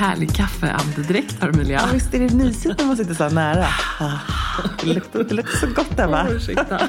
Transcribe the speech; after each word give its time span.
härlig 0.00 0.34
kaffeandedräkt 0.34 1.40
har 1.40 1.48
Emilia. 1.48 1.80
Ja, 1.86 1.88
visst 1.92 2.14
är 2.14 2.18
det 2.18 2.34
mysigt 2.34 2.78
när 2.78 2.86
man 2.86 2.96
sitter 2.96 3.14
så 3.14 3.24
här 3.24 3.30
nära? 3.30 3.66
Det 4.84 4.94
luktar, 4.94 5.24
det 5.24 5.34
luktar 5.34 5.56
så 5.58 5.66
gott 5.66 5.96
där 5.96 6.08
va? 6.08 6.26
Ursäkta. 6.30 6.80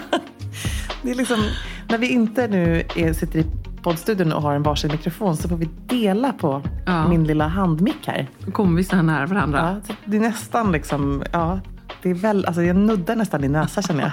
Det 1.04 1.12
är 1.12 1.16
liksom, 1.16 1.44
när 1.90 1.98
vi 1.98 2.08
inte 2.08 2.48
nu 2.48 2.84
är, 2.96 3.14
sitter 3.14 3.40
i 3.40 3.46
poddstudion 3.84 4.34
och 4.34 4.42
har 4.42 4.56
en 4.56 4.64
varsin 4.64 4.92
mikrofon 4.92 5.38
så 5.38 5.50
får 5.50 5.58
vi 5.58 5.70
dela 5.88 6.34
på 6.34 6.62
Ja. 6.86 7.08
min 7.08 7.24
lilla 7.24 7.48
handmick 7.48 8.08
här. 8.08 8.28
Då 8.46 8.52
kommer 8.52 8.78
vi 8.78 8.84
så 8.84 8.96
här 8.96 9.04
nära 9.04 9.26
varandra. 9.26 9.82
Ja, 9.88 9.94
det 10.06 10.18
är 10.18 10.22
nästan 10.22 10.72
liksom, 10.72 11.24
ja, 11.32 11.60
det 12.02 12.10
är 12.10 12.14
väl, 12.14 12.46
alltså 12.46 12.62
jag 12.64 12.76
nuddar 12.76 13.16
nästan 13.16 13.42
din 13.42 13.52
näsa 13.52 13.82
känner 13.82 14.02
jag. 14.04 14.12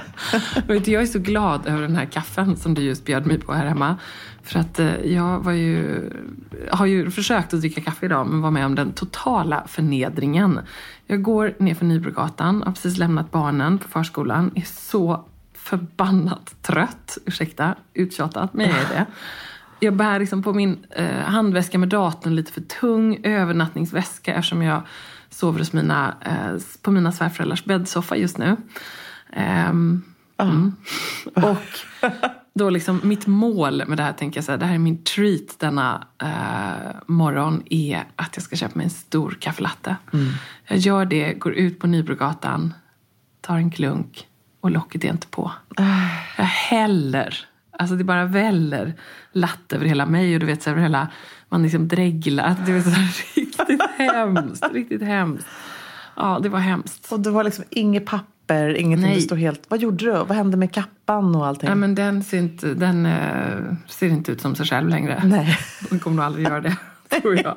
Vet 0.74 0.84
du, 0.84 0.90
jag 0.92 1.02
är 1.02 1.06
så 1.06 1.18
glad 1.18 1.66
över 1.66 1.82
den 1.82 1.96
här 1.96 2.04
kaffen 2.04 2.56
som 2.56 2.74
du 2.74 2.82
just 2.82 3.04
bjöd 3.04 3.26
mig 3.26 3.40
på 3.40 3.52
här 3.52 3.66
hemma. 3.66 3.96
För 4.48 4.58
att 4.58 4.78
eh, 4.78 4.94
jag 4.94 5.40
var 5.40 5.52
ju, 5.52 6.10
har 6.70 6.86
ju 6.86 7.10
försökt 7.10 7.54
att 7.54 7.60
dricka 7.60 7.80
kaffe 7.80 8.06
idag 8.06 8.26
men 8.26 8.40
var 8.40 8.50
med 8.50 8.66
om 8.66 8.74
den 8.74 8.92
totala 8.92 9.64
förnedringen. 9.66 10.60
Jag 11.06 11.22
går 11.22 11.54
ner 11.58 11.74
för 11.74 11.84
Nybrogatan, 11.84 12.62
har 12.62 12.72
precis 12.72 12.98
lämnat 12.98 13.30
barnen 13.30 13.78
på 13.78 13.88
förskolan, 13.88 14.50
är 14.54 14.62
så 14.62 15.24
förbannat 15.54 16.54
trött, 16.62 17.18
ursäkta, 17.26 17.74
uttjatat, 17.94 18.54
men 18.54 18.68
jag 18.68 18.78
är 18.78 18.88
det. 18.88 19.06
Jag 19.80 19.96
bär 19.96 20.18
liksom 20.18 20.42
på 20.42 20.52
min 20.52 20.86
eh, 20.90 21.20
handväska 21.20 21.78
med 21.78 21.88
datorn 21.88 22.36
lite 22.36 22.52
för 22.52 22.60
tung 22.60 23.20
övernattningsväska 23.24 24.34
eftersom 24.34 24.62
jag 24.62 24.82
sover 25.30 25.58
hos 25.58 25.72
mina, 25.72 26.14
eh, 26.20 26.60
på 26.82 26.90
mina 26.90 27.12
svärföräldrars 27.12 27.64
bäddsoffa 27.64 28.16
just 28.16 28.38
nu. 28.38 28.56
Ehm, 29.32 30.02
mm. 30.38 30.72
Och 31.34 31.68
då 32.54 32.70
liksom 32.70 33.00
mitt 33.04 33.26
mål 33.26 33.82
med 33.86 33.98
det 33.98 34.02
här, 34.02 34.12
tänker 34.12 34.38
jag 34.38 34.44
så 34.44 34.52
här, 34.52 34.58
det 34.58 34.66
här 34.66 34.74
är 34.74 34.78
min 34.78 35.04
treat 35.04 35.58
denna 35.58 36.06
eh, 36.22 36.96
morgon, 37.06 37.62
är 37.70 38.04
att 38.16 38.30
jag 38.34 38.42
ska 38.42 38.56
köpa 38.56 38.74
mig 38.74 38.84
en 38.84 38.90
stor 38.90 39.36
kaffelatte. 39.40 39.96
Jag 40.68 40.78
gör 40.78 41.04
det, 41.04 41.32
går 41.32 41.52
ut 41.52 41.78
på 41.78 41.86
Nybrogatan, 41.86 42.74
tar 43.40 43.56
en 43.56 43.70
klunk 43.70 44.26
och 44.60 44.70
locket 44.70 45.04
är 45.04 45.08
inte 45.08 45.26
på. 45.26 45.52
Jag 46.36 46.44
häller, 46.44 47.46
alltså 47.70 47.96
det 47.96 48.04
bara 48.04 48.24
väller 48.24 48.94
latte 49.32 49.76
över 49.76 49.86
hela 49.86 50.06
mig 50.06 50.34
och 50.34 50.40
du 50.40 50.46
vet 50.46 50.62
så 50.62 50.70
över 50.70 50.82
hela, 50.82 51.08
man 51.48 51.62
liksom 51.62 51.88
dreglar. 51.88 52.56
Du 52.66 52.72
vet, 52.72 52.84
så 52.84 52.90
här, 52.90 53.34
riktigt 53.36 53.82
hemskt, 53.98 54.72
riktigt 54.72 55.02
hemskt. 55.02 55.46
Ja, 56.16 56.38
det 56.42 56.48
var 56.48 56.58
hemskt. 56.58 57.12
Och 57.12 57.20
du 57.20 57.30
har 57.30 57.44
liksom 57.44 57.64
inget 57.70 58.06
papper, 58.06 58.37
ingenting, 58.54 59.06
Nej. 59.06 59.14
du 59.14 59.22
står 59.22 59.36
helt... 59.36 59.62
Vad 59.68 59.80
gjorde 59.80 60.04
du? 60.04 60.10
Vad 60.12 60.30
hände 60.30 60.56
med 60.56 60.72
kappan 60.72 61.36
och 61.36 61.46
allting? 61.46 61.68
Ja, 61.68 61.74
men 61.74 61.94
den 61.94 62.24
ser 62.24 62.38
inte, 62.38 62.74
den, 62.74 63.06
eh, 63.06 63.74
ser 63.86 64.08
inte 64.08 64.32
ut 64.32 64.40
som 64.40 64.54
sig 64.54 64.66
själv 64.66 64.88
längre. 64.88 65.22
Nej. 65.24 65.58
Den 65.90 65.98
kommer 65.98 66.16
nog 66.16 66.24
aldrig 66.24 66.46
göra 66.46 66.60
det, 66.60 66.76
tror 67.20 67.36
jag. 67.36 67.56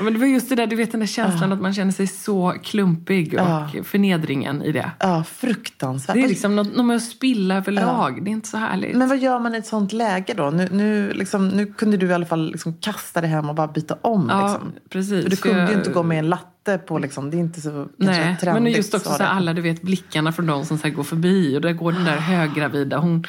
Ja, 0.00 0.04
men 0.04 0.12
det 0.12 0.18
var 0.18 0.26
just 0.26 0.48
det 0.48 0.54
där, 0.54 0.66
du 0.66 0.76
vet 0.76 0.90
den 0.90 1.00
där 1.00 1.06
känslan 1.06 1.52
att 1.52 1.60
man 1.60 1.74
känner 1.74 1.92
sig 1.92 2.06
så 2.06 2.54
klumpig 2.62 3.34
och 3.40 3.86
förnedringen 3.86 4.62
i 4.62 4.72
det. 4.72 4.90
Ja, 4.98 5.24
fruktansvärt. 5.24 6.14
Det 6.16 6.22
är 6.22 6.28
liksom 6.28 6.56
något, 6.56 6.76
något 6.76 6.86
med 6.86 6.96
att 6.96 7.02
spilla 7.02 7.54
överlag. 7.56 8.24
Det 8.24 8.30
är 8.30 8.32
inte 8.32 8.48
så 8.48 8.56
härligt. 8.56 8.96
Men 8.96 9.08
vad 9.08 9.18
gör 9.18 9.38
man 9.38 9.54
i 9.54 9.58
ett 9.58 9.66
sånt 9.66 9.92
läge 9.92 10.34
då? 10.34 10.50
Nu, 10.50 10.68
nu, 10.72 11.12
liksom, 11.12 11.48
nu 11.48 11.66
kunde 11.66 11.96
du 11.96 12.06
i 12.06 12.12
alla 12.12 12.26
fall 12.26 12.50
liksom 12.50 12.74
kasta 12.74 13.20
dig 13.20 13.30
hem 13.30 13.48
och 13.48 13.54
bara 13.54 13.68
byta 13.68 13.96
om. 14.02 14.26
ja, 14.30 14.42
liksom. 14.46 14.72
precis. 14.90 15.22
För 15.22 15.30
du 15.30 15.36
kunde 15.36 15.58
jag- 15.60 15.70
ju 15.70 15.76
inte 15.76 15.90
gå 15.90 16.02
med 16.02 16.18
en 16.18 16.28
latte 16.28 16.78
på, 16.86 16.98
liksom, 16.98 17.30
det 17.30 17.36
är 17.36 17.38
inte 17.38 17.60
så 17.60 17.88
Nej, 17.96 18.36
trendigt. 18.40 18.62
men 18.62 18.72
just 18.72 18.94
också 18.94 19.08
så 19.08 19.14
så 19.16 19.22
här, 19.22 19.30
det. 19.30 19.36
alla 19.36 19.52
du 19.52 19.62
vet 19.62 19.82
blickarna 19.82 20.32
från 20.32 20.46
de 20.46 20.64
som 20.64 20.78
så 20.78 20.90
går 20.90 21.02
förbi 21.02 21.56
och 21.56 21.60
där 21.60 21.72
går 21.72 21.92
den 21.92 22.04
där 22.04 22.16
höggravida. 22.16 22.98
Hon, 22.98 23.24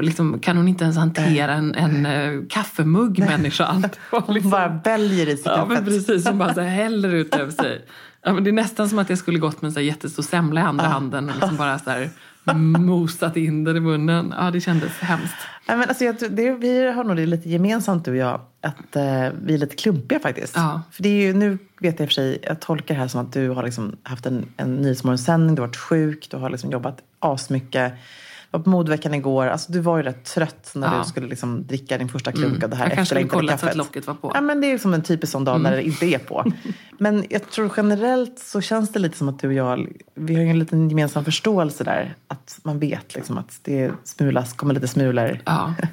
liksom, 0.00 0.38
kan 0.38 0.56
hon 0.56 0.68
inte 0.68 0.84
ens 0.84 0.96
hantera 0.96 1.52
en, 1.54 1.74
en 1.74 2.06
uh, 2.06 2.46
kaffemugg 2.48 3.18
människan? 3.18 3.84
Hon 4.10 4.34
liksom- 4.34 4.50
bara 4.50 4.80
väljer 4.84 5.28
i 5.28 5.36
sig 5.36 5.52
Ja, 5.52 5.66
kaffet. 5.68 5.84
precis. 5.84 6.24
Som 6.24 6.38
bara 6.38 6.54
så 6.54 6.60
här 6.60 6.68
häller 6.68 7.14
ut 7.14 7.34
över 7.34 7.52
sig. 7.52 7.84
Ja, 8.22 8.32
men 8.32 8.44
det 8.44 8.50
är 8.50 8.52
nästan 8.52 8.88
som 8.88 8.98
att 8.98 9.10
jag 9.10 9.18
skulle 9.18 9.38
gått 9.38 9.62
med 9.62 9.68
en 9.68 9.72
så 9.72 9.80
här 9.80 9.86
jättestor 9.86 10.22
semla 10.22 10.60
i 10.60 10.64
andra 10.64 10.86
handen 10.86 11.28
och 11.28 11.36
liksom 11.36 11.56
bara 11.56 11.78
så 11.78 11.90
här 11.90 12.10
mosat 12.54 13.36
in 13.36 13.64
den 13.64 13.76
i 13.76 13.80
munnen. 13.80 14.34
Ja, 14.38 14.50
det 14.50 14.60
kändes 14.60 14.98
hemskt. 14.98 15.34
Nej, 15.68 15.76
men 15.76 15.88
alltså, 15.88 16.04
jag, 16.04 16.16
det, 16.30 16.52
vi 16.52 16.90
har 16.92 17.04
nog 17.04 17.16
det 17.16 17.26
lite 17.26 17.48
gemensamt 17.48 18.04
du 18.04 18.10
och 18.10 18.16
jag. 18.16 18.40
Att 18.60 18.96
eh, 18.96 19.28
vi 19.44 19.54
är 19.54 19.58
lite 19.58 19.76
klumpiga 19.76 20.18
faktiskt. 20.20 20.56
Ja. 20.56 20.82
För 20.90 21.02
det 21.02 21.08
är 21.08 21.26
ju, 21.26 21.32
nu 21.34 21.58
vet 21.80 22.00
jag 22.00 22.08
för 22.08 22.14
sig, 22.14 22.38
jag 22.42 22.60
tolkar 22.60 22.94
det 22.94 23.00
här 23.00 23.08
som 23.08 23.20
att 23.20 23.32
du 23.32 23.50
har 23.50 23.62
liksom 23.62 23.96
haft 24.02 24.26
en, 24.26 24.46
en 24.56 24.76
nyhetsmorgonsändning, 24.76 25.54
du 25.54 25.62
har 25.62 25.68
varit 25.68 25.76
sjuk, 25.76 26.28
du 26.30 26.36
har 26.36 26.50
liksom 26.50 26.70
jobbat 26.70 26.98
asmycket. 27.18 27.92
Var 28.50 28.60
på 28.60 28.70
modveckan 28.70 29.14
igår. 29.14 29.46
Alltså, 29.46 29.72
du 29.72 29.80
var 29.80 29.96
ju 29.96 30.02
rätt 30.02 30.24
trött 30.24 30.70
när 30.74 30.92
Ja. 30.94 30.98
du 30.98 31.08
skulle 31.08 31.26
liksom 31.26 31.66
dricka 31.66 31.98
din 31.98 32.08
första 32.08 32.32
klunk 32.32 32.64
av 32.64 32.70
det 32.70 32.76
här 32.76 32.84
Jag 32.84 32.94
kanske 32.94 33.06
skulle 33.14 33.20
efterlängtade 33.20 33.46
kollat 33.48 33.60
så 33.60 33.66
att 33.66 33.72
kaffet. 33.72 33.76
locket 33.76 34.06
var 34.06 34.14
på. 34.14 34.30
Ja, 34.34 34.40
men 34.40 34.60
det 34.60 34.70
är 34.72 34.78
som 34.78 34.94
en 34.94 35.02
typisk 35.02 35.32
sån 35.32 35.44
dag 35.44 35.60
när 35.60 35.72
det 35.76 35.82
inte 35.82 36.06
är 36.06 36.18
på. 36.18 36.52
Men 36.98 37.24
jag 37.30 37.50
tror 37.50 37.72
generellt 37.76 38.38
så 38.38 38.60
känns 38.60 38.92
det 38.92 38.98
lite 38.98 39.18
som 39.18 39.28
att 39.28 39.38
du 39.38 39.46
och 39.48 39.52
jag, 39.54 39.88
vi 40.14 40.34
har 40.34 40.42
ju 40.42 40.48
en 40.50 40.58
liten 40.58 40.88
gemensam 40.88 41.24
förståelse 41.24 41.84
där. 41.84 42.14
Att 42.28 42.58
man 42.62 42.78
vet 42.78 43.14
liksom 43.14 43.38
att 43.38 43.58
det 43.62 43.90
smulas, 44.04 44.52
kommer 44.52 44.74
lite 44.74 44.88
smulor. 44.88 45.38
Ja. 45.44 45.74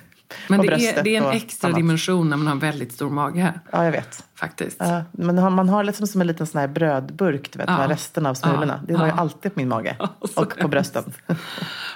Men 0.50 0.62
det 0.62 0.68
är, 0.90 1.04
det 1.04 1.16
är 1.16 1.22
en 1.22 1.32
extra 1.32 1.68
annat. 1.68 1.78
dimension 1.78 2.30
när 2.30 2.38
man 2.38 2.48
har 2.48 2.54
en 2.54 2.60
väldigt 2.60 2.92
stor 2.94 3.10
mage. 3.10 3.54
Ja, 3.72 3.86
jag 3.86 3.92
vet. 3.92 4.24
Faktiskt. 4.36 4.78
Ja, 4.80 5.04
men 5.12 5.38
har- 5.38 5.50
man 5.50 5.70
har 5.70 5.84
liksom 5.84 6.08
som 6.08 6.22
en 6.22 6.28
liten 6.28 6.48
sån 6.48 6.62
här 6.62 6.68
brödburk, 6.68 7.52
du 7.54 7.58
vet, 7.60 7.70
Ja. 7.70 7.78
med 7.78 7.90
resten 7.90 8.26
av 8.26 8.34
smulorna. 8.34 8.80
Ja. 8.82 8.88
Det 8.88 8.94
har 9.00 9.08
jag 9.08 9.16
Ja. 9.18 9.22
alltid 9.22 9.54
på 9.54 9.60
min 9.60 9.70
mage. 9.70 9.96
så 10.36 10.42
och 10.42 10.58
på 10.58 10.68
brösten. 10.68 11.04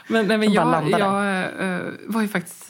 Men, 0.07 0.25
nej, 0.27 0.37
men 0.37 0.53
jag, 0.53 0.89
jag 0.89 1.25
eh, 1.75 1.79
var 2.07 2.21
ju 2.21 2.27
faktiskt... 2.27 2.69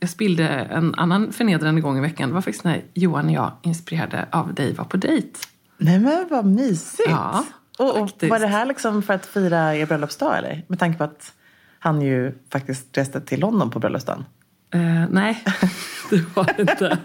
Jag 0.00 0.10
spillde 0.10 0.48
en 0.48 0.94
annan 0.94 1.32
förnedrande 1.32 1.80
gång 1.80 1.98
i 1.98 2.00
veckan. 2.00 2.28
Det 2.28 2.34
var 2.34 2.40
faktiskt 2.40 2.64
när 2.64 2.82
Johan 2.94 3.26
och 3.26 3.32
jag, 3.32 3.52
inspirerade 3.62 4.26
av 4.30 4.54
dig, 4.54 4.74
var 4.74 4.84
på 4.84 4.96
dejt. 4.96 5.38
Nej 5.78 5.98
men 5.98 6.26
vad 6.30 6.44
mysigt. 6.46 7.08
Ja, 7.10 7.44
och, 7.78 8.00
och 8.00 8.10
var 8.22 8.38
det 8.38 8.46
här 8.46 8.66
liksom 8.66 9.02
för 9.02 9.14
att 9.14 9.26
fira 9.26 9.74
er 9.76 9.86
bröllopsdag 9.86 10.38
eller? 10.38 10.64
Med 10.68 10.78
tanke 10.78 10.98
på 10.98 11.04
att 11.04 11.32
han 11.78 12.00
ju 12.02 12.38
faktiskt 12.52 12.98
reste 12.98 13.20
till 13.20 13.40
London 13.40 13.70
på 13.70 13.78
bröllopsdagen. 13.78 14.24
Uh, 14.74 15.06
nej, 15.10 15.44
det 16.10 16.36
var 16.36 16.44
det 16.56 16.62
inte. 16.62 16.98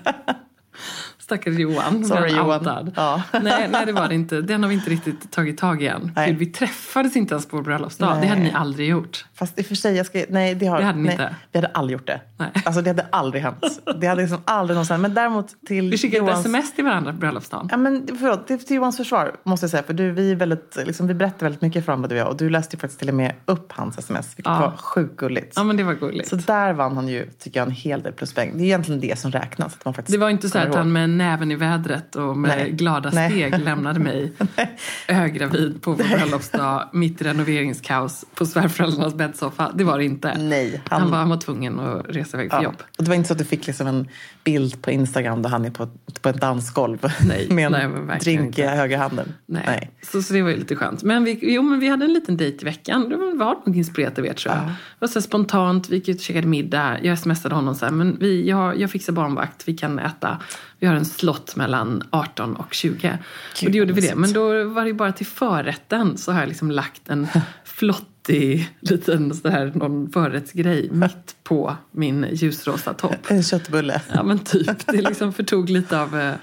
Stackars 1.33 1.59
Johan. 1.59 2.05
Sorry, 2.05 2.31
Johan. 2.31 2.91
Ja. 2.95 3.21
Nej, 3.41 3.69
nej, 3.71 3.85
det 3.85 3.91
var 3.91 4.07
det 4.07 4.16
inte. 4.16 4.41
Den 4.41 4.63
har 4.63 4.69
vi 4.69 4.75
inte 4.75 4.89
riktigt 4.89 5.31
tagit 5.31 5.57
tag 5.57 5.83
i 5.83 5.88
än. 5.88 6.11
Nej. 6.16 6.33
Vi 6.33 6.45
träffades 6.45 7.16
inte 7.16 7.33
ens 7.33 7.45
på 7.45 7.55
vår 7.57 7.63
bröllopsdag. 7.63 8.13
Det 8.16 8.19
Nej. 8.19 8.27
hade 8.27 8.41
ni 8.41 8.51
aldrig 8.53 8.89
gjort. 8.89 9.25
Fast 9.33 9.59
i 9.59 9.61
och 9.61 9.66
för 9.66 9.75
sig, 9.75 9.95
jag 9.95 10.05
ska, 10.05 10.25
nej, 10.29 10.55
det, 10.55 10.66
har, 10.66 10.79
Det 10.79 10.85
hade 10.85 10.97
ni 10.97 11.03
nej, 11.03 11.11
inte. 11.11 11.35
Vi 11.51 11.57
hade 11.59 11.67
aldrig 11.67 11.97
gjort 11.99 12.07
det. 12.07 12.22
Nej. 12.38 12.51
Alltså 12.66 12.81
det 12.81 12.89
hade 12.89 13.05
aldrig 13.09 13.43
hänt. 13.43 13.66
Det 14.01 14.07
hade 14.07 14.22
liksom 14.22 14.41
aldrig 14.45 14.75
någonsin 14.75 15.01
Men 15.01 15.13
däremot 15.13 15.47
till 15.67 15.91
Vi 15.91 15.97
skickade 15.97 16.23
ett 16.23 16.29
Johans... 16.29 16.45
sms 16.45 16.73
till 16.75 16.85
varandra 16.85 17.11
på 17.11 17.17
bröllopsdagen. 17.17 17.67
Ja, 17.72 17.77
men 17.77 18.07
förlåt, 18.19 18.47
till, 18.47 18.66
till 18.66 18.75
Johans 18.75 18.97
försvar 18.97 19.35
måste 19.43 19.63
jag 19.63 19.72
säga. 19.72 19.83
För 19.83 19.93
du, 19.93 20.11
vi, 20.11 20.31
är 20.31 20.35
väldigt, 20.35 20.77
liksom, 20.85 21.07
vi 21.07 21.13
berättar 21.13 21.45
väldigt 21.45 21.61
mycket 21.61 21.85
för 21.85 21.91
varandra 21.91 22.08
du 22.09 22.16
och 22.16 22.22
jag. 22.22 22.28
Och 22.28 22.37
du 22.37 22.49
läste 22.49 22.75
ju 22.75 22.79
faktiskt 22.79 22.99
till 22.99 23.09
och 23.09 23.16
med 23.16 23.34
upp 23.46 23.72
hans 23.72 23.97
sms. 23.97 24.28
Vilket 24.37 24.53
Ja. 24.53 24.59
var 24.59 24.78
sjukt 24.78 25.16
gulligt. 25.16 25.53
Ja, 25.55 25.63
men 25.63 25.78
det 25.78 25.84
var 25.84 25.93
gulligt. 25.93 26.29
Så 26.29 26.35
där 26.35 26.73
vann 26.73 26.96
han 26.96 27.08
ju, 27.08 27.29
tycker 27.40 27.59
jag, 27.59 27.67
en 27.67 27.73
hel 27.73 28.02
del 28.02 28.13
pluspoäng. 28.13 28.52
Det 28.58 28.63
är 28.63 28.66
egentligen 28.66 29.02
det 29.02 29.19
som 29.19 29.31
räknas. 29.31 29.73
Att 29.73 29.85
man 29.85 29.93
faktiskt 29.93 30.13
Det 30.13 30.19
var 30.19 30.29
inte 30.29 30.49
så 30.49 30.58
att 30.58 30.75
han 30.75 30.91
med 30.91 31.09
näven 31.23 31.52
i 31.52 31.55
vädret 31.55 32.16
och 32.16 32.37
med 32.37 32.58
Nej. 32.58 32.72
glada 32.72 33.09
Nej. 33.14 33.29
steg 33.31 33.59
lämnade 33.59 33.99
mig 33.99 34.31
höggravid 35.08 35.81
på 35.81 35.91
vår 35.91 36.17
bröllopsdag 36.17 36.90
mitt 36.93 37.22
i 37.22 37.23
renoveringskaos 37.23 38.25
på 38.35 38.46
svärföräldrarnas 38.46 39.14
bäddsoffa. 39.16 39.72
Det 39.75 39.84
var 39.84 39.97
det 39.97 40.05
inte. 40.05 40.37
Nej, 40.37 40.81
Han, 40.90 41.02
han- 41.02 41.11
var, 41.11 41.17
han 41.17 41.29
var 41.29 41.37
tvungen 41.37 41.79
att 41.79 42.05
resa 42.09 42.37
iväg 42.37 42.49
för 42.52 42.58
Ja. 42.58 42.64
jobb. 42.64 42.75
Och 42.97 43.03
det 43.03 43.09
var 43.09 43.16
inte 43.16 43.28
så 43.28 43.34
att 43.34 43.37
du 43.40 43.46
fick 43.46 43.67
liksom 43.67 43.87
en 43.87 44.08
bild 44.43 44.81
på 44.81 44.91
Instagram 44.91 45.41
där 45.41 45.49
han 45.49 45.66
är 45.66 45.70
på, 45.72 45.90
på 46.22 46.29
ett 46.29 46.41
dansgolv 46.41 46.97
Nej, 47.28 47.47
med 47.49 47.73
en 47.73 48.05
nej, 48.08 48.20
drink 48.20 48.40
i 48.41 48.46
inte. 48.61 48.64
högra 48.75 48.97
handen. 48.97 49.34
Nej. 49.46 49.91
Så, 50.11 50.22
så 50.23 50.34
det 50.34 50.41
var 50.41 50.49
ju 50.49 50.58
lite 50.58 50.75
skönt. 50.75 51.03
Men 51.03 51.23
vi, 51.23 51.40
jo, 51.41 51.61
men 51.61 51.79
vi 51.79 51.87
hade 51.87 52.05
en 52.05 52.14
liten 52.14 52.37
dejt 52.37 52.61
i 52.61 52.66
veckan. 52.66 53.09
Det 53.09 53.16
var 53.17 53.66
nog 53.66 53.78
inspirerat 53.78 54.20
av 54.20 54.25
er 54.25 54.34
tror 54.34 54.55
jag. 54.55 54.64
Det 54.66 54.73
var 54.99 55.08
så 55.08 55.22
spontant, 55.22 55.90
vi 55.90 55.96
gick 55.96 56.08
ut 56.09 56.16
och 56.17 56.22
käkade 56.23 56.47
middag. 56.47 56.97
Jag 57.02 57.20
smsade 57.20 57.55
honom 57.55 57.75
så 57.75 57.85
här, 57.85 57.91
men 57.93 58.17
vi, 58.20 58.49
jag, 58.49 58.79
jag 58.79 58.91
fixar 58.91 59.14
barnvakt, 59.14 59.67
vi 59.67 59.73
kan 59.78 59.99
äta. 59.99 60.37
Vi 60.79 60.87
har 60.87 60.96
en 60.96 61.03
slott 61.05 61.55
mellan 61.55 62.03
18 62.09 62.55
och 62.55 62.73
20. 62.73 63.17
Gud, 63.59 63.67
och 63.67 63.72
då 63.72 63.78
gjorde 63.78 63.94
vi 63.94 64.02
det. 64.02 64.16
Men 64.16 64.34
då 64.34 64.64
var 64.64 64.85
det 64.85 64.94
bara 64.94 65.11
till 65.11 65.26
förrätten 65.26 66.17
så 66.17 66.32
har 66.32 66.40
jag 66.40 66.50
liksom 66.50 66.72
lagt 66.72 67.09
en 67.09 67.28
flottig 67.66 68.70
liten 68.79 69.35
så 69.35 69.50
här, 69.50 69.72
någon 69.76 70.09
förrättsgrej 70.11 70.90
mitt 70.91 71.35
på 71.44 71.76
min 71.91 72.28
ljusrosa 72.32 72.94
topp. 72.94 73.16
En 73.28 73.44
köttbulle. 73.44 74.02
Ja 74.14 74.23
men 74.23 74.40
typ. 74.40 74.88
Det 74.88 75.02
liksom 75.02 75.34
förtog 75.34 75.70
lite 75.70 76.00
av, 76.02 76.20
eh, 76.20 76.34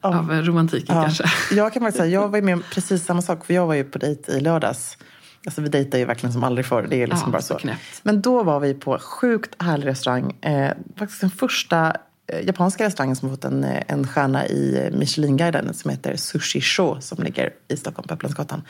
av 0.00 0.32
eh, 0.32 0.42
romantiken 0.42 0.96
Ja. 0.96 1.02
kanske. 1.02 1.24
Jag 1.54 1.72
kan 1.72 1.82
faktiskt 1.82 1.98
säga, 1.98 2.10
jag 2.20 2.28
var 2.28 2.38
ju 2.38 2.42
med 2.44 2.54
om 2.54 2.62
precis 2.74 3.04
samma 3.04 3.22
sak. 3.22 3.46
För 3.46 3.54
jag 3.54 3.66
var 3.66 3.74
ju 3.74 3.84
på 3.84 3.98
dejt 3.98 4.32
i 4.32 4.40
lördags. 4.40 4.98
Alltså 5.46 5.60
vi 5.60 5.68
dejtar 5.68 5.98
ju 5.98 6.04
verkligen 6.04 6.32
som 6.32 6.44
aldrig 6.44 6.66
förr. 6.66 6.86
Det 6.90 7.02
är 7.02 7.06
liksom 7.06 7.28
Ja, 7.28 7.32
bara 7.32 7.42
så 7.42 7.54
knäppt. 7.54 8.00
Men 8.02 8.22
då 8.22 8.42
var 8.42 8.60
vi 8.60 8.74
på 8.74 8.98
sjukt 8.98 9.62
härlig 9.62 9.86
restaurang. 9.86 10.36
Eh, 10.40 10.70
faktiskt 10.96 11.20
den 11.20 11.30
första 11.30 11.96
japanska 12.40 12.84
restaurangen 12.84 13.16
som 13.16 13.28
har 13.28 13.36
fått 13.36 13.44
en, 13.44 13.64
eh, 13.64 13.82
en 13.88 14.06
stjärna 14.06 14.46
i 14.46 14.90
Michelinguiden 14.92 15.74
som 15.74 15.90
heter 15.90 16.16
Sushi 16.16 16.60
Show 16.60 17.00
som 17.00 17.24
ligger 17.24 17.50
i 17.68 17.76
Stockholm 17.76 18.08
på 18.08 18.14
Upplandsgatan. 18.14 18.62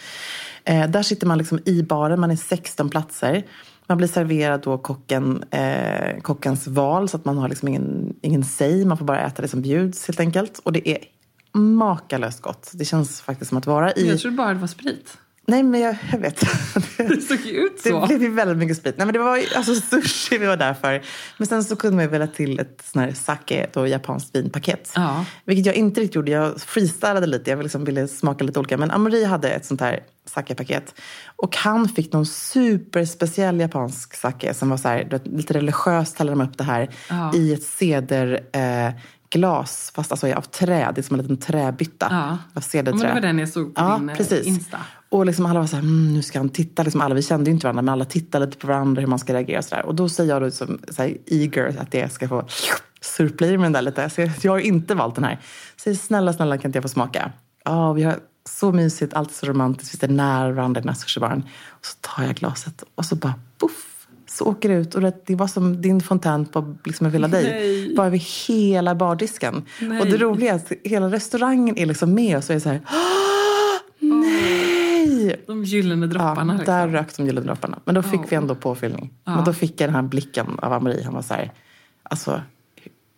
Eh, 0.65 0.91
där 0.91 1.03
sitter 1.03 1.27
man 1.27 1.39
liksom 1.39 1.61
i 1.65 1.83
baren, 1.83 2.21
man 2.21 2.31
är 2.31 2.37
16 2.37 2.91
platser. 2.91 3.47
Man 3.87 3.99
blir 3.99 4.09
serverad 4.09 4.63
då 4.63 4.79
kocken, 4.79 5.45
eh, 5.51 6.21
kockens 6.23 6.67
val 6.67 7.09
så 7.09 7.17
att 7.17 7.25
man 7.25 7.39
har 7.39 7.49
liksom 7.49 7.69
ingen, 7.69 8.15
ingen 8.23 8.45
säg. 8.45 8.85
Man 8.85 8.99
får 8.99 9.05
bara 9.05 9.27
äta 9.27 9.43
det 9.43 9.49
som 9.49 9.63
bjuds 9.63 10.07
helt 10.07 10.21
enkelt. 10.21 10.59
Och 10.59 10.73
det 10.73 10.89
är 10.89 10.99
makalöst 11.53 12.41
gott. 12.41 12.71
Det 12.75 12.85
känns 12.85 13.21
faktiskt 13.21 13.49
som 13.49 13.59
att 13.59 13.67
vara 13.67 13.93
i... 13.93 14.09
Jag 14.09 14.21
trodde 14.21 14.37
bara 14.37 14.55
det 14.55 14.61
var 14.61 14.67
sprit. 14.67 15.19
Nej, 15.47 15.63
men 15.63 15.81
jag, 15.81 15.97
jag 16.13 16.19
vet. 16.19 16.41
Det 16.97 17.21
såg 17.23 17.41
ju 17.41 17.53
ut 17.53 17.83
Det 17.83 17.89
så. 17.91 18.07
blev 18.07 18.23
ju 18.23 18.29
väldigt 18.35 18.59
mycket 18.59 18.77
sprit. 18.77 18.95
Nej, 18.99 19.07
men 19.07 19.13
det 19.13 19.19
var 19.19 19.37
ju 19.37 19.45
alltså 19.57 19.75
sushi 19.75 20.39
vi 20.39 20.47
var 20.47 20.57
där 20.57 20.75
för. 20.75 21.03
Men 21.39 21.47
sen 21.47 21.65
så 21.65 21.77
kunde 21.77 21.97
man 21.97 22.05
ju 22.05 22.11
välja 22.11 22.27
till 22.27 22.59
ett 22.59 22.83
sån 22.93 23.03
här 23.03 23.13
sake, 23.13 23.67
då 23.73 23.87
japanskt 23.87 24.37
vinpaket. 24.37 24.93
Ja. 24.95 25.25
Vilket 25.45 25.67
jag 25.67 25.75
inte 25.75 26.01
riktigt 26.01 26.15
gjorde. 26.15 26.31
Jag 26.31 26.61
freestylade 26.61 27.27
lite. 27.27 27.51
Jag 27.51 27.63
liksom 27.63 27.85
ville 27.85 28.09
smaka 28.09 28.45
lite 28.45 28.59
olika. 28.59 28.77
Men 28.77 28.91
Amori 28.91 29.25
hade 29.25 29.51
ett 29.51 29.65
sånt 29.67 29.81
här 29.81 30.01
sakepaket. 30.25 30.95
Och 31.37 31.57
han 31.57 31.89
fick 31.89 32.13
någon 32.13 32.27
superspeciell 32.27 33.61
japansk 33.61 34.15
sake 34.17 34.55
som 34.55 34.71
var 34.71 34.77
så 34.77 34.89
här, 34.89 35.21
lite 35.25 35.55
religiöst 35.55 36.19
hällde 36.19 36.33
de 36.33 36.41
upp 36.41 36.59
det 36.59 36.65
här 36.65 36.89
Ja. 37.09 37.35
i 37.35 37.53
ett 37.53 37.63
cederglas. 37.63 39.91
Eh, 39.91 39.95
fast 39.95 40.13
alltså 40.13 40.33
av 40.33 40.41
trä. 40.43 40.93
Det 40.95 41.01
är 41.01 41.03
som 41.03 41.17
en 41.17 41.23
liten 41.23 41.37
träbytta 41.37 42.07
Ja. 42.11 42.39
av 42.55 42.61
cederträ. 42.61 43.09
det 43.09 43.15
var 43.15 43.21
den 43.21 43.39
jag 43.39 43.49
såg 43.49 43.75
på 43.75 43.83
Ja, 43.83 43.97
din 43.99 44.09
eh, 44.09 44.17
precis. 44.17 44.47
Insta. 44.47 44.79
Och 45.09 45.27
liksom 45.27 45.47
alla 45.47 45.61
var 45.61 45.67
så 45.67 45.77
här, 45.77 45.83
mm, 45.83 46.15
nu 46.15 46.23
ska 46.23 46.39
han 46.39 46.49
titta. 46.49 46.83
Liksom 46.83 47.01
alla, 47.01 47.15
vi 47.15 47.23
kände 47.23 47.51
ju 47.51 47.55
inte 47.55 47.67
varandra, 47.67 47.83
men 47.83 47.93
alla 47.93 48.05
tittade 48.05 48.47
lite 48.47 48.59
på 48.59 48.67
varandra 48.67 49.01
hur 49.01 49.07
man 49.09 49.19
ska 49.19 49.35
reagera. 49.35 49.59
Och, 49.59 49.65
så 49.65 49.75
där. 49.75 49.87
och 49.87 49.95
då 49.95 50.09
säger 50.09 50.31
jag 50.31 50.43
då 50.43 50.51
som 50.51 50.79
så 50.91 51.03
här, 51.03 51.17
eager 51.27 51.77
att 51.81 51.95
jag 51.95 52.13
ska 52.13 52.29
få 52.29 52.47
surpla 53.01 53.47
i 53.47 53.51
mig 53.59 53.63
den 53.65 53.73
där 53.73 53.83
lite. 53.83 54.11
Så 54.11 54.21
jag, 54.21 54.31
jag 54.43 54.53
har 54.53 54.59
inte 54.59 54.95
valt 54.95 55.15
den 55.15 55.25
här. 55.25 55.41
Säger 55.77 55.97
snälla, 55.97 56.33
snälla 56.33 56.59
kan 56.59 56.69
inte 56.69 56.77
jag 56.77 56.83
få 56.83 56.89
smaka? 56.89 57.33
Ja, 57.65 57.93
vi 57.93 58.03
har 58.03 58.17
så 58.49 58.73
mysigt, 58.73 59.15
allt 59.15 59.31
är 59.31 59.35
så 59.35 59.47
romantiskt. 59.47 60.03
Nära 60.11 60.53
varandra 60.53 60.79
i 60.79 60.83
den 60.83 60.89
här 60.89 60.97
sushibaren. 60.97 61.43
Och 61.69 61.87
så 61.87 61.97
tar 62.01 62.25
jag 62.25 62.35
glaset 62.35 62.85
och 62.95 63.05
så 63.05 63.17
bara 63.17 63.35
poff. 63.59 63.89
Så 64.27 64.45
åker 64.45 64.69
det 64.69 64.75
ut 64.75 64.95
och 64.95 65.01
det, 65.01 65.27
det 65.27 65.35
var 65.35 65.47
som 65.47 65.83
din 65.83 66.01
fontän 66.01 66.47
på 66.47 66.75
liksom 66.85 67.07
en 67.07 67.13
Villa. 67.13 67.29
Bara 67.97 68.07
över 68.07 68.47
hela 68.49 68.95
bardisken. 68.95 69.63
Nej. 69.81 70.01
Och 70.01 70.07
det 70.07 70.17
roliga 70.17 70.53
är 70.53 70.57
att 70.57 70.73
hela 70.85 71.07
restaurangen 71.11 71.79
är 71.79 71.87
liksom 71.87 72.15
med 72.15 72.37
och 72.37 72.45
så 72.45 72.53
är 72.53 72.55
det 72.55 72.61
så 72.61 72.69
här 72.69 72.81
Nej! 73.99 75.43
De 75.47 75.65
gyllene 75.65 76.07
dropparna. 76.07 76.53
Ja, 76.53 76.59
liksom. 76.59 76.75
där 76.75 76.89
rök 76.89 77.17
de 77.17 77.27
gyllene 77.27 77.47
dropparna. 77.47 77.79
Men 77.85 77.95
då 77.95 78.03
fick 78.03 78.21
Ja. 78.21 78.27
vi 78.31 78.37
ändå 78.37 78.55
påfyllning. 78.55 79.13
Ja. 79.25 79.35
Men 79.37 79.45
då 79.45 79.53
fick 79.53 79.81
jag 79.81 79.89
den 79.89 79.95
här 79.95 80.03
blicken 80.03 80.59
av 80.59 80.73
Amori. 80.73 81.03
Han 81.03 81.15
var 81.15 81.23
så 81.23 81.35
här, 81.35 81.53
alltså, 82.03 82.43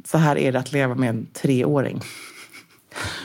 så 0.05 0.19
här 0.19 0.39
är 0.39 0.53
det 0.53 0.59
att 0.59 0.73
leva 0.73 0.95
med 0.95 1.09
en 1.09 1.27
treåring. 1.33 2.01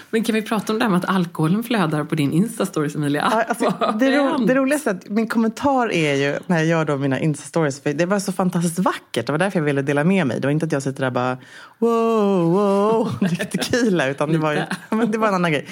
Men 0.09 0.23
kan 0.23 0.35
vi 0.35 0.41
prata 0.41 0.73
om 0.73 0.79
det 0.79 0.85
här 0.85 0.89
med 0.89 0.97
att 0.97 1.09
alkoholen 1.09 1.63
flödar 1.63 2.03
på 2.03 2.15
din 2.15 2.31
Insta-stories 2.31 2.95
Emilia? 2.95 3.29
Ja, 3.31 3.43
alltså, 3.43 3.95
det, 3.99 4.17
ro, 4.17 4.45
det 4.45 4.55
roligaste 4.55 4.89
är 4.89 4.93
att 4.93 5.09
min 5.09 5.27
kommentar 5.27 5.91
är 5.91 6.15
ju 6.15 6.39
när 6.47 6.57
jag 6.57 6.65
gör 6.65 6.85
då 6.85 6.97
mina 6.97 7.19
Insta-stories. 7.19 7.83
För 7.83 7.93
det 7.93 8.05
var 8.05 8.19
så 8.19 8.31
fantastiskt 8.31 8.79
vackert. 8.79 9.25
Det 9.25 9.31
var 9.31 9.39
därför 9.39 9.59
jag 9.59 9.65
ville 9.65 9.81
dela 9.81 10.03
med 10.03 10.27
mig. 10.27 10.39
Det 10.39 10.47
var 10.47 10.51
inte 10.51 10.65
att 10.65 10.71
jag 10.71 10.83
sitter 10.83 10.99
där 10.99 11.07
och 11.07 11.13
bara 11.13 11.37
wow, 11.77 12.51
wow, 12.51 13.17
dricker 13.29 13.45
tequila. 13.45 14.07
Utan 14.07 14.31
det 14.31 14.37
var, 14.37 14.53
ju, 14.53 14.61
det 15.05 15.17
var 15.17 15.27
en 15.27 15.33
annan 15.33 15.51
grej. 15.51 15.67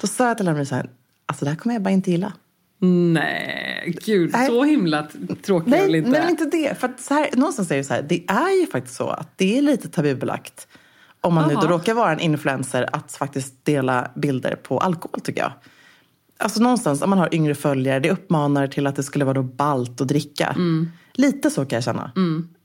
Då 0.00 0.06
sa 0.06 0.28
jag 0.28 0.36
till 0.36 0.48
Amori 0.48 0.66
så 0.66 0.74
här, 0.74 0.90
alltså 1.26 1.44
det 1.44 1.50
här 1.50 1.58
kommer 1.58 1.74
jag 1.74 1.82
bara 1.82 1.90
inte 1.90 2.10
gilla. 2.10 2.32
Nej, 2.80 3.96
gud. 4.06 4.30
Nej. 4.32 4.46
Så 4.46 4.64
himla 4.64 5.08
tråkig 5.42 5.72
är 5.72 5.80
väl 5.80 5.90
Nej, 5.90 5.98
inte? 5.98 6.10
nej, 6.10 6.20
men 6.20 6.30
inte 6.30 6.44
det. 6.44 6.80
För 6.80 6.92
så 6.98 7.14
här, 7.14 7.28
någonstans 7.32 7.70
är 7.70 7.76
det 7.76 7.84
så 7.84 7.94
här, 7.94 8.02
det 8.02 8.24
är 8.28 8.60
ju 8.60 8.66
faktiskt 8.66 8.96
så 8.96 9.08
att 9.08 9.32
det 9.36 9.58
är 9.58 9.62
lite 9.62 9.88
tabubelagt. 9.88 10.68
Om 11.20 11.34
man 11.34 11.48
nu 11.48 11.54
då 11.54 11.66
råkar 11.66 11.94
vara 11.94 12.12
en 12.12 12.20
influencer 12.20 12.88
att 12.92 13.12
faktiskt 13.12 13.64
dela 13.64 14.10
bilder 14.14 14.54
på 14.54 14.78
alkohol 14.78 15.20
tycker 15.20 15.40
jag. 15.40 15.52
Alltså 16.40 16.60
någonstans, 16.60 17.02
om 17.02 17.10
man 17.10 17.18
har 17.18 17.34
yngre 17.34 17.54
följare, 17.54 18.00
det 18.00 18.10
uppmanar 18.10 18.66
till 18.66 18.86
att 18.86 18.96
det 18.96 19.02
skulle 19.02 19.24
vara 19.24 19.34
då 19.34 19.42
balt 19.42 20.00
att 20.00 20.08
dricka. 20.08 20.46
Mm. 20.46 20.90
Lite 21.12 21.50
så 21.50 21.64
kan 21.64 21.76
jag 21.76 21.84
känna. 21.84 22.12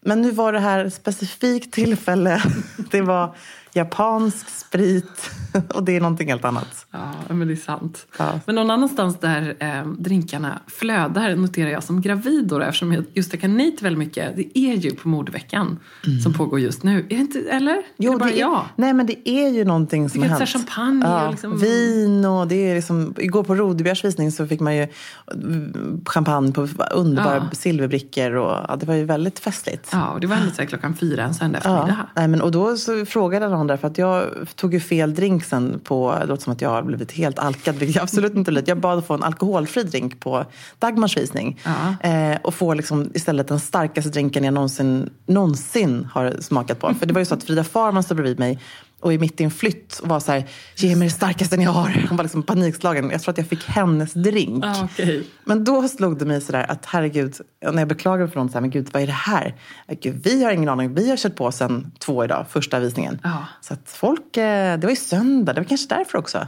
Men 0.01 0.21
nu 0.21 0.31
var 0.31 0.53
det 0.53 0.59
här 0.59 0.89
specifikt 0.89 1.73
tillfälle. 1.73 2.43
Det 2.91 3.01
var 3.01 3.35
japansk 3.75 4.49
sprit 4.49 5.31
och 5.73 5.83
det 5.83 5.95
är 5.97 6.01
någonting 6.01 6.29
helt 6.29 6.45
annat. 6.45 6.85
Ja, 6.91 7.11
men 7.29 7.47
det 7.47 7.53
är 7.53 7.55
sant. 7.55 8.07
Ja. 8.17 8.39
Men 8.45 8.55
någon 8.55 8.71
annanstans 8.71 9.19
där 9.19 9.55
eh, 9.59 9.85
drinkarna 9.99 10.59
flödar 10.67 11.35
noterar 11.35 11.69
jag 11.69 11.83
som 11.83 12.01
gravid 12.01 12.47
då, 12.47 12.59
eftersom 12.61 12.93
jag 12.93 13.03
just 13.13 13.31
tackar 13.31 13.47
nej 13.47 13.75
till 13.75 13.83
väldigt 13.83 13.99
mycket. 13.99 14.35
Det 14.35 14.59
är 14.59 14.73
ju 14.73 14.91
på 14.95 15.07
modeveckan 15.07 15.79
som 16.23 16.33
pågår 16.33 16.59
just 16.59 16.83
nu. 16.83 16.99
Är 16.99 17.03
det 17.09 17.15
inte, 17.15 17.39
eller? 17.39 17.71
är 17.73 18.11
det 18.11 18.17
bara 18.17 18.29
är, 18.31 18.39
jag? 18.39 18.65
Nej, 18.75 18.93
men 18.93 19.05
det 19.05 19.29
är 19.29 19.49
ju 19.49 19.65
någonting 19.65 20.09
som 20.09 20.21
har 20.21 20.29
hänt. 20.29 20.49
champagne 20.49 21.05
och 21.25 21.31
liksom- 21.31 21.57
Vin 21.59 22.25
och 22.25 22.47
det 22.47 22.55
är 22.71 22.75
liksom... 22.75 23.13
Igår 23.17 23.43
på 23.43 23.55
Rodebjärs 23.55 24.05
visning 24.05 24.31
så 24.31 24.47
fick 24.47 24.59
man 24.59 24.75
ju 24.75 24.87
mm, 25.33 26.01
champagne 26.05 26.51
på 26.51 26.67
underbara 26.91 27.35
Ja. 27.35 27.49
silverbrickor 27.51 28.33
och 28.35 28.65
ja, 28.67 28.75
det 28.79 28.85
var 28.85 28.93
ju 28.95 29.05
väldigt 29.05 29.39
festligt. 29.39 29.89
Ja, 29.91 30.09
och 30.09 30.19
det 30.19 30.27
var 30.27 30.35
ändå 30.35 30.65
klockan 30.65 30.95
fyra 30.95 31.23
en 31.23 31.33
söndag 31.33 31.59
Ja, 31.63 31.69
eftermiddag. 31.77 32.07
nej, 32.15 32.27
men, 32.27 32.41
och 32.41 32.51
då 32.51 32.77
så 32.77 33.05
frågade 33.05 33.49
någon 33.49 33.62
där, 33.67 33.77
för 33.77 33.87
att 33.87 33.97
jag 33.97 34.29
tog 34.55 34.73
ju 34.73 34.79
fel 34.79 35.13
drink 35.13 35.43
sen 35.43 35.79
på, 35.83 36.17
det 36.21 36.25
låter 36.25 36.43
som 36.43 36.53
att 36.53 36.61
jag 36.61 36.69
har 36.69 36.83
blivit 36.83 37.11
helt 37.11 37.39
alkad, 37.39 37.75
vilket 37.75 37.95
jag 37.95 38.03
absolut 38.03 38.35
inte 38.35 38.51
blivit. 38.51 38.67
Jag 38.67 38.79
bad 38.79 38.97
att 38.97 39.07
få 39.07 39.13
en 39.13 39.23
alkoholfri 39.23 39.83
drink 39.83 40.19
på 40.19 40.45
Dagmars 40.79 41.17
visning. 41.17 41.59
Ja. 41.63 42.09
Eh, 42.09 42.37
och 42.43 42.53
få 42.53 42.73
liksom 42.73 43.11
istället 43.13 43.47
den 43.47 43.59
starkaste 43.59 44.09
drinken 44.09 44.43
jag 44.43 44.53
någonsin, 44.53 45.09
någonsin 45.25 46.07
har 46.13 46.33
smakat 46.41 46.79
på. 46.79 46.93
För 46.93 47.05
det 47.05 47.13
var 47.13 47.21
ju 47.21 47.25
så 47.25 47.33
att 47.33 47.43
Frida 47.43 47.63
Farman 47.63 48.03
stod 48.03 48.17
bredvid 48.17 48.39
mig 48.39 48.59
och 49.03 49.13
är 49.13 49.19
mitt 49.19 49.41
i 49.41 49.43
en 49.43 49.51
flytt 49.51 49.99
och 49.99 50.07
var 50.07 50.19
så 50.19 50.31
här, 50.31 50.49
ge 50.75 50.95
mig 50.95 51.07
det 51.07 51.13
starkaste 51.13 51.57
ni 51.57 51.63
har. 51.63 52.05
Hon 52.09 52.17
var 52.17 52.23
liksom 52.23 52.43
panikslagen. 52.43 53.09
Jag 53.11 53.21
tror 53.21 53.31
att 53.31 53.37
jag 53.37 53.47
fick 53.47 53.63
hennes 53.65 54.13
drink. 54.13 54.65
Ja, 54.65 54.83
okej. 54.93 55.27
Men 55.43 55.63
då 55.63 55.87
slog 55.87 56.19
det 56.19 56.25
mig 56.25 56.41
sådär 56.41 56.65
att 56.69 56.85
herregud, 56.85 57.35
när 57.71 57.79
jag 57.79 57.87
beklagade 57.87 58.31
för 58.31 58.39
någon 58.39 58.49
så 58.49 58.53
här, 58.53 58.61
men 58.61 58.69
gud 58.69 58.89
vad 58.93 59.01
är 59.03 59.07
det 59.07 59.13
här? 59.13 59.55
Gud, 60.01 60.21
vi 60.23 60.43
har 60.43 60.51
ingen 60.51 60.69
aning, 60.69 60.93
vi 60.93 61.09
har 61.09 61.17
kört 61.17 61.35
på 61.35 61.51
sen 61.51 61.91
två 61.99 62.23
idag, 62.23 62.45
första 62.49 62.79
visningen. 62.79 63.19
Ja. 63.23 63.45
Så 63.61 63.73
att 63.73 63.81
folk, 63.85 64.37
eh, 64.37 64.77
det 64.79 64.87
var 64.87 64.89
ju 64.91 64.95
söndag, 64.95 65.53
det 65.53 65.61
var 65.61 65.67
kanske 65.67 65.95
därför 65.95 66.17
också. 66.17 66.47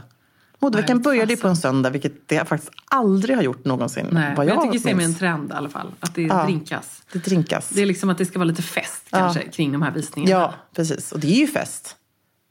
Modeveckan 0.58 1.02
började 1.02 1.32
ju 1.32 1.36
på 1.36 1.48
en 1.48 1.56
söndag, 1.56 1.90
vilket 1.90 2.28
det 2.28 2.48
faktiskt 2.48 2.72
aldrig 2.84 3.36
har 3.36 3.42
gjort 3.42 3.64
någonsin. 3.64 4.06
Nej, 4.10 4.34
vad 4.36 4.46
men 4.46 4.54
jag 4.54 4.64
tycker 4.64 4.78
se 4.88 4.94
mig 4.94 5.04
en 5.04 5.14
trend 5.14 5.50
i 5.50 5.52
alla 5.52 5.68
fall. 5.68 5.92
Att 6.00 6.14
det 6.14 6.22
Ja. 6.22 6.44
drinkas. 6.44 7.02
Det 7.12 7.18
drinkas. 7.18 7.68
Det 7.68 7.82
är 7.82 7.86
liksom 7.86 8.10
att 8.10 8.18
det 8.18 8.26
ska 8.26 8.38
vara 8.38 8.48
lite 8.48 8.62
fest 8.62 9.02
kanske 9.10 9.42
kring 9.42 9.72
de 9.72 9.82
här 9.82 9.90
visningarna. 9.90 10.40
Ja, 10.40 10.54
precis. 10.76 11.12
Och 11.12 11.20
det 11.20 11.26
är 11.26 11.38
ju 11.40 11.46
fest. 11.46 11.96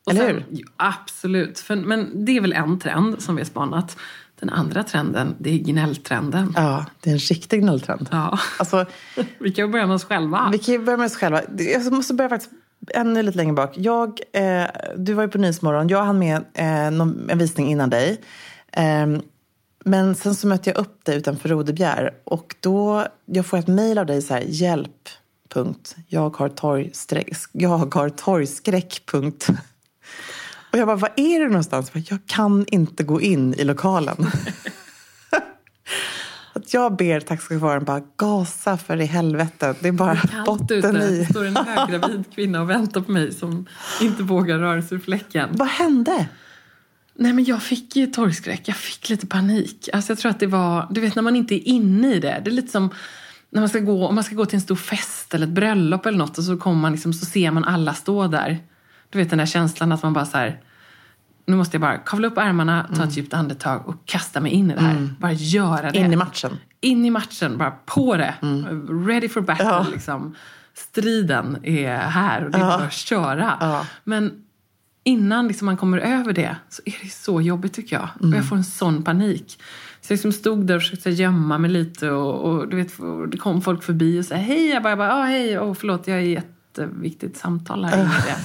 Och 0.05 0.11
Eller 0.11 0.27
sen, 0.27 0.43
hur? 0.49 0.65
Absolut. 0.77 1.59
För, 1.59 1.75
men 1.75 2.25
det 2.25 2.37
är 2.37 2.41
väl 2.41 2.53
en 2.53 2.79
trend 2.79 3.21
som 3.21 3.35
vi 3.35 3.41
har 3.41 3.45
spanat. 3.45 3.97
Den 4.39 4.49
andra 4.49 4.83
trenden, 4.83 5.35
det 5.37 5.49
är 5.49 5.57
gnälltrenden. 5.57 6.53
Ja, 6.55 6.85
det 7.01 7.09
är 7.09 7.13
en 7.13 7.19
riktig 7.19 7.61
gnälltrend. 7.61 8.09
Ja. 8.11 8.39
Alltså, 8.59 8.85
Vi 9.39 9.51
kan 9.51 9.65
ju 9.65 9.71
börja 9.71 9.87
med 9.87 9.95
oss 9.95 10.05
själva. 10.05 10.49
Vi 10.51 10.57
kan 10.57 10.73
ju 10.73 10.79
börja 10.79 10.97
med 10.97 11.05
oss 11.05 11.15
själva. 11.15 11.41
Jag 11.57 11.93
måste 11.93 12.13
börja 12.13 12.29
faktiskt 12.29 12.51
ännu 12.93 13.23
lite 13.23 13.37
längre 13.37 13.53
bak. 13.53 13.77
Jag, 13.77 14.19
eh, 14.33 14.65
du 14.97 15.13
var 15.13 15.23
ju 15.23 15.29
på 15.29 15.37
Nyhetsmorgon. 15.37 15.87
Jag 15.87 16.03
hann 16.03 16.19
med 16.19 16.43
eh, 16.53 16.91
någon, 16.91 17.29
en 17.29 17.37
visning 17.37 17.71
innan 17.71 17.89
dig. 17.89 18.21
Ehm, 18.71 19.21
men 19.85 20.15
sen 20.15 20.35
så 20.35 20.47
mötte 20.47 20.69
jag 20.69 20.77
upp 20.77 21.05
dig 21.05 21.17
utanför 21.17 21.49
Rodebjer. 21.49 22.13
Och 22.23 22.55
då, 22.59 23.07
jag 23.25 23.45
får 23.45 23.57
ett 23.57 23.67
mejl 23.67 23.97
av 23.97 24.05
dig 24.05 24.21
så 24.21 24.33
här, 24.33 24.43
hjälp. 24.47 25.09
Punkt. 25.49 25.95
Jag 26.07 26.37
har, 26.37 26.49
torgsträck, 26.49 27.29
jag 27.51 27.69
har 27.69 28.09
torgskräck. 28.09 29.01
Punkt. 29.05 29.47
Och 30.75 30.79
jag 30.79 30.87
bara, 30.87 30.97
vad 30.97 31.11
är 31.15 31.39
det 31.39 31.47
någonstans? 31.47 31.91
Jag, 31.93 32.03
bara, 32.03 32.07
jag 32.09 32.19
kan 32.25 32.65
inte 32.67 33.03
gå 33.03 33.21
in 33.21 33.53
i 33.53 33.63
lokalen. 33.63 34.15
Att 36.53 36.73
jag 36.73 36.95
ber 36.95 37.19
taxichauffören 37.19 37.83
bara 37.83 38.01
gasa 38.17 38.77
för 38.77 39.01
i 39.01 39.05
helvete. 39.05 39.75
Det 39.79 39.87
är 39.87 39.91
bara 39.91 40.21
botten 40.45 40.77
ute. 40.77 40.87
i. 40.87 41.19
Det 41.19 41.25
står 41.25 41.45
en 41.45 41.55
höggravid 41.55 42.23
kvinna 42.35 42.61
och 42.61 42.69
väntar 42.69 43.01
på 43.01 43.11
mig 43.11 43.33
som 43.33 43.65
inte 44.01 44.23
vågar 44.23 44.59
röra 44.59 44.81
sig 44.81 44.95
ur 44.95 45.01
fläcken. 45.01 45.49
Vad 45.51 45.67
hände? 45.67 46.27
Nej 47.13 47.33
men 47.33 47.45
jag 47.45 47.63
fick 47.63 47.95
ju 47.95 48.07
torgskräck. 48.07 48.61
Jag 48.65 48.77
fick 48.77 49.09
lite 49.09 49.27
panik. 49.27 49.89
Alltså 49.93 50.11
jag 50.11 50.19
tror 50.19 50.29
att 50.29 50.39
det 50.39 50.47
var, 50.47 50.87
du 50.91 51.01
vet 51.01 51.15
när 51.15 51.23
man 51.23 51.35
inte 51.35 51.55
är 51.55 51.67
inne 51.67 52.13
i 52.13 52.19
det. 52.19 52.41
Det 52.43 52.49
är 52.49 52.53
lite 52.53 52.71
som 52.71 52.89
när 53.49 53.61
man 53.61 53.69
ska 53.69 53.79
gå, 53.79 54.07
om 54.07 54.15
man 54.15 54.23
ska 54.23 54.35
gå 54.35 54.45
till 54.45 54.55
en 54.55 54.61
stor 54.61 54.75
fest 54.75 55.33
eller 55.33 55.47
ett 55.47 55.53
bröllop 55.53 56.05
eller 56.05 56.17
något 56.17 56.37
och 56.37 56.43
så 56.43 56.57
kommer 56.57 56.81
man 56.81 56.91
liksom, 56.91 57.13
så 57.13 57.25
ser 57.25 57.51
man 57.51 57.63
alla 57.63 57.93
stå 57.93 58.27
där. 58.27 58.59
Du 59.09 59.17
vet 59.17 59.29
den 59.29 59.39
där 59.39 59.45
känslan 59.45 59.91
att 59.91 60.03
man 60.03 60.13
bara 60.13 60.25
så 60.25 60.37
här, 60.37 60.61
nu 61.45 61.55
måste 61.55 61.75
jag 61.75 61.81
bara 61.81 61.97
kavla 61.97 62.27
upp 62.27 62.37
ärmarna, 62.37 62.89
ta 62.95 63.03
ett 63.03 63.17
djupt 63.17 63.33
andetag 63.33 63.87
och 63.87 63.95
kasta 64.05 64.39
mig 64.39 64.51
in 64.51 64.71
i 64.71 64.73
det 64.75 64.81
här. 64.81 65.09
Bara 65.19 65.31
göra 65.33 65.91
det. 65.91 65.99
In 65.99 66.13
i 66.13 66.15
matchen. 66.15 66.57
In 66.81 67.05
i 67.05 67.09
matchen, 67.09 67.57
bara 67.57 67.71
på 67.71 68.15
det. 68.17 68.33
Ready 69.07 69.29
for 69.29 69.41
battle 69.41 69.65
Ja. 69.65 69.85
liksom. 69.91 70.35
Striden 70.73 71.57
är 71.63 71.97
här 71.97 72.45
och 72.45 72.51
det 72.51 72.57
är 72.57 72.61
bara 72.61 72.73
att 72.85 72.93
köra. 72.93 73.57
Ja. 73.59 73.85
Men 74.03 74.31
innan 75.03 75.47
liksom 75.47 75.65
man 75.65 75.77
kommer 75.77 75.97
över 75.97 76.33
det 76.33 76.55
så 76.69 76.81
är 76.85 76.97
det 77.03 77.09
så 77.09 77.41
jobbigt 77.41 77.73
tycker 77.73 77.95
jag. 77.95 78.09
Mm. 78.19 78.33
Och 78.33 78.39
jag 78.39 78.49
får 78.49 78.55
en 78.55 78.63
sån 78.63 79.03
panik. 79.03 79.61
Så 80.01 80.13
jag 80.13 80.15
liksom 80.15 80.31
stod 80.31 80.67
där 80.67 80.75
och 80.75 80.81
försökte 80.81 81.09
gömma 81.09 81.57
mig 81.57 81.71
lite 81.71 82.11
och, 82.11 82.51
och 82.51 82.67
du 82.67 82.75
vet, 82.75 82.99
och 82.99 83.29
det 83.29 83.37
kom 83.37 83.61
folk 83.61 83.83
förbi 83.83 84.19
och 84.19 84.25
sa 84.25 84.35
hej. 84.35 84.69
Jag 84.69 84.83
bara, 84.83 84.89
jag 84.89 84.97
bara 84.97 85.23
hej, 85.23 85.59
oh, 85.59 85.73
förlåt 85.73 86.07
jag 86.07 86.17
är 86.17 86.21
i 86.21 86.35
ett 86.35 86.55
jätteviktigt 86.77 87.37
samtal 87.37 87.85
här 87.85 88.01
inne. 88.01 88.35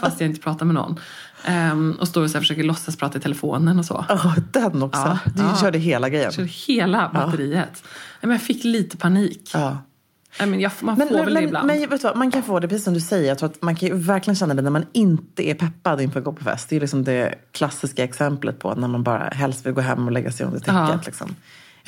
Fast 0.00 0.20
jag 0.20 0.30
inte 0.30 0.40
pratar 0.40 0.66
med 0.66 0.74
någon. 0.74 1.00
Ehm, 1.44 1.96
och 2.00 2.08
står 2.08 2.22
och 2.22 2.30
så 2.30 2.38
försöker 2.38 2.62
låtsas 2.62 2.96
prata 2.96 3.18
i 3.18 3.20
telefonen 3.20 3.78
och 3.78 3.84
så. 3.84 4.04
Ja, 4.08 4.34
den 4.52 4.82
också. 4.82 5.00
Ja, 5.00 5.18
du 5.36 5.42
ja. 5.42 5.56
körde 5.60 5.78
hela 5.78 6.08
grejen. 6.08 6.24
Jag 6.24 6.34
körde 6.34 6.48
hela 6.48 7.10
batteriet. 7.14 7.82
Nej, 7.82 8.20
Men 8.20 8.30
jag 8.30 8.42
fick 8.42 8.64
lite 8.64 8.96
panik. 8.96 9.50
Ja. 9.54 9.78
Nej, 10.40 10.48
Men 10.48 10.60
jag, 10.60 10.72
man 10.80 10.98
Men, 10.98 11.08
får 11.08 11.14
men, 11.16 11.24
väl 11.24 11.34
det 11.34 11.42
ibland. 11.42 11.66
men 11.66 11.80
vet 11.80 11.90
du 11.90 12.08
vad, 12.08 12.16
man 12.16 12.30
kan 12.30 12.42
få 12.42 12.60
det 12.60 12.68
precis 12.68 12.84
som 12.84 12.94
du 12.94 13.00
säger. 13.00 13.28
Jag 13.28 13.38
tror 13.38 13.48
att 13.48 13.62
man 13.62 13.76
kan 13.76 13.88
ju 13.88 13.94
verkligen 13.94 14.36
känna 14.36 14.54
det 14.54 14.62
när 14.62 14.70
man 14.70 14.86
inte 14.92 15.48
är 15.50 15.54
peppad 15.54 16.00
inför 16.00 16.18
att 16.18 16.24
gå 16.24 16.32
på 16.32 16.44
fest. 16.44 16.68
Det 16.68 16.76
är 16.76 16.80
liksom 16.80 17.04
det 17.04 17.34
klassiska 17.52 18.04
exemplet 18.04 18.58
på 18.58 18.74
när 18.74 18.88
man 18.88 19.02
bara 19.02 19.28
helst 19.32 19.66
vill 19.66 19.72
gå 19.72 19.80
hem 19.80 20.06
och 20.06 20.12
lägga 20.12 20.32
sig 20.32 20.46
under 20.46 20.58
täcket. 20.58 20.74
Ja. 20.74 21.00
Liksom. 21.06 21.34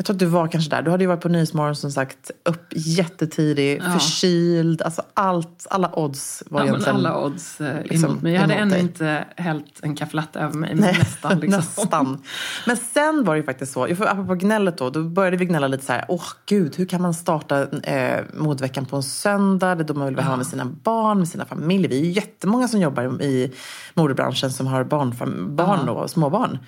Jag 0.01 0.05
tror 0.07 0.15
att 0.15 0.21
du 0.21 0.27
var 0.27 0.49
kanske 0.49 0.71
där. 0.71 0.83
Du 0.83 0.91
hade 0.91 1.05
ju 1.05 1.09
varit 1.09 1.21
på 1.21 1.29
Nyhetsmorgon 1.29 1.77
som 1.77 1.91
sagt, 1.91 2.31
upp 2.45 2.67
jättetidig, 2.77 3.81
Ja. 3.85 3.93
förkyld. 3.93 4.83
Alltså 4.83 5.03
allt, 5.15 5.67
alla 5.71 5.91
odds 5.99 6.43
var 6.49 6.61
Ja, 6.61 6.65
men 6.65 6.75
egentligen... 6.75 6.97
alla 6.97 7.25
odds 7.25 7.61
eh, 7.61 7.83
liksom 7.85 8.11
emot 8.11 8.23
mig. 8.23 8.33
Jag 8.33 8.41
hade 8.41 8.55
ännu 8.55 8.71
dig. 8.71 8.81
inte 8.81 9.25
hällt 9.37 9.81
en 9.83 9.97
kaffelatte 9.97 10.39
över 10.41 10.55
mig, 10.55 10.75
men 10.75 10.85
Nej, 10.85 10.97
nästan. 10.99 11.39
Liksom. 11.41 11.59
nästan. 11.59 12.23
Men 12.67 12.77
sen 12.77 13.25
var 13.25 13.35
det 13.35 13.39
ju 13.41 13.45
faktiskt 13.47 13.73
så, 13.73 13.95
får- 13.97 14.07
apropå 14.09 14.35
gnället 14.35 14.79
då, 14.79 14.91
då 14.91 15.03
började 15.03 15.37
vi 15.37 15.45
gnälla 15.45 15.67
lite 15.69 15.85
så 15.85 15.93
här, 15.93 16.05
åh 16.09 16.25
gud, 16.47 16.77
hur 16.77 16.87
kan 16.87 17.03
man 17.03 17.15
starta 17.15 17.63
eh, 17.83 18.21
modveckan 18.35 18.87
på 18.87 18.97
en 18.97 19.03
söndag? 19.03 19.75
Det 19.75 19.83
är 19.83 19.85
då 19.85 19.95
man 19.95 20.07
vill 20.07 20.17
vara 20.17 20.25
hemma 20.25 20.37
med 20.37 20.47
sina 20.47 20.65
barn, 20.65 21.19
med 21.19 21.29
sina 21.29 21.45
familjer. 21.45 21.89
Vi 21.89 22.01
är 22.01 22.05
ju 22.05 22.11
jättemånga 22.11 22.69
som 22.69 22.81
jobbar 22.81 23.23
i 23.23 23.53
modebranschen 23.95 24.51
som 24.53 24.67
har 24.67 24.85
barn, 24.85 25.15
barn 25.57 25.87
då, 25.87 26.09
småbarn. 26.09 26.59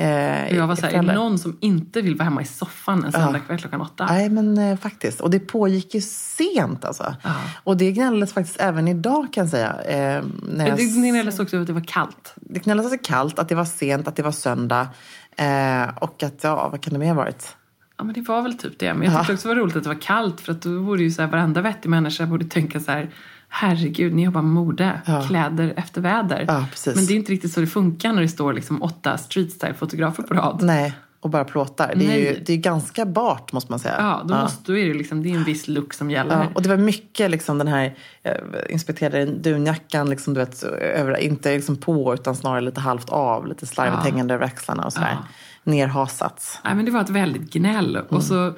Eh, 0.00 0.56
jag 0.56 0.66
var 0.66 0.76
så 0.76 0.86
här, 0.86 0.92
är 0.92 1.02
det 1.02 1.14
någon 1.14 1.38
som 1.38 1.56
inte 1.60 2.02
vill 2.02 2.16
vara 2.16 2.24
hemma 2.24 2.42
i 2.42 2.44
soffan 2.44 3.04
en 3.04 3.12
söndagkväll 3.12 3.58
klockan 3.58 3.80
åtta? 3.80 4.06
Nej, 4.06 4.30
men 4.30 4.58
eh, 4.58 4.76
faktiskt. 4.78 5.20
Och 5.20 5.30
det 5.30 5.40
pågick 5.40 5.94
ju 5.94 6.00
sent 6.00 6.84
alltså. 6.84 7.14
Ja. 7.22 7.34
Och 7.64 7.76
det 7.76 7.92
gnälldes 7.92 8.32
faktiskt 8.32 8.60
även 8.60 8.88
idag 8.88 9.32
kan 9.32 9.44
jag 9.44 9.50
säga. 9.50 9.80
Eh, 9.82 10.24
när 10.42 10.68
jag 10.68 10.76
Det 10.78 10.84
gnälldes 10.84 11.40
också 11.40 11.56
över 11.56 11.62
att 11.62 11.66
det 11.66 11.72
var 11.72 11.80
kallt. 11.80 12.34
det 12.36 12.58
gnälldes 12.64 12.86
att 12.86 12.92
det 12.92 12.96
var 12.96 13.04
kallt, 13.04 13.38
att 13.38 13.48
det 13.48 13.54
var 13.54 13.64
sent, 13.64 14.08
att 14.08 14.16
det 14.16 14.22
var 14.22 14.32
söndag. 14.32 14.88
Eh, 15.36 15.88
och 16.00 16.22
att, 16.22 16.44
ja, 16.44 16.68
vad 16.68 16.80
kan 16.80 16.92
det 16.92 16.98
mer 16.98 17.08
ha 17.08 17.14
varit? 17.14 17.56
Ja, 17.96 18.04
men 18.04 18.14
det 18.14 18.20
var 18.20 18.42
väl 18.42 18.58
typ 18.58 18.78
det. 18.78 18.94
Men 18.94 19.02
jag 19.12 19.18
tyckte 19.18 19.32
också 19.32 19.48
det 19.48 19.54
var 19.54 19.62
roligt 19.62 19.76
att 19.76 19.82
det 19.82 19.88
var 19.88 20.00
kallt. 20.00 20.40
För 20.40 20.52
att 20.52 20.62
då 20.62 20.82
borde 20.82 21.02
ju 21.02 21.10
så 21.10 21.22
här, 21.22 21.28
varenda 21.28 21.60
vettig 21.60 21.88
människa 21.88 22.26
borde 22.26 22.44
tänka 22.44 22.80
så 22.80 22.90
här. 22.92 23.10
Herregud, 23.52 24.14
ni 24.14 24.24
jobbar 24.24 24.42
med 24.42 24.52
mode. 24.52 25.00
Ja. 25.04 25.22
Kläder 25.22 25.72
efter 25.76 26.00
väder. 26.00 26.44
Ja. 26.48 26.66
Men 26.86 27.06
det 27.06 27.12
är 27.12 27.16
inte 27.16 27.32
riktigt 27.32 27.52
så 27.52 27.60
det 27.60 27.66
funkar 27.66 28.12
när 28.12 28.22
det 28.22 28.28
står 28.28 28.52
liksom 28.52 28.82
åtta 28.82 29.18
street 29.18 29.50
style-fotografer 29.50 30.22
på 30.22 30.34
rad. 30.34 30.62
Nej, 30.62 30.94
och 31.20 31.30
bara 31.30 31.44
plåtar. 31.44 31.92
Det 31.96 32.06
är 32.06 32.18
ju 32.18 32.24
Nej. 32.24 32.42
det 32.46 32.52
är 32.52 32.56
ju 32.56 32.62
ganska 32.62 33.06
bart 33.06 33.52
måste 33.52 33.72
man 33.72 33.78
säga. 33.78 33.94
Ja, 33.98 34.22
då, 34.24 34.34
Måste, 34.34 34.72
då 34.72 34.78
är 34.78 34.88
det, 34.88 34.94
liksom, 34.94 35.22
det 35.22 35.30
är 35.30 35.34
en 35.34 35.44
viss 35.44 35.68
look 35.68 35.94
som 35.94 36.10
gäller. 36.10 36.38
Ja, 36.38 36.46
och 36.54 36.62
det 36.62 36.68
var 36.68 36.76
mycket 36.76 37.30
liksom 37.30 37.58
den 37.58 37.68
här, 37.68 37.94
jag 38.22 38.36
inspekterade 38.68 39.26
dunjackan, 39.26 40.10
liksom, 40.10 40.34
du 40.34 40.40
vet, 40.40 40.62
över, 40.62 41.16
inte 41.16 41.54
liksom 41.54 41.76
på 41.76 42.14
utan 42.14 42.36
snarare 42.36 42.60
lite 42.60 42.80
halvt 42.80 43.10
av, 43.10 43.46
lite 43.46 43.66
slarvigt 43.66 43.98
Ja. 44.04 44.10
hängande 44.10 44.34
över 44.34 44.44
axlarna 44.44 44.84
och 44.84 44.92
sådär. 44.92 45.16
Ja. 45.20 45.26
Nerhasats. 45.72 46.58
Nej, 46.64 46.74
men 46.74 46.84
det 46.84 46.90
var 46.90 47.00
ett 47.00 47.10
väldigt 47.10 47.52
gnäll. 47.52 47.96
Mm. 47.96 48.06
Och 48.08 48.22
så 48.22 48.52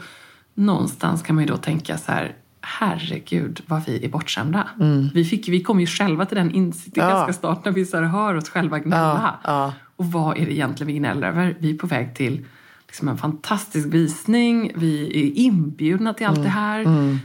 någonstans 0.54 1.22
kan 1.22 1.34
man 1.34 1.44
ju 1.44 1.50
då 1.50 1.56
tänka 1.56 1.98
så 1.98 2.12
här. 2.12 2.36
Herregud 2.62 3.60
vad 3.66 3.84
vi 3.86 4.04
är 4.04 4.08
bortskämda. 4.08 4.68
Vi, 5.14 5.24
fick, 5.24 5.48
vi 5.48 5.62
kom 5.62 5.80
ju 5.80 5.86
själva 5.86 6.26
till 6.26 6.36
den 6.36 6.50
insikten 6.54 7.02
Mm. 7.02 7.14
Ja. 7.14 7.18
ganska 7.24 7.40
snart 7.40 7.64
när 7.64 7.72
vi 7.72 7.86
så 7.86 7.96
här 7.96 8.04
hör 8.04 8.34
oss 8.34 8.48
själva 8.48 8.78
gnälla. 8.78 9.38
Ja, 9.44 9.50
ja. 9.52 9.72
Och 9.96 10.04
vad 10.12 10.38
är 10.38 10.46
det 10.46 10.52
egentligen 10.52 10.86
vi 10.92 10.98
gnäller 10.98 11.26
över? 11.28 11.56
Vi 11.58 11.70
är 11.70 11.78
på 11.78 11.86
väg 11.86 12.14
till 12.14 12.44
liksom 12.86 13.08
en 13.08 13.18
fantastisk 13.18 13.88
visning. 13.88 14.72
Vi 14.74 15.06
är 15.06 15.40
inbjudna 15.42 16.14
till 16.14 16.26
allt 16.26 16.42
det 16.42 16.48
här. 16.48 16.84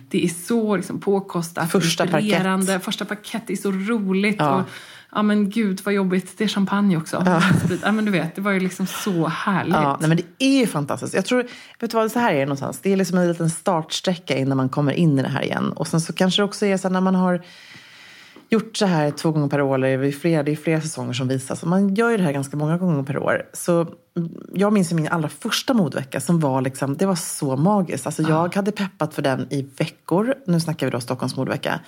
Det 0.10 0.24
är 0.26 0.30
så 0.30 0.76
liksom, 0.76 1.00
påkostat, 1.00 1.58
Mm. 1.74 1.82
Första 1.82 2.04
inspirerande. 2.04 2.66
parkett. 2.66 2.84
Första 2.86 3.06
parkett 3.06 3.50
är 3.50 3.56
så 3.56 3.72
roligt. 3.72 4.36
Ja. 4.40 4.56
Och, 4.56 4.70
ja 5.12 5.22
men 5.22 5.50
gud 5.50 5.82
vad 5.86 5.94
jobbigt, 5.94 6.38
det 6.38 6.44
är 6.44 6.48
champagne 6.48 6.98
också. 6.98 7.24
Ja. 7.84 7.92
men 7.92 8.06
du 8.06 8.12
vet, 8.12 8.36
det 8.36 8.42
var 8.42 8.52
ju 8.52 8.60
liksom 8.60 8.88
så 8.88 9.28
härligt. 9.28 9.74
Ja, 9.74 9.98
nej, 10.00 10.10
men 10.10 10.18
det 10.18 10.46
är 10.46 10.60
ju 10.60 10.68
fantastiskt. 10.68 11.14
Jag 11.14 11.26
tror, 11.26 11.44
vet 11.80 11.92
du 11.92 11.98
vad, 11.98 12.12
så 12.12 12.20
här 12.20 12.34
är 12.34 12.40
det 12.40 12.46
någonstans. 12.46 12.80
Det 12.80 12.94
är 12.94 12.98
liksom 12.98 13.18
en 13.18 13.28
liten 13.28 13.50
startsträcka 13.50 14.38
innan 14.38 14.58
man 14.58 14.70
kommer 14.70 14.92
in 14.92 15.20
i 15.20 15.22
det 15.22 15.30
här 15.30 15.42
igen. 15.42 15.72
Och 15.72 15.88
sen 15.88 16.02
så 16.02 16.14
kanske 16.14 16.42
det 16.42 16.46
också 16.46 16.66
är 16.66 16.78
så 16.78 16.88
här 16.88 16.94
när 16.94 17.02
man 17.02 17.16
har 17.16 17.42
gjort 18.50 18.78
så 18.78 18.86
här 18.86 19.12
två 19.12 19.32
gånger 19.32 19.48
per 19.48 19.62
år, 19.62 19.76
eller 19.76 19.98
det 19.98 20.08
är 20.08 20.12
flera, 20.12 20.44
det 20.44 20.52
är 20.52 20.56
flera 20.56 20.82
säsonger 20.82 21.14
som 21.14 21.28
visas. 21.28 21.64
Och 21.64 21.70
man 21.70 21.96
gör 21.96 22.10
ju 22.10 22.18
det 22.18 22.24
här 22.24 22.32
ganska 22.32 22.58
många 22.58 22.78
gånger 22.78 23.04
per 23.04 23.18
år. 23.18 23.44
Så 23.54 23.88
jag 24.54 24.74
minns 24.74 24.94
min 24.94 25.08
allra 25.08 25.30
första 25.30 25.74
modvecka 25.74 26.20
som 26.20 26.40
var 26.40 26.62
liksom, 26.62 26.98
det 26.98 27.06
var 27.06 27.16
så 27.16 27.56
magiskt. 27.56 28.06
Alltså 28.06 28.22
jag 28.22 28.56
hade 28.56 28.72
peppat 28.72 29.14
för 29.14 29.22
den 29.22 29.48
i 29.50 29.70
veckor. 29.78 30.36
Nu 30.48 30.60
snackar 30.60 30.88
vi 30.88 30.92
då 30.92 31.00
Stockholms 31.00 31.36
modvecka. 31.36 31.80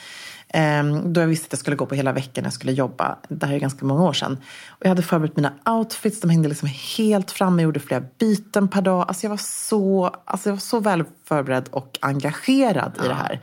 Ehm, 0.54 1.14
då 1.14 1.22
jag 1.22 1.28
visste 1.28 1.46
att 1.46 1.52
jag 1.52 1.60
skulle 1.60 1.76
gå 1.76 1.86
på 1.86 1.96
hela 1.96 2.12
veckan 2.12 2.42
när 2.42 2.46
jag 2.46 2.54
skulle 2.54 2.72
jobba. 2.72 3.18
Det 3.28 3.46
här 3.46 3.54
är 3.54 3.60
ganska 3.60 3.86
många 3.86 4.04
år 4.04 4.14
sedan. 4.14 4.38
Och 4.70 4.86
jag 4.86 4.90
hade 4.90 5.02
förberett 5.02 5.36
mina 5.36 5.54
outfits. 5.66 6.22
De 6.22 6.30
hängde 6.30 6.50
liksom 6.50 6.70
helt 6.98 7.32
framme. 7.32 7.62
Jag 7.62 7.68
gjorde 7.68 7.80
flera 7.80 8.04
byten 8.20 8.68
per 8.68 8.82
dag. 8.82 9.06
Alltså 9.08 9.26
jag 9.26 9.30
var 9.30 9.38
så, 9.38 10.16
alltså 10.26 10.50
jag 10.50 10.54
var 10.54 10.60
så 10.60 10.80
väl 10.80 11.04
förberedd 11.26 11.70
och 11.72 11.98
engagerad 12.02 12.92
i 13.06 13.08
det 13.08 13.14
här. 13.14 13.42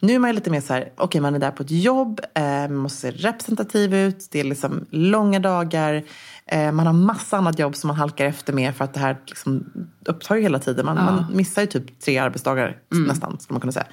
Nu 0.00 0.14
är 0.14 0.18
man 0.18 0.34
lite 0.34 0.50
mer 0.50 0.60
så 0.60 0.72
här, 0.72 0.92
okej 0.96 1.20
man 1.20 1.34
är 1.34 1.38
där 1.38 1.50
på 1.50 1.62
ett 1.62 1.70
jobb, 1.70 2.20
eh, 2.34 2.42
man 2.44 2.74
måste 2.74 3.00
se 3.00 3.10
representativ 3.10 3.94
ut, 3.94 4.28
det 4.30 4.40
är 4.40 4.44
liksom 4.44 4.86
långa 4.90 5.40
dagar, 5.40 6.04
eh, 6.46 6.72
man 6.72 6.86
har 6.86 6.92
massa 6.92 7.36
annat 7.36 7.58
jobb 7.58 7.76
som 7.76 7.88
man 7.88 7.96
halkar 7.96 8.24
efter 8.24 8.52
med 8.52 8.76
för 8.76 8.84
att 8.84 8.94
det 8.94 9.00
här 9.00 9.16
liksom 9.26 9.64
upptar 10.04 10.36
ju 10.36 10.42
hela 10.42 10.58
tiden. 10.58 10.86
Man, 10.86 10.96
man 10.96 11.26
missar 11.32 11.62
ju 11.62 11.68
typ 11.68 12.00
tre 12.00 12.18
arbetsdagar 12.18 12.78
nästan, 12.88 13.40
skulle 13.40 13.54
man 13.54 13.60
kunna 13.60 13.72
säga. 13.72 13.86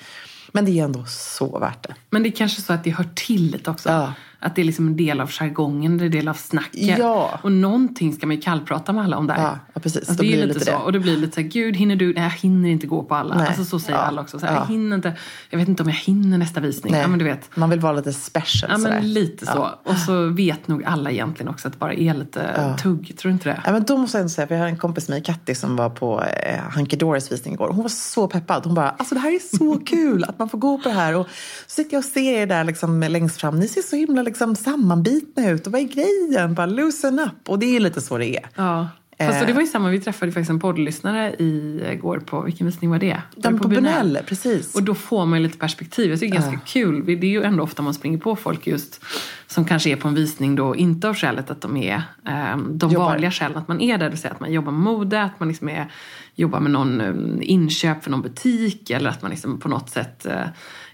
Men 0.52 0.66
det 0.66 0.80
är 0.80 0.84
ändå 0.84 1.06
så 1.08 1.60
värt 1.60 1.84
det. 1.84 1.96
Men 2.10 2.24
det 2.24 2.30
är 2.30 2.32
kanske 2.32 2.62
så 2.62 2.74
att 2.74 2.84
det 2.84 2.92
hör 2.92 3.10
till 3.16 3.52
lite 3.52 3.72
också. 3.72 3.90
Ja. 3.90 4.14
Att 4.44 4.56
det 4.56 4.62
är 4.62 4.66
liksom 4.66 4.88
en 4.88 4.98
del 4.98 5.22
av 5.22 5.30
jargongen, 5.32 5.98
det 5.98 6.04
är 6.04 6.06
en 6.06 6.12
del 6.12 6.28
av 6.28 6.34
snacket. 6.34 6.98
Ja. 7.00 7.40
Och 7.44 7.52
någonting 7.52 8.14
ska 8.14 8.28
man 8.28 8.36
ju 8.36 8.42
kallprata 8.42 8.94
med 8.94 9.04
alla 9.04 9.18
om 9.18 9.28
där. 9.28 9.36
Ja, 9.38 9.60
ja, 9.74 9.82
precis. 9.82 10.10
Alltså, 10.10 10.14
det 10.14 10.28
är 10.28 10.32
blir 10.32 10.42
det 10.42 10.46
lite 10.48 10.60
lite 10.60 10.72
så. 10.72 10.78
Och 10.78 10.92
det 10.92 11.00
blir 11.00 11.18
lite 11.18 11.36
så 11.36 11.42
här, 11.42 11.48
gud 11.48 11.76
hinner 11.78 11.96
du? 11.96 12.14
Nej, 12.14 12.24
jag 12.24 12.30
hinner 12.30 12.70
inte 12.70 12.88
gå 12.88 13.04
på 13.04 13.16
alla. 13.16 13.36
Nej. 13.36 13.48
Alltså 13.48 13.66
så 13.66 13.80
säger 13.80 14.00
Ja. 14.00 14.06
alla 14.06 14.22
också. 14.22 14.40
Så 14.40 14.46
här, 14.46 14.54
Ja. 14.54 14.60
Jag 14.60 14.68
hinner 14.68 14.96
inte. 14.96 15.14
Jag 15.50 15.60
vet 15.60 15.68
inte 15.68 15.84
om 15.84 15.90
jag 15.90 15.96
hinner 15.96 16.38
nästa 16.38 16.60
visning. 16.60 16.94
Ja, 16.96 17.08
men 17.08 17.20
du 17.20 17.26
vet. 17.26 17.50
Man 17.56 17.70
vill 17.70 17.80
vara 17.80 17.94
lite 17.94 18.14
special 18.14 18.72
Ja, 18.72 18.78
sådär. 18.78 18.94
men 19.02 19.14
lite 19.14 19.46
så. 19.46 19.70
Och 19.84 19.98
så 19.98 20.26
vet 20.28 20.68
nog 20.68 20.84
alla 20.84 21.12
egentligen 21.12 21.50
också 21.50 21.68
att 21.68 21.74
det 21.74 21.80
bara 21.80 21.94
är 21.94 22.14
lite 22.14 22.76
tugg. 22.84 23.14
Tror 23.18 23.30
du 23.30 23.34
inte 23.34 23.50
det? 23.50 23.62
Ja, 23.66 23.72
men 23.72 23.84
då 23.84 23.98
måste 23.98 24.18
jag 24.18 24.22
ändå 24.22 24.30
säga, 24.30 24.48
för 24.48 24.56
jag 24.56 24.62
har 24.62 24.68
en 24.68 24.78
kompis 24.78 25.10
med 25.10 25.26
Katti, 25.26 25.56
som 25.56 25.76
var 25.76 25.90
på 25.90 26.24
eh, 26.24 26.60
Hunky 26.76 26.96
Doris 26.98 27.32
visning 27.32 27.54
igår. 27.54 27.68
Hon 27.70 27.82
var 27.82 27.90
så 27.90 28.28
peppad. 28.28 28.66
Hon 28.66 28.74
bara, 28.76 28.90
alltså 28.90 29.16
det 29.16 29.22
här 29.22 29.32
är 29.36 29.58
så 29.58 29.80
kul 29.86 30.24
att 30.24 30.40
man 30.40 30.50
får 30.50 30.58
gå 30.58 30.78
på 30.78 30.90
det 30.90 30.96
här. 30.96 31.16
Och 31.16 31.28
så 31.68 31.74
sitter 31.76 31.94
jag 31.94 32.00
och 32.00 32.06
ser 32.06 32.34
er 32.34 32.46
där 32.48 32.64
liksom, 32.64 33.00
längst 33.00 33.42
fram. 33.42 33.60
Ni 33.60 33.68
ser 33.68 33.82
så 33.82 33.96
himla 33.96 34.22
liksom, 34.32 34.56
sammanbitna 34.56 35.50
ut. 35.50 35.68
Och 35.68 35.74
vad 35.74 35.82
är 35.82 35.86
grejen? 35.86 36.54
Bara 36.54 36.66
loosen 36.66 37.20
up. 37.20 37.50
Och 37.50 37.60
det 37.60 37.76
är 37.76 37.80
lite 37.80 38.02
så 38.02 38.18
det 38.18 38.28
är. 38.38 38.50
Ja. 38.56 38.88
Fast 39.28 39.42
Eh. 39.42 39.48
det 39.48 39.54
var 39.54 39.62
ju 39.62 39.68
samma, 39.68 39.90
vi 39.90 40.00
träffade 40.00 40.32
faktiskt 40.32 40.50
en 40.50 40.60
poddlyssnare 40.60 41.36
igår 41.40 42.20
på, 42.20 42.42
vilken 42.42 42.66
visning 42.68 42.90
var 42.90 43.00
det? 43.00 43.22
Var 43.36 43.44
De 43.44 43.54
det 43.54 43.60
på 43.60 43.68
Bunell, 43.68 44.20
precis. 44.28 44.76
Och 44.76 44.84
då 44.84 44.96
får 44.96 45.26
man 45.26 45.40
ju 45.40 45.44
lite 45.48 45.58
perspektiv. 45.58 46.10
Jag 46.10 46.20
tycker 46.20 46.34
det 46.34 46.40
är 46.46 46.50
ganska 46.50 46.66
kul. 46.68 47.06
Det 47.06 47.12
är 47.12 47.32
ju 47.32 47.44
ändå 47.44 47.64
ofta 47.64 47.82
man 47.82 47.94
springer 47.94 48.18
på 48.18 48.36
folk 48.36 48.68
just 48.68 49.02
som 49.48 49.66
kanske 49.66 49.90
är 49.90 49.96
på 49.96 50.08
en 50.08 50.14
visning 50.14 50.56
då, 50.56 50.76
inte 50.76 51.10
av 51.10 51.16
skälet 51.16 51.52
att 51.52 51.62
de 51.62 51.78
är 51.78 51.96
eh, 52.28 52.58
de 52.58 52.92
Jobbar. 52.92 53.06
vanliga 53.06 53.32
skälen 53.32 53.58
att 53.58 53.68
man 53.68 53.82
är 53.82 53.98
där. 53.98 54.06
Det 54.06 54.10
vill 54.10 54.20
säga 54.20 54.34
att 54.34 54.40
man 54.40 54.54
jobbar 54.54 54.72
med 54.72 54.82
mode, 54.82 55.24
att 55.24 55.40
man 55.40 55.48
liksom 55.48 55.70
är, 55.70 55.92
jobbar 56.36 56.60
med 56.60 56.72
någon 56.72 57.02
eh, 57.02 57.14
inköp 57.42 58.04
för 58.04 58.12
någon 58.12 58.22
butik 58.22 58.90
eller 58.90 59.10
att 59.10 59.22
man 59.22 59.32
liksom 59.32 59.60
på 59.60 59.68
något 59.70 59.90
sätt 59.90 60.26
eh, 60.26 60.42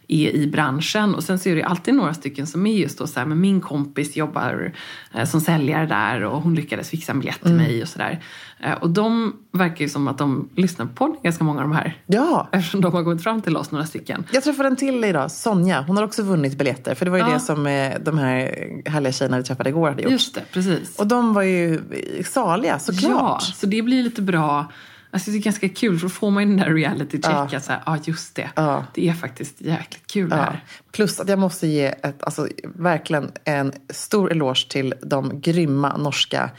är 0.07 0.31
i 0.31 0.47
branschen. 0.47 1.15
Och 1.15 1.23
sen 1.23 1.39
så 1.39 1.49
är 1.49 1.55
det 1.55 1.63
alltid 1.63 1.93
några 1.93 2.13
stycken 2.13 2.47
som 2.47 2.67
är 2.67 2.73
just 2.73 2.97
då 2.97 3.07
så 3.07 3.19
här, 3.19 3.27
men 3.27 3.41
min 3.41 3.61
kompis 3.61 4.15
jobbar 4.15 4.71
eh, 5.13 5.25
som 5.25 5.41
säljare 5.41 5.85
där 5.85 6.23
och 6.23 6.41
hon 6.41 6.55
lyckades 6.55 6.89
fixa 6.89 7.11
en 7.11 7.19
biljett 7.19 7.41
till 7.41 7.53
mig 7.53 7.81
och 7.81 7.87
sådär. 7.87 8.23
Eh, 8.59 8.71
och 8.73 8.89
de 8.89 9.33
verkar 9.51 9.85
ju 9.85 9.89
som 9.89 10.07
att 10.07 10.17
de 10.17 10.49
lyssnar 10.55 10.85
på 10.85 10.91
podden, 10.93 11.17
ganska 11.23 11.43
många 11.43 11.61
av 11.61 11.67
de 11.69 11.75
här. 11.75 11.97
Ja, 12.05 12.49
Eftersom 12.51 12.81
de 12.81 12.93
har 12.93 13.03
kommit 13.03 13.23
fram 13.23 13.41
till 13.41 13.57
oss, 13.57 13.71
några 13.71 13.85
stycken. 13.85 14.23
jag 14.31 14.43
träffade 14.43 14.69
en 14.69 14.75
till 14.75 15.03
idag, 15.03 15.31
Sonja. 15.31 15.81
Hon 15.87 15.97
har 15.97 16.03
också 16.03 16.23
vunnit 16.23 16.57
biljetter. 16.57 16.95
För 16.95 17.05
det 17.05 17.11
var 17.11 17.17
ju 17.17 17.23
Ja. 17.23 17.33
det 17.33 17.39
som 17.39 17.67
eh, 17.67 17.93
de 18.05 18.17
här 18.17 18.51
härliga 18.85 19.11
tjejerna 19.13 19.37
vi 19.37 19.43
träffade 19.43 19.69
igår 19.69 19.89
hade 19.89 20.01
gjort. 20.01 20.11
Just 20.11 20.35
det, 20.35 20.41
precis. 20.53 20.99
Och 20.99 21.07
de 21.07 21.33
var 21.33 21.41
ju 21.43 21.81
saliga 22.25 22.79
såklart. 22.79 23.11
Ja, 23.11 23.39
så 23.55 23.65
det 23.65 23.81
blir 23.81 24.03
lite 24.03 24.21
bra 24.21 24.71
Alltså 25.11 25.31
det 25.31 25.37
är 25.37 25.41
ganska 25.41 25.69
kul, 25.69 25.99
för 25.99 26.05
då 26.05 26.09
får 26.09 26.31
man 26.31 26.43
ju 26.43 26.49
den 26.49 26.57
där 26.65 26.73
reality 26.73 27.21
check. 27.21 27.49
Ja. 27.51 27.59
Så 27.59 27.71
här, 27.71 27.99
just 28.03 28.35
det. 28.35 28.49
Ja. 28.55 28.85
Det 28.93 29.09
är 29.09 29.13
faktiskt 29.13 29.61
jäkligt 29.61 30.07
kul 30.07 30.27
Ja. 30.31 30.35
här. 30.35 30.63
Plus 30.91 31.19
att 31.19 31.29
jag 31.29 31.39
måste 31.39 31.67
ge 31.67 31.85
ett, 31.85 32.23
alltså, 32.23 32.47
verkligen 32.63 33.31
en 33.43 33.73
stor 33.89 34.31
eloge 34.31 34.69
till 34.69 34.93
de 35.01 35.41
grymma 35.41 35.97
norska 35.97 36.49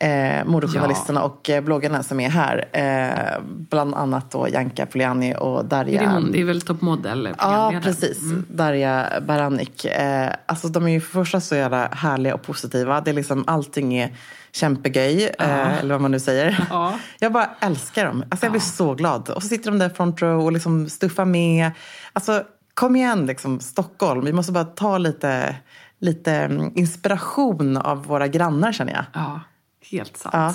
eh, 0.00 0.44
modejournalisterna 0.44 1.22
och 1.22 1.50
eh, 1.50 1.60
bloggarna 1.60 2.02
som 2.02 2.20
är 2.20 2.28
här. 2.28 2.68
Eh, 2.72 3.42
bland 3.44 3.94
annat 3.94 4.30
då 4.30 4.48
Janka 4.48 4.86
Poliani 4.86 5.34
och 5.38 5.64
Darja. 5.64 6.02
Är 6.02 6.06
det 6.06 6.12
hon? 6.12 6.32
Det 6.32 6.40
är 6.40 6.44
väl 6.44 6.60
toppmodell? 6.60 7.28
Ja, 7.38 7.72
precis. 7.82 8.18
Darja 8.48 9.12
Baranik. 9.26 9.84
Eh, 9.84 10.30
alltså, 10.46 10.68
de 10.68 10.86
är 10.86 10.90
ju 10.90 11.00
för 11.00 11.24
första 11.24 11.40
så 11.40 11.54
jävla 11.54 11.88
härliga 11.88 12.34
och 12.34 12.42
positiva. 12.42 13.00
Det 13.00 13.10
är 13.10 13.14
liksom, 13.14 13.44
allting 13.46 13.94
är 13.94 14.12
kämpegöj, 14.52 15.24
eh, 15.38 15.78
eller 15.78 15.94
vad 15.94 16.00
man 16.00 16.10
nu 16.10 16.20
säger. 16.20 16.66
Ja. 16.70 16.98
Jag 17.18 17.32
bara 17.32 17.50
älskar 17.60 18.04
dem. 18.06 18.24
Alltså, 18.30 18.46
jag 18.46 18.52
blir 18.52 18.60
så 18.60 18.94
glad. 18.94 19.30
Och 19.30 19.42
så 19.42 19.48
sitter 19.48 19.70
de 19.70 19.78
där 19.78 19.88
front 19.88 20.22
row 20.22 20.44
och 20.44 20.52
liksom 20.52 20.88
stuffar 20.88 21.24
med. 21.24 21.70
Alltså, 22.12 22.42
kom 22.74 22.96
igen, 22.96 23.26
liksom, 23.26 23.60
Stockholm. 23.60 24.24
Vi 24.24 24.32
måste 24.32 24.52
bara 24.52 24.64
ta 24.64 24.98
lite, 24.98 25.56
lite 26.00 26.32
mm, 26.32 26.72
inspiration 26.74 27.76
av 27.76 28.04
våra 28.04 28.28
grannar, 28.28 28.72
känner 28.72 28.92
jag. 28.92 29.04
Ja, 29.12 29.40
helt 29.90 30.16
sant. 30.16 30.34
Ja. 30.34 30.54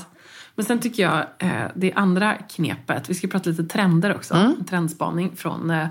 Men 0.56 0.66
sen 0.66 0.80
tycker 0.80 1.04
jag 1.04 1.26
eh, 1.40 1.68
det 1.76 1.94
andra 1.94 2.36
knepet, 2.36 3.10
vi 3.10 3.14
ska 3.14 3.28
prata 3.28 3.50
lite 3.50 3.64
trender 3.64 4.16
också, 4.16 4.34
Mm. 4.34 4.64
trendspaning 4.66 5.36
från, 5.36 5.70
eh, 5.70 5.88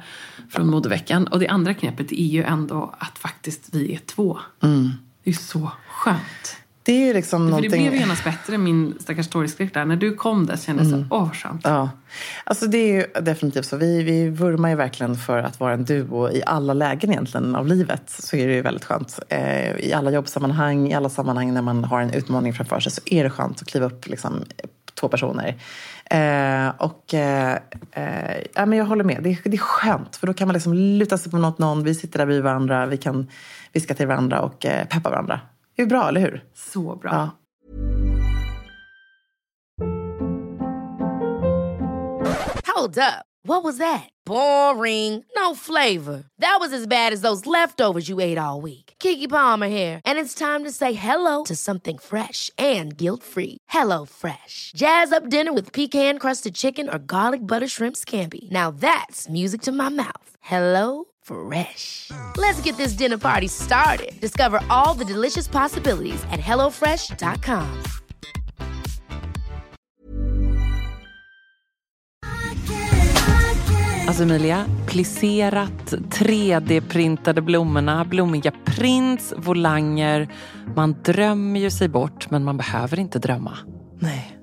från 0.51 0.71
modeveckan. 0.71 1.27
Och 1.27 1.39
det 1.41 1.49
andra 1.49 1.75
knepet 1.75 2.13
är 2.13 2.25
ju 2.27 2.43
ändå 2.43 2.95
att 2.99 3.19
faktiskt 3.19 3.69
vi 3.75 3.95
är 3.95 3.99
två. 3.99 4.39
Det 5.25 5.31
är 5.31 5.35
så 5.35 5.71
skönt. 5.89 6.57
Det 6.83 6.93
är 6.93 7.07
ju 7.07 7.13
liksom 7.13 7.39
För 7.39 7.45
det 7.45 7.51
någonting... 7.51 7.71
blev 7.71 7.93
ju 7.93 7.99
genast 7.99 8.25
bättre, 8.25 8.59
min 8.59 8.95
stackars 9.01 9.29
torgskräck 9.29 9.75
där. 9.75 9.85
När 9.85 9.97
du 9.97 10.15
kom 10.15 10.47
där 10.47 10.57
kände 10.57 10.83
jag 10.83 10.91
så, 10.91 11.05
åh 11.11 11.25
vad 11.25 11.37
skönt. 11.37 11.61
Ja, 11.65 11.91
alltså 12.45 12.67
det 12.67 12.79
är 12.79 12.95
ju 12.95 13.23
definitivt 13.23 13.67
så. 13.67 13.77
Vi, 13.77 14.03
vi 14.03 14.29
vurmar 14.29 14.69
ju 14.69 14.75
verkligen 14.75 15.17
för 15.17 15.39
att 15.39 15.61
vara 15.61 15.73
en 15.73 15.85
duo 15.85 16.31
i 16.31 16.43
alla 16.47 16.75
lägen 16.75 17.11
egentligen 17.11 17.57
av 17.57 17.67
livet. 17.67 18.03
Så 18.07 18.37
är 18.37 18.49
det 18.49 18.55
ju 18.55 18.63
väldigt 18.63 18.85
skönt. 18.85 19.19
Eh, 19.29 19.77
I 19.77 19.93
alla 19.93 20.11
jobbsammanhang, 20.11 20.89
i 20.89 20.95
alla 20.95 21.09
sammanhang 21.09 21.55
när 21.55 21.63
man 21.63 21.85
har 21.85 22.01
en 22.01 22.11
utmaning 22.11 22.55
framför 22.55 22.81
sig 22.81 22.93
så 22.93 23.01
är 23.07 23.25
det 23.25 23.31
skönt 23.31 23.63
att 23.63 23.69
kliva 23.69 23.87
upp 23.87 24.07
liksom, 24.07 24.45
två 25.01 25.09
personer. 25.09 25.57
Eh, 26.05 26.69
och 26.79 27.15
eh, 27.15 27.59
eh, 27.93 28.37
ja, 28.55 28.67
men 28.67 28.79
jag 28.79 28.85
håller 28.85 29.05
med. 29.05 29.23
Det 29.23 29.31
är, 29.31 29.39
det 29.45 29.57
är 29.57 29.59
skönt 29.59 30.17
för 30.17 30.27
då 30.27 30.35
kan 30.35 30.49
man 30.49 30.55
liksom 30.55 30.75
luta 30.75 31.19
sig 31.19 31.31
på 31.31 31.39
något, 31.39 31.59
någon. 31.59 31.85
Vi 31.85 31.95
sitter 31.95 32.19
där 32.19 32.27
vid 32.27 32.43
varandra, 32.43 32.87
vi 32.87 32.97
kan 32.97 33.27
viska 33.73 33.95
till 33.95 34.07
varandra 34.07 34.41
och 34.41 34.67
eh, 34.67 34.87
peppa 34.87 35.11
varandra. 35.11 35.41
Det 35.81 35.85
är 35.85 35.89
bra, 35.89 36.09
eller 36.09 36.21
hur? 36.21 36.45
Så 36.55 36.97
bra. 36.97 37.11
Ja. 37.11 37.31
Hold 42.67 42.99
up. 42.99 43.25
What 43.43 43.65
was 43.65 43.79
that? 43.79 44.09
Boring. 44.27 45.25
No 45.37 45.55
flavor. 45.55 46.25
That 46.39 46.59
was 46.61 46.73
as 46.73 46.87
bad 46.87 47.13
as 47.13 47.23
those 47.23 47.47
leftovers 47.47 48.09
you 48.11 48.21
ate 48.21 48.39
all 48.39 48.61
week. 48.61 48.95
Kiki 48.99 49.27
Palmer 49.29 49.69
here, 49.69 50.01
and 50.05 50.19
it's 50.19 50.35
time 50.35 50.65
to 50.65 50.71
say 50.71 50.93
hello 50.93 51.45
to 51.45 51.57
something 51.57 51.99
fresh 51.99 52.51
and 52.59 52.97
guilt-free. 52.97 53.57
Hello 53.69 54.05
Fresh. 54.05 54.73
Jazz 54.77 55.13
up 55.13 55.31
dinner 55.31 55.53
with 55.53 55.73
pecan-crusted 55.73 56.55
chicken 56.55 56.89
or 56.89 56.99
garlic 56.99 57.47
butter 57.47 57.69
shrimp 57.69 57.97
scampi. 57.97 58.51
Now 58.51 58.71
that's 58.71 59.29
music 59.29 59.63
to 59.63 59.73
my 59.73 59.89
mouth. 59.89 60.37
Hello 60.41 61.05
Fresh. 61.31 62.11
Let's 62.37 62.61
get 62.63 62.77
this 62.77 62.93
dinner 62.93 63.19
party 63.19 63.49
started. 63.49 64.21
Discover 64.21 64.61
all 64.69 64.95
the 64.95 65.05
delicious 65.05 65.49
possibilities 65.49 66.25
at 66.31 66.41
hellofresh.com. 66.41 67.67
Alltså 74.07 74.23
Emilia, 74.23 74.65
plisserat, 74.87 75.93
3D-printade 75.93 77.41
blommorna, 77.41 78.05
blommiga 78.05 78.53
prints, 78.65 79.35
volanger. 79.37 80.29
Man 80.77 80.97
drömmer 81.03 81.61
ju 81.61 81.71
sig 81.71 81.89
bort, 81.89 82.31
men 82.31 82.45
man 82.45 82.57
behöver 82.57 82.99
inte 82.99 83.19
drömma. 83.19 83.59
Nej. 83.99 84.40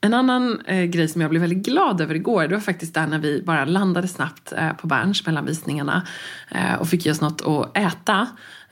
En 0.00 0.14
annan 0.14 0.60
eh, 0.60 0.84
grej 0.84 1.08
som 1.08 1.20
jag 1.20 1.30
blev 1.30 1.40
väldigt 1.40 1.66
glad 1.66 2.00
över 2.00 2.14
igår, 2.14 2.48
det 2.48 2.54
var 2.54 2.60
faktiskt 2.60 2.94
där 2.94 3.06
när 3.06 3.18
vi 3.18 3.42
bara 3.42 3.64
landade 3.64 4.08
snabbt 4.08 4.52
eh, 4.52 4.72
på 4.72 4.86
Berns 4.86 5.26
mellan 5.26 5.46
visningarna 5.46 6.06
eh, 6.50 6.74
och 6.74 6.88
fick 6.88 7.06
ge 7.06 7.12
oss 7.12 7.20
något 7.20 7.42
att 7.46 7.76
äta. 7.76 8.26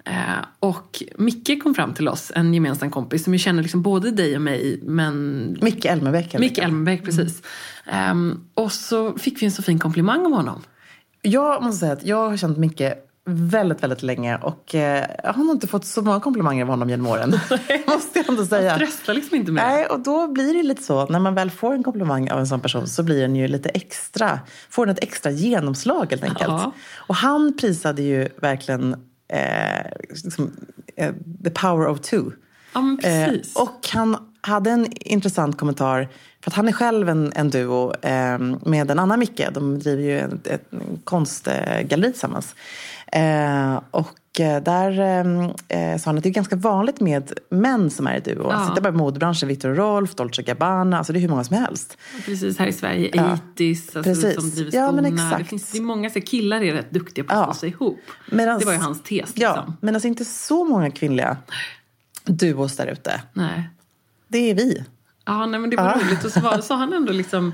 Eh, 0.05 0.45
och 0.61 1.03
Micke 1.17 1.63
kom 1.63 1.75
fram 1.75 1.95
till 1.95 2.09
oss, 2.09 2.33
en 2.35 2.55
gemensam 2.55 2.91
kompis 2.91 3.25
som 3.25 3.33
ju 3.33 3.39
känner 3.39 3.63
liksom 3.63 3.83
både 3.83 4.11
dig 4.11 4.37
och 4.37 4.43
mig, 4.43 4.81
men 4.83 5.57
Micke 5.63 5.85
Elmerbäck. 5.85 6.33
helt 6.33 6.41
Micke 6.41 6.51
enkelt. 6.51 6.65
Elmenbäck, 6.65 7.05
precis. 7.05 7.43
Ehm, 7.87 8.41
och 8.55 8.73
så 8.73 9.19
fick 9.19 9.43
vi 9.43 9.47
en 9.47 9.53
så 9.53 9.63
fin 9.63 9.79
komplimang 9.79 10.27
om 10.27 10.33
honom. 10.33 10.63
Jag 11.23 11.63
måste 11.63 11.79
säga 11.79 11.93
att 11.93 12.07
jag 12.07 12.31
har 12.31 12.37
känt 12.37 12.59
Micke 12.59 12.83
väldigt, 13.29 13.83
väldigt 13.83 14.03
länge 14.03 14.37
och 14.37 14.75
eh, 14.75 15.07
jag 15.23 15.33
har 15.33 15.45
nog 15.45 15.55
inte 15.55 15.67
fått 15.67 15.85
så 15.85 16.03
många 16.03 16.21
komplimanger 16.21 16.63
av 16.63 16.69
honom 16.69 16.91
genom 16.91 17.07
åren. 17.07 17.31
måste 17.87 18.19
jag 18.19 18.29
ändå 18.29 18.47
säga. 18.47 18.75
Stressar 18.75 19.15
liksom 19.15 19.37
inte 19.37 19.53
med. 19.53 19.65
Nej, 19.65 19.87
och 19.87 20.01
då 20.01 20.29
blir 20.29 20.55
det 20.55 20.63
lite 20.63 20.83
så, 20.83 21.07
när 21.07 21.19
man 21.19 21.35
väl 21.35 21.51
får 21.51 21.75
en 21.75 21.83
komplimang 21.83 22.31
av 22.31 22.39
en 22.39 22.47
sån 22.47 22.61
person 22.61 22.87
så 22.87 23.03
blir 23.03 23.21
den 23.21 23.37
ju 23.37 23.49
lite 23.49 23.69
extra, 23.69 24.41
får 24.71 24.87
den 24.87 24.95
ett 24.95 25.03
extra 25.03 25.31
genomslag 25.31 26.07
helt 26.11 26.25
enkelt. 26.25 26.49
Ja. 26.49 26.73
Och 26.97 27.15
han 27.15 27.57
prisade 27.57 28.03
ju 28.03 28.29
verkligen 28.41 28.97
eh, 29.29 29.91
liksom, 30.11 30.51
eh, 30.97 31.15
the 31.45 31.51
power 31.51 31.87
of 31.87 32.01
two. 32.01 32.23
Ja, 32.73 32.81
men 32.81 32.97
precis. 32.97 33.57
Eh, 33.57 33.63
och 33.63 33.89
han 33.93 34.17
hade 34.41 34.71
en 34.71 34.93
intressant 34.93 35.59
kommentar, 35.59 36.09
för 36.49 36.53
att 36.53 36.57
han 36.57 36.69
är 36.69 36.73
själv 36.73 37.09
en, 37.09 37.33
en 37.35 37.51
duo 37.51 37.93
eh, 38.03 38.39
med 38.65 38.91
en 38.91 38.99
annan 38.99 39.19
Micke. 39.19 39.43
De 39.55 39.79
driver 39.79 40.03
ju 40.03 40.19
ett, 40.19 40.47
ett 40.47 40.71
konstgalleri 41.05 42.13
tillsammans. 42.13 42.55
Eh, 43.13 43.81
och 43.91 44.41
eh, 44.41 44.63
där 44.63 44.91
eh, 45.69 45.97
sa 45.99 46.11
han 46.11 46.17
att 46.19 46.23
det 46.23 46.29
är 46.29 46.31
ganska 46.31 46.57
vanligt 46.57 47.01
med 47.01 47.33
män 47.51 47.91
som 47.91 48.07
är 48.07 48.17
i 48.17 48.21
duo. 48.21 48.43
Ja. 48.43 48.53
Alltså, 48.53 48.75
det 48.75 48.81
är 48.81 48.83
bara 48.83 48.93
modebranschen, 48.93 49.49
Victor 49.49 49.69
Rolf, 49.75 50.15
Dolce 50.15 50.43
Gabbana, 50.43 50.99
alltså 50.99 51.13
det 51.13 51.19
är 51.19 51.21
hur 51.21 51.29
många 51.29 51.45
som 51.45 51.57
helst. 51.57 51.99
Precis, 52.25 52.59
här 52.59 52.67
i 52.67 52.73
Sverige, 52.73 53.11
Ja. 53.13 53.39
80s, 53.57 53.81
alltså, 53.97 54.03
Precis. 54.03 54.35
som 54.35 54.51
driver 54.51 54.79
Ja, 54.79 54.93
men 54.93 55.05
skorna. 55.05 55.17
Det, 55.23 55.31
exakt. 55.35 55.51
finns, 55.51 55.73
det 55.73 55.79
är 55.79 55.83
många 55.83 56.11
så 56.11 56.21
killar 56.21 56.61
är 56.61 56.73
rätt 56.73 56.91
duktiga 56.91 57.25
på 57.25 57.33
att 57.33 57.39
Ja. 57.39 57.45
slå 57.45 57.55
sig 57.55 57.69
ihop. 57.69 57.99
Medans- 58.31 58.59
det 58.59 58.65
var 58.67 58.73
ju 58.73 58.79
hans 58.79 59.03
tes. 59.03 59.11
Liksom. 59.11 59.33
Ja, 59.43 59.73
men 59.81 59.95
alltså 59.95 60.09
inte 60.09 60.25
så 60.25 60.65
många 60.65 60.91
kvinnliga 60.91 61.37
duos 62.25 62.77
där 62.77 62.87
ute. 62.87 63.21
Nej. 63.33 63.69
Det 64.29 64.51
är 64.51 64.55
vi. 64.55 64.85
Ja, 65.29 65.47
nej, 65.47 65.61
men 65.61 65.71
det 65.71 65.77
var 65.77 65.85
Ja. 65.85 66.07
roligt. 66.07 66.25
Och 66.25 66.31
så 66.31 66.41
var, 66.41 66.59
sa 66.61 66.77
han 66.77 66.93
ändå 66.93 67.13
liksom 67.13 67.53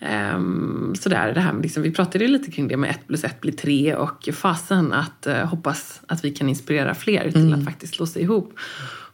ehm, 0.00 0.94
sådär, 1.00 1.32
det 1.34 1.40
här 1.40 1.52
med 1.52 1.62
liksom, 1.62 1.82
vi 1.82 1.90
pratade 1.90 2.24
ju 2.24 2.30
lite 2.30 2.50
kring 2.50 2.68
det 2.68 2.76
med 2.76 2.90
ett 2.90 3.06
plus 3.06 3.24
ett 3.24 3.40
blir 3.40 3.52
tre 3.52 3.94
och 3.94 4.28
fasen 4.32 4.92
att 4.92 5.26
eh, 5.26 5.36
hoppas 5.46 6.00
att 6.08 6.24
vi 6.24 6.30
kan 6.30 6.48
inspirera 6.48 6.94
fler 6.94 7.30
till 7.30 7.40
Mm. 7.46 7.58
att 7.58 7.64
faktiskt 7.64 7.94
slå 7.94 8.06
sig 8.06 8.22
ihop. 8.22 8.54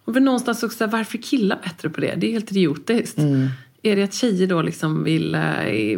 Och 0.04 0.12
för 0.14 0.20
någonstans 0.20 0.62
också, 0.62 0.86
varför 0.86 1.18
killar 1.18 1.58
bättre 1.64 1.90
på 1.90 2.00
det? 2.00 2.14
Det 2.16 2.26
är 2.26 2.32
helt 2.32 2.50
idiotiskt. 2.50 3.18
Mm. 3.18 3.48
Är 3.82 3.96
det 3.96 4.02
att 4.02 4.14
tjejer 4.14 4.46
då 4.46 4.62
liksom 4.62 5.04
vill... 5.04 5.34
eh, 5.34 5.40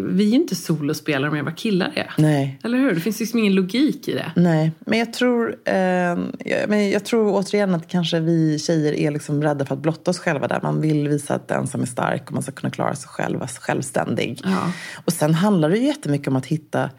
vi 0.00 0.24
är 0.24 0.28
ju 0.28 0.34
inte 0.34 0.54
solospelare 0.54 1.30
mer 1.30 1.38
än 1.38 1.44
vad 1.44 1.56
killar 1.56 1.92
är. 1.94 2.12
Nej. 2.18 2.58
Eller 2.64 2.78
hur? 2.78 2.94
Det 2.94 3.00
finns 3.00 3.20
liksom 3.20 3.38
ingen 3.38 3.54
logik 3.54 4.08
i 4.08 4.12
det. 4.12 4.32
Nej, 4.36 4.72
men 4.86 4.98
jag 4.98 5.12
tror, 5.12 5.56
eh, 5.64 5.74
jag, 5.74 6.68
men 6.68 6.90
jag 6.90 7.04
tror 7.04 7.32
återigen 7.32 7.74
att 7.74 7.88
kanske 7.88 8.20
vi 8.20 8.58
tjejer 8.58 8.92
är 8.92 9.10
liksom 9.10 9.42
rädda 9.42 9.66
för 9.66 9.74
att 9.74 9.82
blotta 9.82 10.10
oss 10.10 10.18
själva 10.18 10.48
där. 10.48 10.60
Man 10.62 10.80
vill 10.80 11.08
visa 11.08 11.34
att 11.34 11.48
den 11.48 11.66
som 11.66 11.82
är 11.82 11.86
stark 11.86 12.26
och 12.26 12.32
man 12.32 12.42
ska 12.42 12.52
kunna 12.52 12.70
klara 12.70 12.94
sig 12.94 13.08
själv, 13.08 13.38
vara 13.38 13.48
självständig. 13.48 14.40
Ja. 14.44 14.72
Och 15.04 15.12
sen 15.12 15.34
handlar 15.34 15.70
det 15.70 15.76
ju 15.76 15.86
jättemycket 15.86 16.28
om 16.28 16.36
att 16.36 16.46
hitta 16.46 16.90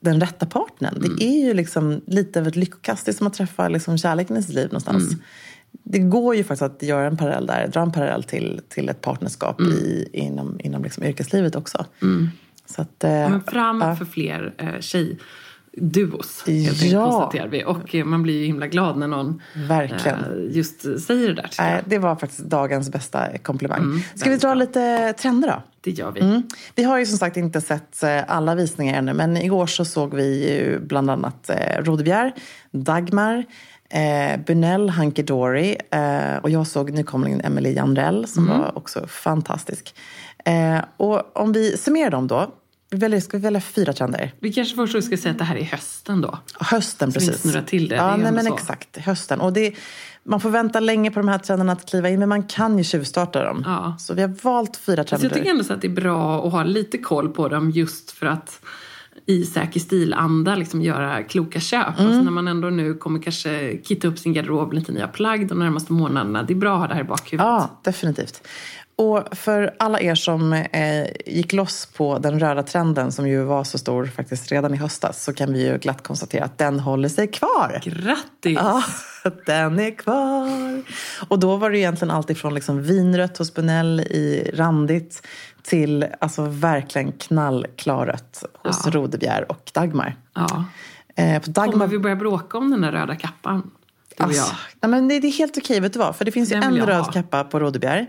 den 0.00 0.20
rätta 0.20 0.46
partnern. 0.46 0.96
Mm. 0.96 1.16
Det 1.16 1.24
är 1.24 1.46
ju 1.46 1.54
liksom 1.54 2.00
lite 2.06 2.40
av 2.40 2.48
ett 2.48 2.56
lyckokast. 2.56 3.04
Det 3.04 3.10
är 3.10 3.14
som 3.14 3.26
att 3.26 3.34
träffa 3.34 3.68
liksom 3.68 3.98
kärleken 3.98 4.36
i 4.36 4.42
sitt 4.42 4.54
liv 4.54 4.66
någonstans. 4.66 5.08
Mm. 5.08 5.22
Det 5.70 5.98
går 5.98 6.36
ju 6.36 6.44
faktiskt 6.44 6.62
att 6.62 6.82
göra 6.82 7.06
en 7.06 7.16
parallell 7.16 7.46
där, 7.46 7.68
dra 7.68 7.80
en 7.80 7.92
parallell 7.92 8.22
till, 8.24 8.60
till 8.68 8.88
ett 8.88 9.00
partnerskap 9.00 9.60
Mm. 9.60 9.72
i, 9.72 10.08
inom, 10.12 10.60
inom 10.60 10.82
liksom 10.84 11.04
yrkeslivet 11.04 11.56
också. 11.56 11.86
Så 12.66 12.82
att, 12.82 13.04
eh, 13.04 13.10
Men 13.10 13.42
fram 13.42 13.80
ja. 13.80 13.96
för 13.96 14.04
fler 14.04 14.54
eh, 14.58 14.68
tjejduos, 14.80 16.44
helt 16.46 16.68
enkelt, 16.72 16.82
Ja. 16.92 17.10
konstaterar 17.10 17.48
vi. 17.48 17.64
Och 17.64 17.94
eh, 17.94 18.04
man 18.04 18.22
blir 18.22 18.40
ju 18.40 18.44
himla 18.46 18.66
glad 18.66 18.96
när 18.98 19.08
någon 19.08 19.42
Verkligen. 19.68 20.18
eh, 20.24 20.56
just 20.56 20.80
säger 21.00 21.28
det 21.28 21.34
där. 21.34 21.50
Nej, 21.58 21.74
jag. 21.74 21.82
det 21.86 21.98
var 21.98 22.16
faktiskt 22.16 22.44
dagens 22.44 22.90
bästa 22.92 23.38
komplimang. 23.38 23.78
Mm, 23.82 24.00
Ska 24.14 24.30
vi 24.30 24.36
dra 24.36 24.48
bra. 24.48 24.54
lite 24.54 25.12
trender 25.12 25.48
då? 25.48 25.62
Det 25.80 25.90
gör 25.90 26.12
vi. 26.12 26.20
Mm. 26.20 26.42
Vi 26.74 26.82
har 26.82 26.98
ju 26.98 27.06
som 27.06 27.18
sagt 27.18 27.36
inte 27.36 27.60
sett 27.60 28.02
eh, 28.02 28.20
alla 28.28 28.54
visningar 28.54 28.98
ännu, 28.98 29.12
men 29.14 29.36
igår 29.36 29.66
så 29.66 29.84
såg 29.84 30.14
vi 30.14 30.54
ju 30.58 30.80
bland 30.80 31.10
annat 31.10 31.50
eh, 31.50 31.82
Rodebjer, 31.82 32.32
Dagmar, 32.70 33.44
eh, 33.88 34.40
Bunell, 34.46 34.90
Hunky 34.90 35.22
Dory 35.22 35.76
eh, 35.90 36.36
och 36.42 36.50
jag 36.50 36.66
såg 36.66 36.90
nykomlingen 36.90 37.40
Emily 37.40 37.72
Janrell 37.74 38.26
som 38.28 38.44
Mm. 38.48 38.58
var 38.58 38.78
också 38.78 39.06
fantastisk. 39.06 39.94
Eh, 40.44 40.78
och 40.96 41.36
om 41.36 41.52
vi 41.52 41.76
summerar 41.76 42.10
dem 42.10 42.26
då, 42.26 42.50
vi 42.90 42.98
väljer, 42.98 43.20
ska 43.20 43.36
vi 43.36 43.42
välja 43.42 43.60
fyra 43.60 43.92
trender? 43.92 44.32
Vi 44.40 44.52
kanske 44.52 44.76
först 44.76 45.04
ska 45.06 45.16
säga 45.16 45.32
att 45.32 45.38
det 45.38 45.44
här 45.44 45.56
är 45.56 45.64
hösten 45.64 46.20
då. 46.20 46.38
Hösten 46.60 47.12
Så 47.12 47.18
vi 47.18 47.24
inte 47.24 47.32
precis. 47.32 47.50
snurrar 47.50 47.66
till 47.66 47.88
det, 47.88 47.94
det 47.94 48.00
Ja, 48.02 48.16
ju 48.16 48.22
nej, 48.22 48.32
men 48.32 48.44
så. 48.44 48.54
exakt. 48.54 48.96
Hösten. 48.98 49.40
Och 49.40 49.52
det, 49.52 49.74
man 50.24 50.40
får 50.40 50.50
vänta 50.50 50.80
länge 50.80 51.10
på 51.10 51.20
de 51.20 51.28
här 51.28 51.38
trenderna 51.38 51.72
att 51.72 51.90
kliva 51.90 52.08
in, 52.08 52.18
men 52.20 52.28
man 52.28 52.42
kan 52.42 52.78
ju 52.78 52.84
tjuvstarta 52.84 53.44
dem. 53.44 53.62
Ja. 53.66 53.96
Så 53.98 54.14
vi 54.14 54.22
har 54.22 54.28
valt 54.42 54.76
fyra 54.76 55.02
Så 55.02 55.08
trender. 55.08 55.26
jag 55.28 55.34
tycker 55.34 55.50
ändå 55.50 55.64
så 55.64 55.72
att 55.72 55.80
det 55.80 55.86
är 55.86 55.92
bra 55.92 56.46
att 56.46 56.52
ha 56.52 56.62
lite 56.64 56.98
koll 56.98 57.28
på 57.28 57.48
dem 57.48 57.70
just 57.70 58.10
för 58.10 58.26
att 58.26 58.60
i 59.28 59.44
säker 59.44 59.80
stilanda 59.80 60.54
liksom 60.54 60.82
göra 60.82 61.22
kloka 61.22 61.60
köp. 61.60 61.98
Mm. 61.98 62.06
Alltså 62.06 62.22
när 62.22 62.30
man 62.30 62.48
ändå 62.48 62.70
nu 62.70 62.94
kommer 62.94 63.22
kanske 63.22 63.78
kitta 63.84 64.08
upp 64.08 64.18
sin 64.18 64.32
garderob 64.32 64.68
med 64.68 64.78
lite 64.78 64.92
nya 64.92 65.08
plagg 65.08 65.48
de 65.48 65.58
närmaste 65.58 65.92
månaderna. 65.92 66.42
Det 66.42 66.52
är 66.52 66.56
bra 66.56 66.74
att 66.74 66.80
ha 66.80 66.86
det 66.86 66.94
här 66.94 67.00
i 67.00 67.04
bakhuvudet. 67.04 67.46
Ja, 67.46 67.80
definitivt. 67.84 68.42
Och 68.98 69.36
för 69.36 69.74
alla 69.78 70.00
er 70.00 70.14
som 70.14 70.52
eh, 70.52 71.06
gick 71.26 71.52
loss 71.52 71.86
på 71.86 72.18
den 72.18 72.40
röda 72.40 72.62
trenden 72.62 73.12
som 73.12 73.28
ju 73.28 73.42
var 73.42 73.64
så 73.64 73.78
stor 73.78 74.06
faktiskt 74.06 74.52
redan 74.52 74.74
i 74.74 74.76
höstas 74.76 75.24
så 75.24 75.32
kan 75.32 75.52
vi 75.52 75.66
ju 75.66 75.78
glatt 75.78 76.02
konstatera 76.02 76.44
att 76.44 76.58
den 76.58 76.80
håller 76.80 77.08
sig 77.08 77.26
kvar. 77.26 77.80
Grattis! 77.84 78.58
Ja, 78.62 78.82
den 79.46 79.80
är 79.80 79.90
kvar. 79.90 80.82
Och 81.28 81.38
då 81.38 81.56
var 81.56 81.70
det 81.70 81.78
egentligen 81.78 82.10
allt 82.10 82.30
ifrån 82.30 82.54
liksom 82.54 82.82
vinrött 82.82 83.38
hos 83.38 83.54
Bunell 83.54 84.00
i 84.00 84.50
randigt 84.54 85.26
till 85.62 86.06
alltså 86.20 86.42
verkligen 86.42 87.12
knallklarrött 87.12 88.44
hos 88.52 88.80
Ja. 88.84 88.90
Rodebjer 88.90 89.50
och 89.52 89.70
Dagmar. 89.74 90.16
Ja. 90.34 90.64
Eh, 91.16 91.42
på 91.42 91.50
Dagmar 91.50 91.72
Kommer 91.72 91.86
vi 91.86 91.98
börja 91.98 92.16
bråka 92.16 92.58
om 92.58 92.70
den 92.70 92.80
där 92.80 92.92
röda 92.92 93.16
kappan? 93.16 93.70
Alltså, 94.20 94.54
nej, 94.80 94.90
men 94.90 95.08
det, 95.08 95.14
är 95.14 95.32
helt 95.32 95.58
okej, 95.58 95.80
vet 95.80 95.92
du 95.92 95.98
vad? 95.98 96.16
För 96.16 96.24
det 96.24 96.32
finns 96.32 96.50
ju 96.50 96.54
Den 96.54 96.62
en 96.62 96.70
vill 96.70 96.78
jag 96.78 96.88
röd 96.88 97.04
ha. 97.04 97.12
kappa 97.12 97.44
på 97.44 97.60
Rodebjer. 97.60 98.06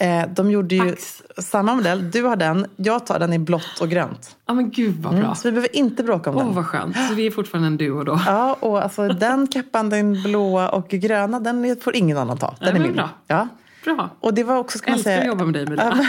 Eh, 0.00 0.22
de 0.34 0.50
gjorde 0.50 0.74
ju 0.74 0.90
Pax. 0.90 1.22
samma 1.38 1.74
modell. 1.74 2.10
Du 2.10 2.22
har 2.24 2.36
den, 2.36 2.66
jag 2.76 3.06
tar 3.06 3.18
den 3.18 3.32
i 3.32 3.38
blått 3.38 3.80
och 3.80 3.88
grönt. 3.88 4.36
Ja 4.46 4.54
men 4.54 4.70
gud 4.70 5.02
vad 5.02 5.12
bra. 5.12 5.22
Mm, 5.22 5.34
så 5.34 5.48
vi 5.48 5.52
behöver 5.52 5.76
inte 5.76 6.02
bråka 6.04 6.30
om 6.30 6.36
Åh 6.36 6.44
den. 6.44 6.54
vad 6.54 6.66
skönt. 6.66 6.96
Så 7.08 7.14
vi 7.14 7.26
är 7.26 7.30
fortfarande 7.30 7.66
en 7.66 7.76
duo 7.76 8.02
då. 8.04 8.20
Ja, 8.26 8.56
och 8.60 8.82
alltså 8.82 9.08
den 9.08 9.46
kappan, 9.46 9.90
den 9.90 10.22
blåa 10.22 10.68
och 10.68 10.88
gröna, 10.88 11.40
den 11.40 11.76
får 11.84 11.96
ingen 11.96 12.16
annan 12.16 12.36
ta. 12.38 12.54
Den 12.60 12.68
Ja, 12.68 12.74
är 12.74 12.78
min. 12.86 12.92
bra. 12.92 13.08
Ja. 13.26 13.48
Bra. 13.84 14.16
Och 14.20 14.34
det 14.34 14.44
var 14.44 14.56
också, 14.56 14.78
ska 14.78 14.90
man 14.90 14.94
Älskar 14.94 15.10
säga... 15.10 15.20
att 15.20 15.26
jobba 15.26 15.44
med 15.44 15.54
dig, 15.54 15.62
Emilia. 15.62 16.06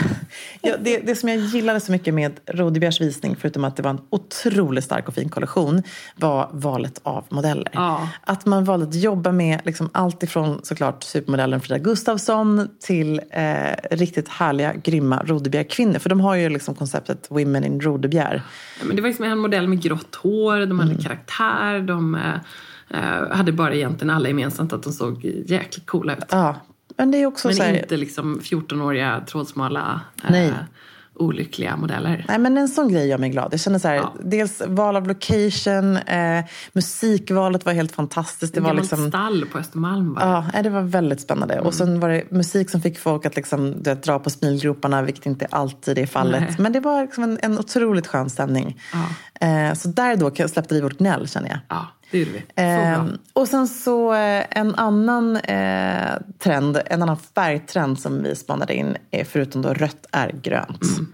Ja, 0.60 0.76
det, 0.80 0.98
det 0.98 1.14
som 1.14 1.28
jag 1.28 1.38
gillade 1.38 1.80
så 1.80 1.92
mycket 1.92 2.14
med 2.14 2.40
Rodebjers 2.46 3.00
visning, 3.00 3.36
förutom 3.40 3.64
att 3.64 3.76
det 3.76 3.82
var 3.82 3.90
en 3.90 4.00
otroligt 4.10 4.84
stark 4.84 5.08
och 5.08 5.14
fin 5.14 5.28
kollektion, 5.28 5.82
var 6.16 6.50
valet 6.52 7.00
av 7.02 7.24
modeller. 7.28 7.68
Ja. 7.72 8.08
Att 8.20 8.46
man 8.46 8.64
valde 8.64 8.86
att 8.86 8.94
jobba 8.94 9.32
med 9.32 9.60
liksom 9.64 9.90
allt 9.92 10.22
ifrån 10.22 10.60
såklart 10.62 11.02
supermodellen 11.02 11.60
Frida 11.60 11.78
Gustafsson 11.78 12.68
till 12.80 13.20
eh, 13.30 13.44
riktigt 13.90 14.28
härliga, 14.28 14.72
grymma 14.74 15.22
Rodebjer-kvinnor. 15.26 15.98
För 15.98 16.08
de 16.10 16.20
har 16.20 16.34
ju 16.34 16.48
liksom 16.48 16.74
konceptet 16.74 17.26
Women 17.30 17.64
in 17.64 17.80
Rodebjer. 17.80 18.42
Ja, 18.80 18.84
men 18.86 18.96
det 18.96 19.02
var 19.02 19.08
liksom 19.08 19.24
en 19.24 19.38
modell 19.38 19.68
med 19.68 19.82
grått 19.82 20.14
hår, 20.14 20.66
de 20.66 20.78
hade 20.78 20.92
Mm. 20.92 21.02
karaktär, 21.04 21.80
de 21.80 22.14
eh, 22.14 22.34
eh, 22.90 23.36
hade 23.36 23.52
bara 23.52 23.74
egentligen 23.74 24.10
alla 24.10 24.28
gemensamt 24.28 24.72
att 24.72 24.82
de 24.82 24.92
såg 24.92 25.24
jäkligt 25.46 25.86
coola 25.86 26.12
ut. 26.16 26.24
Ja, 26.30 26.56
men 26.96 27.10
det 27.10 27.18
är 27.18 27.26
också 27.26 27.48
Men 27.48 27.56
så 27.56 27.62
här, 27.62 27.78
inte 27.78 27.96
liksom 27.96 28.40
14-åriga 28.40 29.20
trådsmala 29.26 30.00
Nej. 30.28 30.48
eh, 30.48 30.54
olyckliga 31.14 31.76
modeller. 31.76 32.24
Nej, 32.28 32.38
men 32.38 32.58
en 32.58 32.68
sån 32.68 32.92
grej 32.92 33.08
gör 33.08 33.18
mig 33.18 33.30
glad. 33.30 33.48
Jag 33.52 33.60
känner 33.60 33.78
så 33.78 33.88
här, 33.88 33.94
Ja. 33.94 34.14
dels 34.22 34.62
val 34.66 34.96
av 34.96 35.06
location, 35.08 35.96
eh, 35.96 36.44
musikvalet 36.72 37.64
var 37.66 37.72
helt 37.72 37.92
fantastiskt. 37.92 38.54
Det 38.54 38.60
Det 38.60 38.64
var 38.64 38.74
liksom... 38.74 39.08
stall 39.08 39.44
på 39.52 39.58
Östermalm 39.58 40.14
var 40.14 40.20
det. 40.20 40.50
Ja, 40.56 40.62
det 40.62 40.70
var 40.70 40.82
väldigt 40.82 41.20
spännande. 41.20 41.60
Och 41.60 41.74
sen 41.74 42.00
var 42.00 42.08
det 42.08 42.30
musik 42.30 42.70
som 42.70 42.80
fick 42.80 42.98
folk 42.98 43.26
att 43.26 43.36
liksom, 43.36 43.82
du 43.82 43.90
vet, 43.90 44.02
dra 44.02 44.18
på 44.18 44.30
smilgroparna, 44.30 45.02
vilket 45.02 45.26
inte 45.26 45.46
alltid 45.50 45.98
är 45.98 46.06
fallet. 46.06 46.40
Nej. 46.40 46.54
Men 46.58 46.72
det 46.72 46.80
var 46.80 47.02
liksom 47.02 47.24
en, 47.24 47.38
en 47.42 47.58
otroligt 47.58 48.06
skön 48.06 48.30
stämning. 48.30 48.80
Ja. 48.92 48.98
Eh, 49.42 49.74
så 49.74 49.88
där 49.88 50.16
då 50.16 50.48
släppte 50.48 50.74
vi 50.74 50.80
vårt 50.80 50.98
gnäll, 50.98 51.28
känner 51.28 51.48
jag. 51.48 51.58
Ja, 51.68 51.86
det 52.10 52.18
gjorde 52.18 52.30
vi. 52.30 52.62
Eh, 52.62 53.04
och 53.32 53.48
sen 53.48 53.68
så 53.68 54.14
eh, 54.14 54.44
en 54.50 54.74
annan 54.74 55.36
eh, 55.36 56.12
trend, 56.38 56.80
en 56.86 57.02
annan 57.02 57.16
färgtrend 57.34 58.00
som 58.00 58.22
vi 58.22 58.36
spanade 58.36 58.74
in, 58.74 58.96
är 59.10 59.24
förutom 59.24 59.62
då 59.62 59.74
rött, 59.74 60.06
är 60.12 60.32
grönt. 60.42 60.82
Mm. 60.82 61.12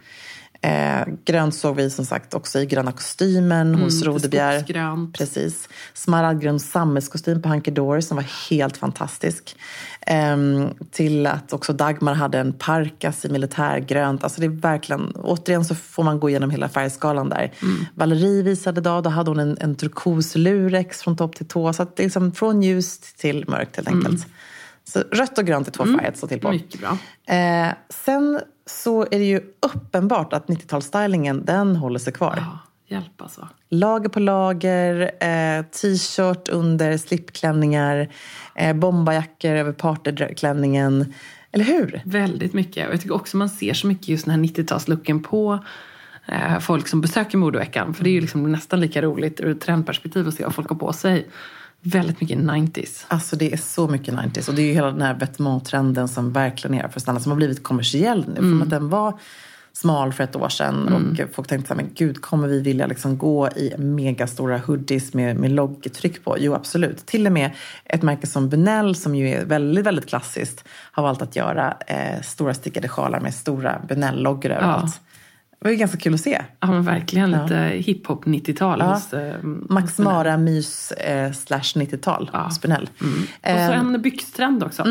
Eh, 0.61 1.07
grönt 1.25 1.55
såg 1.55 1.77
vi 1.77 1.91
som 1.91 2.05
sagt 2.05 2.35
också 2.35 2.61
i 2.61 2.67
gröna 2.67 2.93
kostymen 2.93 3.75
hos 3.75 3.95
lite 3.95 4.09
Rodebjer. 4.09 5.13
Precis. 5.13 5.69
Smaragdgrön 5.95 6.61
sammetskostym 6.61 7.43
på 7.43 7.49
Hunky 7.49 7.71
Dory 7.71 8.03
som 8.03 8.17
var 8.17 8.51
helt 8.51 8.77
fantastisk. 8.77 9.57
Ehm, 10.01 10.69
till 10.91 11.27
att 11.27 11.53
också 11.53 11.73
Dagmar 11.73 12.15
hade 12.15 12.39
en 12.39 12.53
parkas 12.53 13.25
i 13.25 13.29
militärgrönt. 13.29 14.25
Alltså 14.25 14.41
det 14.41 14.47
är 14.47 14.51
verkligen, 14.51 15.13
återigen 15.17 15.65
så 15.65 15.75
får 15.75 16.03
man 16.03 16.21
gå 16.21 16.31
igenom 16.31 16.51
hela 16.51 16.69
färgskalan 16.69 17.29
där. 17.29 17.53
Valerie 17.95 18.43
visade 18.43 18.81
idag, 18.81 19.03
då 19.03 19.11
hade 19.11 19.31
hon 19.31 19.39
en, 19.39 19.59
en 19.61 19.75
turkos 19.75 20.35
lurex 20.35 21.03
från 21.03 21.17
topp 21.17 21.37
till 21.37 21.49
tå. 21.49 21.73
Så 21.73 21.83
att 21.83 21.97
det 21.97 22.03
är 22.03 22.05
liksom 22.05 22.33
från 22.33 22.63
ljust 22.63 23.19
till 23.19 23.45
mörkt 23.49 23.77
helt 23.77 23.89
enkelt. 23.89 24.27
Så 24.85 25.01
rött 25.01 25.39
och 25.39 25.45
grönt 25.47 25.69
är 25.69 25.73
två 25.73 25.85
färger 25.85 26.09
att 26.09 26.17
stå 26.17 26.27
till 26.27 26.41
på. 26.41 26.51
Mycket 26.51 26.81
bra. 26.81 26.99
Eh, 27.35 27.73
sen 27.89 28.41
så 28.69 29.03
är 29.03 29.19
det 29.19 29.25
ju 29.25 29.41
uppenbart 29.61 30.33
att 30.33 30.47
90-talsstylingen, 30.47 31.45
den 31.45 31.77
håller 31.77 31.99
sig 31.99 32.13
kvar. 32.13 32.35
Ja, 32.37 32.59
hjälp 32.97 33.23
alltså. 33.23 33.49
Lager 33.69 34.09
på 34.09 34.21
lager, 34.21 35.01
eh, 35.21 35.65
t-shirt 35.65 36.49
under 36.49 36.97
slipklänningar, 36.97 38.09
eh, 38.55 38.77
bombajackor 38.77 39.51
över 39.51 39.73
partyklänningen. 39.73 41.15
Eller 41.53 41.65
hur? 41.65 42.03
Väldigt 42.05 42.53
mycket. 42.53 42.87
Och 42.87 42.93
jag 42.93 43.01
tycker 43.01 43.15
också 43.15 43.37
man 43.37 43.49
ser 43.49 43.75
så 43.75 43.87
mycket 43.87 44.09
just 44.09 44.25
den 44.25 44.35
här 44.35 44.41
90-talslooken 44.41 45.23
på 45.23 45.65
eh, 46.27 46.59
folk 46.59 46.89
som 46.89 47.01
besöker 47.01 47.39
modeveckan. 47.39 47.95
För 47.95 48.05
det 48.05 48.11
är 48.11 48.13
ju 48.13 48.21
liksom 48.21 48.53
nästan 48.53 48.81
lika 48.81 49.03
roligt 49.03 49.41
ur 49.41 49.51
ett 49.51 49.61
trendperspektiv 49.61 50.29
att 50.29 50.35
se 50.35 50.45
vad 50.45 50.55
folk 50.55 50.69
har 50.69 50.77
på 50.77 50.93
sig. 50.93 51.27
Väldigt 51.83 52.21
mycket 52.21 52.39
90s. 52.39 53.05
Alltså 53.09 53.37
det 53.37 53.53
är 53.53 53.57
så 53.57 53.89
mycket 53.89 54.15
90s. 54.15 54.49
Och 54.49 54.55
det 54.55 54.63
är 54.63 54.67
ju 54.67 54.73
hela 54.73 54.91
den 54.91 55.03
här 55.03 55.15
vetementtrenden 55.15 56.09
som 56.09 56.33
verkligen 56.33 56.81
är 56.81 56.89
för 56.89 57.01
stanna. 57.01 57.21
Som 57.21 57.33
har 57.33 57.37
blivit 57.37 57.63
kommersiell 57.63 58.27
nu. 58.29 58.35
För 58.35 58.65
att 58.65 58.71
den 58.71 58.89
var 58.89 59.19
smal 59.73 60.13
för 60.13 60.25
ett 60.25 60.37
år 60.37 60.49
sedan. 60.49 60.89
Och 60.93 61.35
folk 61.35 61.49
tänkte 61.49 61.69
så 61.69 61.75
här, 61.75 61.83
men 61.83 61.91
gud, 61.95 62.21
kommer 62.21 62.49
vi 62.49 62.61
vilja 62.61 62.87
liksom 62.87 63.19
gå 63.19 63.49
i 63.49 63.75
megastora 63.79 64.59
hoodies 64.59 65.15
med, 65.15 65.37
med 65.37 65.51
loggtryck 65.51 66.25
på? 66.25 66.37
Jo, 66.39 66.55
absolut. 66.55 67.07
Till 67.07 67.27
och 67.27 67.33
med 67.33 67.51
ett 67.85 68.03
märke 68.03 68.27
som 68.27 68.49
Bunell, 68.49 68.95
som 68.95 69.15
ju 69.15 69.29
är 69.29 69.45
väldigt, 69.45 69.87
väldigt 69.87 70.09
klassiskt, 70.09 70.65
har 70.69 71.03
valt 71.03 71.23
att 71.23 71.37
göra 71.37 71.77
eh, 71.87 72.23
stora 72.23 72.55
stickade 72.55 72.89
sjalar 72.89 73.21
med 73.21 73.35
stora 73.35 73.81
Bunell-loggor 73.89 74.51
överallt. 74.51 75.01
Det 75.61 75.65
var 75.69 75.71
ju 75.71 75.77
ganska 75.77 75.99
kul 75.99 76.15
att 76.15 76.21
se. 76.21 76.43
Ja 76.61 76.67
men 76.67 76.83
verkligen 76.83 77.31
lite 77.31 77.57
hiphop 77.57 78.25
90-tal 78.25 78.79
Ja. 78.79 79.19
eh, 79.19 79.35
Max 79.43 79.93
Spinell. 79.93 80.13
Mara 80.13 80.37
mys 80.37 80.93
eh, 80.93 81.33
slash 81.33 81.61
90-tal, 81.75 82.31
Ja. 82.33 82.51
Spinell. 82.51 82.91
Och 83.01 83.09
så 83.43 83.51
en 83.51 84.03
byxtrend 84.03 84.63
också. 84.63 84.85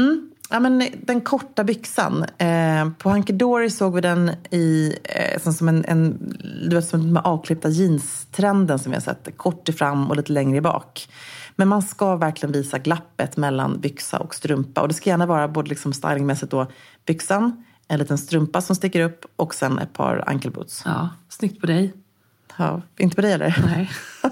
Ja, 0.49 0.59
men 0.59 0.83
den 1.01 1.21
korta 1.21 1.63
byxan. 1.63 2.23
Eh, 2.37 2.89
på 2.97 3.09
Hunky 3.09 3.33
Dory 3.33 3.69
såg 3.69 3.95
vi 3.95 4.01
den 4.01 4.31
i, 4.51 4.95
eh, 5.03 5.41
som, 5.41 5.53
som 5.53 5.67
en, 5.67 5.85
en, 5.87 6.35
du 6.69 6.75
vet, 6.75 6.87
som 6.87 7.01
den 7.07 7.17
avklippta 7.17 7.69
jeans-trenden 7.69 8.79
som 8.79 8.91
vi 8.91 8.95
har 8.95 9.01
sett. 9.01 9.37
Kort 9.37 9.69
i 9.69 9.73
fram 9.73 10.09
och 10.09 10.15
lite 10.17 10.31
längre 10.31 10.57
i 10.57 10.61
bak. 10.61 11.07
Men 11.55 11.67
man 11.67 11.81
ska 11.81 12.15
verkligen 12.15 12.53
visa 12.53 12.77
glappet 12.77 13.37
mellan 13.37 13.79
byxa 13.79 14.17
och 14.19 14.35
strumpa. 14.35 14.81
Och 14.81 14.87
det 14.87 14.93
ska 14.93 15.09
gärna 15.09 15.25
vara 15.25 15.47
både 15.47 15.69
liksom 15.69 15.93
stylingmässigt 15.93 16.51
då 16.51 16.67
byxan, 17.05 17.63
en 17.87 17.99
liten 17.99 18.17
strumpa 18.17 18.61
som 18.61 18.75
sticker 18.75 19.01
upp 19.01 19.25
och 19.35 19.55
sen 19.55 19.79
ett 19.79 19.93
par 19.93 20.23
ankle 20.27 20.51
boots. 20.51 20.81
Ja, 20.85 21.09
snyggt 21.29 21.61
på 21.61 21.67
dig. 21.67 21.93
Ja, 22.57 22.81
inte 22.97 23.15
på 23.15 23.21
dig 23.21 23.33
eller? 23.33 23.65
Nej. 23.65 23.91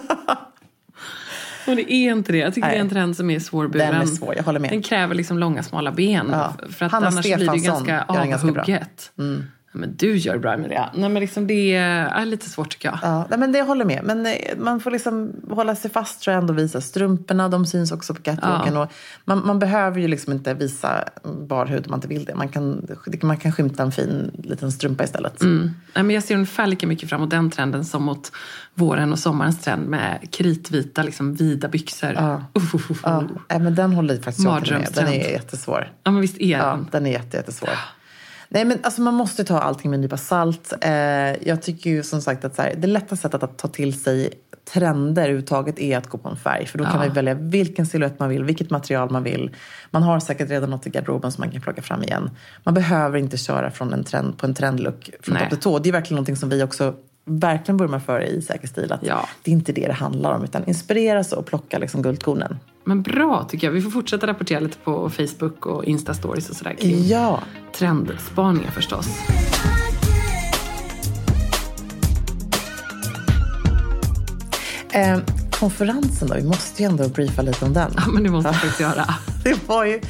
Och 1.67 1.75
det 1.75 1.93
är 1.93 2.11
inte 2.11 2.31
det. 2.31 2.37
Jag 2.37 2.53
tycker 2.53 2.67
Nej. 2.67 2.75
det 2.75 2.79
är 2.79 2.81
en 2.81 2.89
trend 2.89 3.17
som 3.17 3.29
är 3.29 3.39
svårburen. 3.39 3.93
Den 3.93 4.01
är 4.01 4.05
svår, 4.05 4.35
jag 4.35 4.43
håller 4.43 4.59
med. 4.59 4.69
Den 4.69 4.81
kräver 4.81 5.15
liksom 5.15 5.39
långa 5.39 5.63
smala 5.63 5.91
ben. 5.91 6.29
Ja. 6.31 6.53
För 6.69 6.85
att 6.85 6.91
Hanna 6.91 7.07
annars 7.07 7.25
blir 7.25 7.37
det 7.37 7.43
Stefansson 7.43 7.85
ganska 7.85 8.05
den 8.13 8.29
ganska. 8.29 8.85
Mm. 9.17 9.43
Ja, 9.75 9.79
men 9.79 9.95
du 9.95 10.17
gör 10.17 10.38
bra 10.38 10.53
Emilia. 10.53 10.89
Nej 10.95 11.09
men 11.09 11.19
liksom 11.19 11.47
det 11.47 11.75
är 11.75 12.25
lite 12.25 12.49
svårt 12.49 12.69
tycker 12.69 12.88
jag. 12.89 12.99
Ja, 13.01 13.25
nej, 13.29 13.39
men 13.39 13.51
det 13.51 13.57
jag 13.57 13.65
håller 13.65 13.85
med. 13.85 14.01
Men 14.03 14.25
eh, 14.25 14.33
man 14.57 14.79
får 14.79 14.91
liksom 14.91 15.33
hålla 15.49 15.75
sig 15.75 15.91
fast 15.91 16.21
tror 16.21 16.33
jag 16.33 16.41
ändå 16.41 16.53
visa 16.53 16.81
strumporna. 16.81 17.49
De 17.49 17.65
syns 17.65 17.91
också 17.91 18.13
på 18.13 18.21
catwalken. 18.21 18.73
Ja. 18.73 18.81
Och 18.81 18.91
man, 19.25 19.45
man 19.45 19.59
behöver 19.59 19.99
ju 19.99 20.07
liksom 20.07 20.33
inte 20.33 20.53
visa 20.53 21.03
bar 21.47 21.65
hud 21.65 21.85
om 21.85 21.91
man 21.91 21.97
inte 21.97 22.07
vill 22.07 22.25
det. 22.25 22.35
Man 22.35 22.49
kan, 22.49 22.88
man 23.21 23.38
kan 23.38 23.51
skymta 23.51 23.83
en 23.83 23.91
fin 23.91 24.31
liten 24.43 24.71
strumpa 24.71 25.03
istället. 25.03 25.41
Mm. 25.41 25.71
Nej, 25.95 26.03
men 26.03 26.09
jag 26.15 26.23
ser 26.23 26.35
ungefär 26.35 26.67
lika 26.67 26.88
mycket 26.88 27.09
fram 27.09 27.21
emot 27.21 27.31
den 27.31 27.49
trenden 27.51 27.85
som 27.85 28.03
mot 28.03 28.31
våren 28.73 29.11
och 29.11 29.19
sommarens 29.19 29.61
trend 29.61 29.88
med 29.88 30.27
kritvita, 30.31 31.03
liksom 31.03 31.33
vida 31.33 31.67
byxor. 31.67 32.13
Ja. 32.13 32.43
Uff, 32.53 32.75
uff, 32.75 32.91
uff. 32.91 32.99
Ja, 33.03 33.23
nej, 33.49 33.59
men 33.59 33.75
den 33.75 33.93
håller 33.93 34.15
faktiskt 34.15 34.45
jag 34.47 34.71
med. 34.71 34.88
Den 34.93 35.07
är 35.07 35.31
jättesvår. 35.31 35.91
ja 36.03 36.11
men 36.11 36.21
visst 36.21 36.38
är 36.38 36.45
Ja, 36.45 36.65
den. 36.65 36.88
den 36.91 37.05
är 37.05 37.11
jätte, 37.11 37.38
jättesvår. 37.38 37.69
Nej, 38.49 38.65
men 38.65 38.77
alltså 38.84 39.01
man 39.01 39.13
måste 39.13 39.43
ta 39.43 39.60
allting 39.60 39.91
med 39.91 39.97
en 39.97 40.01
nypa 40.01 40.17
salt. 40.17 40.73
Eh, 40.81 40.91
jag 41.47 41.62
tycker 41.62 41.89
ju 41.89 42.03
som 42.03 42.21
sagt 42.21 42.45
att 42.45 42.55
så 42.55 42.62
här, 42.62 42.75
det 42.77 42.88
lätta 42.88 43.15
sättet 43.15 43.43
att 43.43 43.58
ta 43.58 43.67
till 43.67 43.99
sig 43.99 44.29
trender 44.73 45.21
överhuvudtaget 45.21 45.79
är 45.79 45.97
att 45.97 46.08
gå 46.08 46.17
på 46.17 46.29
en 46.29 46.36
färg. 46.36 46.65
För 46.65 46.77
då 46.77 46.84
kan 46.84 46.93
Ja. 46.93 46.99
man 46.99 47.13
välja 47.13 47.34
vilken 47.34 47.86
silhuett 47.86 48.19
man 48.19 48.29
vill, 48.29 48.43
vilket 48.43 48.69
material 48.69 49.12
man 49.12 49.23
vill. 49.23 49.55
Man 49.91 50.03
har 50.03 50.19
säkert 50.19 50.49
redan 50.49 50.69
något 50.69 50.88
i 50.88 50.89
garderoben 50.89 51.31
som 51.31 51.41
man 51.41 51.51
kan 51.51 51.62
plocka 51.62 51.81
fram 51.81 52.03
igen. 52.03 52.29
Man 52.63 52.73
behöver 52.73 53.17
inte 53.17 53.38
köra 53.38 53.71
från 53.71 53.93
en 53.93 54.03
trend, 54.03 54.38
på 54.38 54.45
en 54.45 54.53
trendlook 54.53 55.10
från 55.21 55.38
topp 55.38 55.49
till 55.49 55.60
tå. 55.60 55.79
Det 55.79 55.89
är 55.89 55.93
verkligen 55.93 56.15
någonting 56.15 56.36
som 56.36 56.49
vi 56.49 56.63
också 56.63 56.93
verkligen 57.25 57.77
vurmar 57.77 57.99
för 57.99 58.19
i 58.21 58.41
Säker 58.41 58.67
stil. 58.67 58.91
Att 58.91 58.99
Ja. 59.03 59.27
Det 59.43 59.51
är 59.51 59.53
inte 59.55 59.71
det 59.71 59.88
det 59.88 59.93
handlar 59.93 60.33
om, 60.35 60.43
utan 60.43 60.65
inspireras 60.65 61.31
och 61.33 61.45
plocka 61.45 61.77
liksom 61.79 62.01
guldkornen. 62.01 62.59
Men 62.83 63.01
bra 63.01 63.47
tycker 63.49 63.67
jag. 63.67 63.71
Vi 63.71 63.81
får 63.81 63.89
fortsätta 63.91 64.27
rapportera 64.27 64.59
lite 64.59 64.77
på 64.77 65.09
Facebook 65.09 65.65
och 65.65 65.83
Insta-stories 65.83 66.49
och 66.49 66.55
sådär 66.55 66.73
kring 66.81 67.07
Ja, 67.07 67.39
trendspaningar 67.77 68.71
förstås. 68.71 69.07
eh, 74.91 75.19
konferensen 75.51 76.27
då, 76.27 76.35
vi 76.35 76.43
måste 76.43 76.83
ju 76.83 76.89
ändå 76.89 77.07
briefa 77.09 77.41
lite 77.41 77.65
om 77.65 77.73
den. 77.73 77.91
Ja, 77.97 78.07
men 78.07 78.23
det 78.23 78.29
måste 78.29 78.47
jag 78.47 78.55
faktiskt 78.55 78.79
göra. 78.79 79.05
Det 79.43 79.67
var 79.67 79.85
ju 79.85 80.01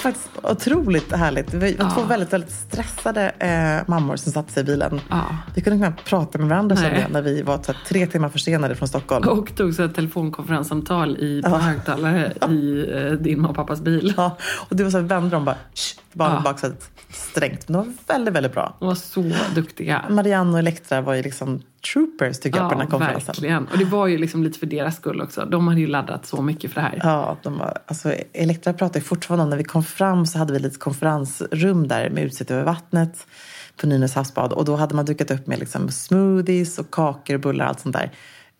faktiskt 0.00 0.28
otroligt 0.42 1.12
härligt. 1.12 1.54
Vi 1.54 1.74
var 1.76 1.90
två 1.90 2.02
väldigt, 2.02 2.32
väldigt 2.32 2.52
stressade 2.52 3.28
eh, 3.28 3.88
mammor 3.90 4.16
som 4.16 4.32
satte 4.32 4.52
sig 4.52 4.60
i 4.62 4.64
bilen. 4.66 5.00
Ja. 5.10 5.26
Vi 5.54 5.60
kunde 5.60 5.78
knappt 5.78 6.04
prata 6.04 6.38
med 6.38 6.48
varandra 6.48 6.76
kände 6.76 7.00
jag, 7.00 7.10
när 7.10 7.22
vi 7.22 7.42
var 7.42 7.60
här, 7.66 7.76
tre 7.88 8.06
timmar 8.06 8.28
försenade 8.28 8.74
från 8.74 8.88
Stockholm. 8.88 9.28
Och 9.28 9.54
tog 9.56 9.74
så 9.74 9.82
ett 9.82 9.94
telefonkonferenssamtal 9.94 11.16
i, 11.16 11.42
på 11.42 11.56
högtalare 11.56 12.32
i 12.50 12.86
eh, 12.94 13.12
din 13.12 13.44
och 13.44 13.56
pappas 13.56 13.80
bil. 13.80 14.14
Ja, 14.16 14.36
och 14.68 14.76
det 14.76 14.84
var 14.84 14.90
så 14.90 14.98
här, 14.98 15.04
vände 15.04 15.30
de 15.30 15.44
bara, 15.44 15.56
Shh, 15.74 16.00
barnen 16.12 16.36
Ja. 16.36 16.42
baksätet 16.50 16.90
strängt. 17.40 17.68
Men 17.68 17.80
de 17.80 17.86
var 17.86 18.14
väldigt, 18.14 18.34
väldigt 18.34 18.52
bra. 18.52 18.76
De 18.78 18.88
var 18.88 18.94
så 18.94 19.32
duktiga. 19.54 20.04
Marianne 20.10 20.52
och 20.52 20.58
Elektra 20.58 21.00
var 21.00 21.14
ju 21.14 21.22
liksom 21.22 21.62
troopers 21.92 22.38
tycker 22.40 22.58
jag 22.58 22.68
på 22.68 22.74
den 22.74 22.80
här 22.80 22.90
konferensen. 22.90 23.26
verkligen. 23.26 23.66
Och 23.66 23.78
det 23.78 23.84
var 23.84 24.06
ju 24.06 24.18
liksom 24.18 24.44
lite 24.44 24.58
för 24.58 24.66
deras 24.66 24.96
skull 24.96 25.20
också. 25.20 25.44
De 25.44 25.68
hade 25.68 25.80
ju 25.80 25.86
laddat 25.86 26.26
så 26.26 26.42
mycket 26.42 26.72
för 26.72 26.80
det 26.80 26.86
här. 26.86 27.00
Ja, 27.02 27.36
de 27.42 27.58
var, 27.58 27.78
alltså, 27.86 28.14
Elektra 28.32 28.72
pratar 28.72 29.00
ju 29.00 29.04
fortfarande 29.04 29.42
om 29.42 29.50
när 29.50 29.56
vi 29.56 29.64
kom 29.64 29.84
fram 29.84 30.26
så 30.26 30.38
hade 30.38 30.52
vi 30.52 30.58
lite 30.58 30.78
konferensrum 30.78 31.88
där 31.88 32.10
med 32.10 32.24
utsikt 32.24 32.50
över 32.50 32.64
vattnet 32.64 33.26
på 33.76 33.86
Nynäs 33.86 34.14
havsbad 34.14 34.52
och 34.52 34.64
då 34.64 34.76
hade 34.76 34.94
man 34.94 35.04
dukat 35.04 35.30
upp 35.30 35.46
med 35.46 35.58
liksom 35.58 35.88
smoothies 35.88 36.78
och 36.78 36.90
kakor 36.90 37.34
och 37.34 37.40
bullar 37.40 37.64
och 37.64 37.68
allt 37.68 37.80
sånt 37.80 37.96
där. 37.96 38.10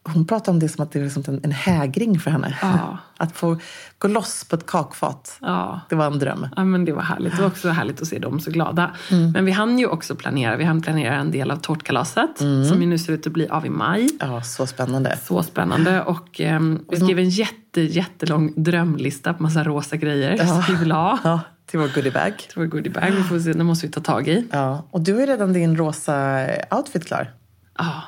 Hon 0.04 0.26
pratar 0.26 0.52
om 0.52 0.58
det 0.58 0.68
som 0.68 0.82
att 0.84 0.92
det 0.92 0.98
är 0.98 1.04
liksom 1.04 1.22
en, 1.26 1.40
en 1.44 1.52
hägring 1.52 2.20
för 2.20 2.30
henne. 2.30 2.58
Ja. 2.62 2.98
Att 3.16 3.36
få 3.36 3.58
gå 3.98 4.08
loss 4.08 4.44
på 4.44 4.56
ett 4.56 4.66
kakfat. 4.66 5.38
Ja. 5.40 5.80
Det 5.88 5.94
var 5.94 6.06
en 6.06 6.18
dröm. 6.18 6.46
Ja, 6.56 6.64
men 6.64 6.84
det 6.84 6.92
var 6.92 7.02
härligt. 7.02 7.36
Det 7.36 7.42
var 7.42 7.48
också 7.48 7.68
härligt 7.68 8.00
att 8.02 8.08
se 8.08 8.18
dem 8.18 8.40
så 8.40 8.50
glada. 8.50 8.90
Mm. 9.10 9.30
Men 9.32 9.44
vi 9.44 9.50
hann 9.52 9.78
ju 9.78 9.86
också 9.86 10.14
planera. 10.14 10.56
Vi 10.56 10.64
hann 10.64 10.82
planera 10.82 11.14
en 11.14 11.30
del 11.30 11.50
av 11.50 11.56
tårtkalaset 11.56 12.40
Mm. 12.40 12.64
som 12.64 12.80
ju 12.82 12.86
nu 12.88 12.98
ser 12.98 13.12
ut 13.12 13.26
att 13.26 13.32
bli 13.32 13.48
av 13.48 13.66
i 13.66 13.70
maj. 13.70 14.08
Ja, 14.20 14.42
så 14.42 14.66
spännande. 14.66 15.18
Så 15.24 15.42
spännande. 15.42 16.02
Och 16.02 16.40
ehm, 16.40 16.84
vi 16.90 16.96
skrev 16.96 17.18
en 17.18 17.28
jätte, 17.30 17.80
jättelång 17.80 18.52
drömlista 18.56 19.34
på 19.34 19.42
massa 19.42 19.64
rosa 19.64 19.96
grejer 19.96 20.36
Ja. 20.38 20.46
som 20.46 20.62
vi 20.68 20.74
vill 20.80 20.92
ha. 20.92 21.18
Ja, 21.24 21.40
till 21.66 21.78
vår 21.78 21.88
goodiebag. 21.94 22.32
Det 22.54 22.60
var 22.60 22.66
goodiebag. 22.66 23.10
Vi 23.10 23.22
får 23.22 23.38
se, 23.40 23.52
det 23.52 23.64
måste 23.64 23.86
vi 23.86 23.92
ta 23.92 24.00
tag 24.00 24.28
i. 24.28 24.46
Ja, 24.52 24.86
och 24.90 25.00
du 25.00 25.12
har 25.12 25.20
ju 25.20 25.26
redan 25.26 25.52
din 25.52 25.76
rosa 25.76 26.46
outfit 26.70 27.06
klar. 27.06 27.30
Ja, 27.78 28.02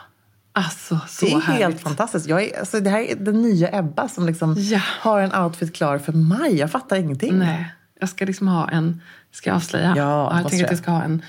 alltså 0.52 1.00
så 1.08 1.26
Det 1.26 1.32
är 1.32 1.40
härligt. 1.40 1.62
helt 1.62 1.80
fantastiskt. 1.80 2.26
Jag 2.28 2.42
är, 2.42 2.58
alltså, 2.60 2.80
det 2.80 2.90
här 2.90 3.00
är 3.00 3.16
den 3.16 3.42
nya 3.42 3.78
Ebba 3.78 4.08
som 4.08 4.26
liksom 4.26 4.54
Ja. 4.58 4.80
har 5.00 5.20
en 5.20 5.34
outfit 5.34 5.74
klar 5.74 5.98
för 5.98 6.12
maj. 6.12 6.56
Jag 6.56 6.70
fattar 6.70 6.96
ingenting. 6.96 7.38
Nej, 7.38 7.74
jag 8.00 8.08
ska 8.08 8.24
liksom 8.24 8.48
ha 8.48 8.68
en, 8.68 9.00
ska 9.32 9.50
jag 9.50 9.56
avslöja? 9.56 9.94
Ja, 9.96 10.40
jag 10.40 10.50
tänker 10.50 10.64
att 10.66 10.70
jag 10.72 10.78
ska 10.78 10.90
ha 10.90 11.02
en 11.02 11.22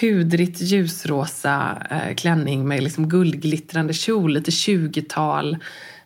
pudrigt 0.00 0.60
ljusrosa 0.60 1.82
eh, 1.90 2.14
klänning 2.14 2.68
med 2.68 2.82
liksom 2.82 3.08
guldglittrande 3.08 3.92
kjol, 3.94 4.32
lite 4.32 4.50
20-tal. 4.50 5.56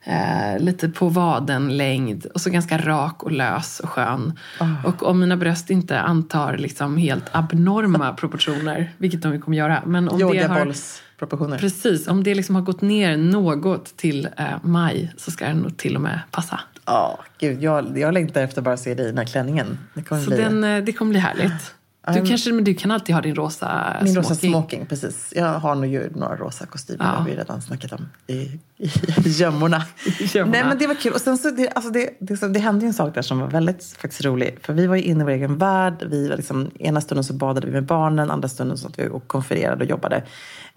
Eh, 0.04 0.58
lite 0.58 0.88
på 0.88 1.08
vaden 1.08 1.76
längd 1.76 2.26
och 2.34 2.40
så 2.40 2.50
ganska 2.50 2.78
rak 2.78 3.22
och 3.22 3.32
lös 3.32 3.80
och 3.80 3.88
skön. 3.88 4.38
Ah. 4.60 4.66
Och 4.84 5.02
om 5.02 5.20
mina 5.20 5.36
bröst 5.36 5.70
inte 5.70 6.00
antar 6.00 6.56
liksom 6.56 6.96
helt 6.96 7.24
abnorma 7.32 8.12
proportioner, 8.16 8.92
vilket 8.98 9.22
de 9.22 9.40
kommer 9.40 9.56
göra. 9.56 9.82
Men 9.86 10.08
om 10.08 10.18
det 10.18 10.24
har, 10.24 10.34
Yogabollsproportioner. 10.34 11.58
precis, 11.58 12.08
om 12.08 12.24
det 12.24 12.34
liksom 12.34 12.54
har 12.54 12.62
gått 12.62 12.80
ner 12.80 13.16
något 13.16 13.96
till 13.96 14.28
eh, 14.36 14.44
maj 14.62 15.12
så 15.16 15.30
ska 15.30 15.46
den 15.46 15.58
nog 15.58 15.76
till 15.76 15.96
och 15.96 16.02
med 16.02 16.20
passa. 16.30 16.60
Ja, 16.84 17.18
gud, 17.38 17.62
jag, 17.62 17.98
jag 17.98 18.14
längtar 18.14 18.42
efter 18.42 18.60
att 18.60 18.64
bara 18.64 18.76
se 18.76 18.94
dig 18.94 19.04
i 19.04 19.08
den 19.08 19.18
här 19.18 19.24
klänningen. 19.24 19.78
Det 19.94 20.02
kommer 20.02 20.22
Så 20.22 20.30
bli 20.30 20.38
den, 20.38 20.64
eh, 20.64 20.84
det 20.84 20.92
kommer 20.92 21.10
bli 21.10 21.20
härligt. 21.20 21.74
Du, 22.14 22.26
kanske, 22.26 22.52
men 22.52 22.64
du 22.64 22.74
kan 22.74 22.90
alltid 22.90 23.14
ha 23.14 23.22
din 23.22 23.34
rosa 23.34 23.96
min 24.02 24.14
rosa 24.16 24.34
smoking. 24.34 24.50
smoking. 24.50 24.86
Precis. 24.86 25.32
Jag 25.36 25.58
har 25.58 25.74
nog 25.74 25.86
ju 25.86 26.10
några 26.14 26.36
rosa 26.36 26.66
kostymer. 26.66 27.04
Ja. 27.04 27.10
Det 27.10 27.16
har 27.16 27.24
vi 27.24 27.36
redan 27.36 27.62
snackat 27.62 27.92
om 27.92 28.08
i, 28.26 28.34
i, 28.34 28.60
i 28.76 28.90
gömmorna. 29.24 29.84
gömmorna. 30.20 30.52
Nej, 30.52 30.64
men 30.68 30.78
det 30.78 30.86
var 30.86 30.94
kul. 30.94 31.12
Och 31.12 31.20
sen 31.20 31.38
så, 31.38 31.50
det, 31.50 31.68
alltså 31.70 31.90
det, 31.90 32.10
det, 32.20 32.48
det 32.48 32.60
hände 32.60 32.84
ju 32.84 32.86
en 32.88 32.94
sak 32.94 33.14
där 33.14 33.22
som 33.22 33.38
var 33.40 33.48
väldigt 33.48 33.84
faktiskt 33.84 34.24
rolig. 34.24 34.58
För 34.62 34.72
vi 34.72 34.86
var 34.86 34.96
ju 34.96 35.02
inne 35.02 35.20
i 35.20 35.24
vår 35.24 35.30
egen 35.30 35.58
värld. 35.58 36.06
Vi 36.10 36.28
var 36.28 36.36
liksom, 36.36 36.70
ena 36.78 37.00
stunden 37.00 37.24
så 37.24 37.32
badade 37.32 37.66
vi 37.66 37.72
med 37.72 37.84
barnen, 37.84 38.30
andra 38.30 38.48
stunden 38.48 38.78
så 38.78 38.88
att 38.88 38.98
vi 38.98 39.08
och 39.08 39.28
konfererade 39.28 39.84
och 39.84 39.90
jobbade. 39.90 40.22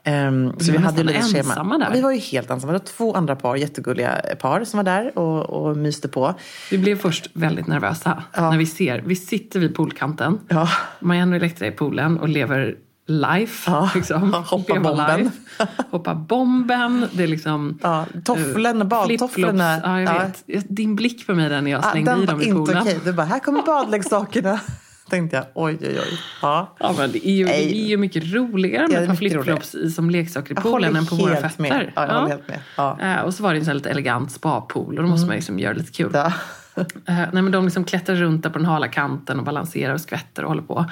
Ehm, 0.04 0.54
så 0.60 0.72
var 0.72 0.80
vi 0.80 0.86
hade 0.86 1.04
lite 1.04 1.22
schema. 1.22 1.38
ensamma 1.40 1.78
där. 1.78 1.86
Ja, 1.86 1.92
Vi 1.94 2.02
var 2.02 2.12
ju 2.12 2.20
helt 2.20 2.50
ensamma. 2.50 2.74
Det 2.74 2.80
var 2.80 2.86
två 2.86 3.14
andra 3.16 3.36
par, 3.36 3.56
jättegulliga 3.56 4.22
par 4.40 4.64
som 4.64 4.78
var 4.78 4.84
där 4.84 5.18
och, 5.20 5.50
och 5.50 5.78
myste 5.78 6.08
på. 6.08 6.34
Vi 6.72 6.78
blev 6.78 6.98
först 7.00 7.30
väldigt 7.34 7.68
nervösa 7.68 8.24
när 8.38 8.58
vi 8.58 8.66
ser, 8.66 9.02
vi 9.06 9.16
sitter 9.16 9.60
vid 9.60 9.76
poolkanten. 9.76 10.40
Ja. 10.48 10.70
Marianne 11.00 11.32
och 11.32 11.36
Elektra 11.38 11.68
i 11.68 11.72
poolen 11.72 12.20
och 12.20 12.30
lever 12.30 12.76
life. 13.08 13.72
Ja. 13.72 13.90
Liksom. 13.96 14.34
Hoppa 14.34 14.74
Leva 14.74 14.90
bomben. 14.90 15.20
life. 15.20 15.68
Hoppa 15.92 16.16
bomben. 16.16 17.08
Det 17.12 17.24
är 17.24 17.28
liksom... 17.28 17.80
Ja, 17.82 18.06
tofflorna, 18.26 18.80
eh, 18.82 18.88
badtofflorna. 18.88 19.82
Ja, 19.84 20.02
jag 20.02 20.14
vet. 20.48 20.66
Din 20.70 20.96
blick 20.96 21.28
på 21.28 21.34
mig 21.36 21.50
där 21.50 21.62
när 21.62 21.72
jag 21.72 21.84
Ja, 21.84 21.92
slängde 21.92 22.12
den 22.12 22.24
i 22.24 22.26
var 22.26 22.34
dem 22.34 22.42
i 22.42 22.46
inte 22.46 22.56
poolen. 22.56 22.82
okej. 22.82 23.00
Du 23.06 23.14
bara, 23.14 23.26
här 23.26 23.40
kommer 23.40 23.62
badleksakerna. 23.64 24.60
Tänkte 25.12 25.36
jag, 25.38 25.46
oj 25.54 25.78
oj 25.82 26.00
oj. 26.00 26.20
Ja. 26.42 26.76
Ja, 26.80 26.96
men 26.98 27.12
det 27.12 27.28
är 27.28 27.32
ju, 27.34 27.46
det 27.46 27.64
är 27.74 27.86
ju 27.88 27.98
mycket 27.98 28.34
roligare 28.34 28.88
med 28.88 29.02
ett 29.04 29.08
par 29.08 29.16
flipflops 29.16 29.76
i 29.76 29.92
som 29.92 30.10
leksaker 30.10 30.52
i 30.52 30.56
poolen 30.56 30.96
än 30.96 31.06
på 31.06 31.16
våra 31.16 31.36
fötter. 31.36 31.62
med. 31.62 31.92
Ja, 31.96 32.06
jag 32.08 32.14
håller 32.14 32.28
helt 32.28 32.48
med. 32.48 32.60
Ja. 32.78 32.98
Eh, 33.02 33.20
Och 33.22 33.34
så 33.34 33.44
var 33.44 33.54
det 33.54 33.60
en 33.60 33.66
sån 33.66 33.76
lite 33.78 33.90
elegant 33.90 34.32
spapool 34.32 34.98
och 34.98 35.04
då 35.04 35.10
måste 35.10 35.28
man 35.28 35.36
liksom 35.36 35.60
göra 35.60 35.74
lite 35.74 35.92
kul. 35.92 36.12
Ja. 36.14 36.34
Eh, 36.76 36.86
nej, 37.06 37.28
men 37.32 37.52
de 37.52 37.66
liksom 37.66 37.84
klättrar 37.84 38.16
runt 38.16 38.44
där 38.44 38.50
på 38.50 38.58
den 38.58 38.66
hala 38.66 38.88
kanten 38.88 39.40
och 39.40 39.46
balanserar 39.46 39.94
och 39.94 40.02
skvätter 40.02 40.44
och 40.44 40.50
håller 40.50 40.62
på. 40.62 40.86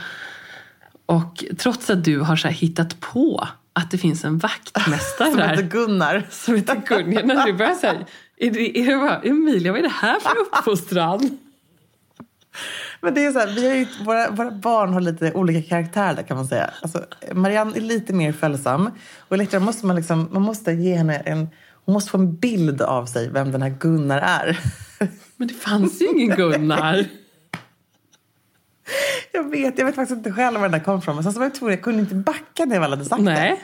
Och 1.06 1.44
trots 1.58 1.90
att 1.90 2.04
du 2.04 2.20
har 2.20 2.36
så 2.36 2.48
hittat 2.48 3.00
på 3.00 3.48
att 3.74 3.92
det 3.92 3.98
finns 3.98 4.26
en 4.26 4.38
vaktmästare 4.38 5.30
Som 5.32 5.40
heter 5.40 5.56
där 5.56 5.64
Gunnar. 5.70 6.24
som 6.30 6.56
heter 6.56 6.82
Gunnar. 6.88 7.24
När 7.24 7.46
du 7.46 7.54
börjar 7.54 7.76
säga, 7.76 7.94
är 8.38 8.52
det, 8.52 8.80
är 8.80 8.86
det 8.92 8.98
bara, 8.98 9.22
Emilia, 9.22 9.72
vad 9.72 9.80
är 9.80 9.84
det 9.84 9.90
här 10.02 10.20
för 10.20 10.38
uppfostran? 10.40 11.38
Men 13.02 13.14
det 13.14 13.26
är 13.26 13.32
så 13.32 13.40
här, 13.40 13.48
vi 13.48 13.68
har 13.68 13.76
ju, 13.76 13.88
våra, 14.06 14.32
våra 14.32 14.52
barn 14.52 14.94
har 14.94 15.02
lite 15.02 15.34
olika 15.34 15.70
karaktärer 15.70 16.16
där 16.16 16.24
kan 16.24 16.38
man 16.38 16.48
säga. 16.48 16.70
Alltså, 16.82 17.06
Marianne 17.34 17.78
är 17.78 17.82
lite 17.82 18.14
mer 18.14 18.32
följsam. 18.32 18.92
Och 19.18 19.34
Elektra 19.34 19.60
måste 19.60 19.86
man 19.86 19.96
liksom, 19.96 20.30
man 20.32 20.42
måste 20.42 20.72
ge 20.72 20.96
henne 20.96 21.18
en, 21.18 21.50
hon 21.86 21.94
måste 21.94 22.12
få 22.12 22.18
en 22.18 22.36
bild 22.36 22.82
av 22.82 23.06
sig, 23.06 23.30
vem 23.30 23.52
den 23.52 23.62
här 23.62 23.76
Gunnar 23.80 24.18
är. 24.18 24.60
Men 25.38 25.48
det 25.48 25.54
fanns 25.54 26.02
ju 26.02 26.06
ingen 26.06 26.36
Gunnar. 26.36 27.06
Jag 29.32 29.50
vet, 29.52 29.78
jag 29.78 29.86
vet 29.86 29.96
faktiskt 29.96 30.18
inte 30.18 30.32
själv 30.32 30.56
var 30.56 30.62
den 30.62 30.72
där 30.72 30.86
kom 30.86 31.00
ifrån. 31.00 31.16
Men 31.16 31.24
sen 31.24 31.34
så 31.34 31.40
var 31.40 31.46
jag 31.46 31.56
tvungen, 31.56 31.76
jag 31.76 31.84
kunde 31.84 32.00
inte 32.00 32.16
backa 32.16 32.66
när 32.66 32.76
jag 32.76 32.82
väl 32.82 32.90
hade 32.92 33.06
sagt 33.06 33.22
Nej. 33.22 33.50
det. 33.50 33.58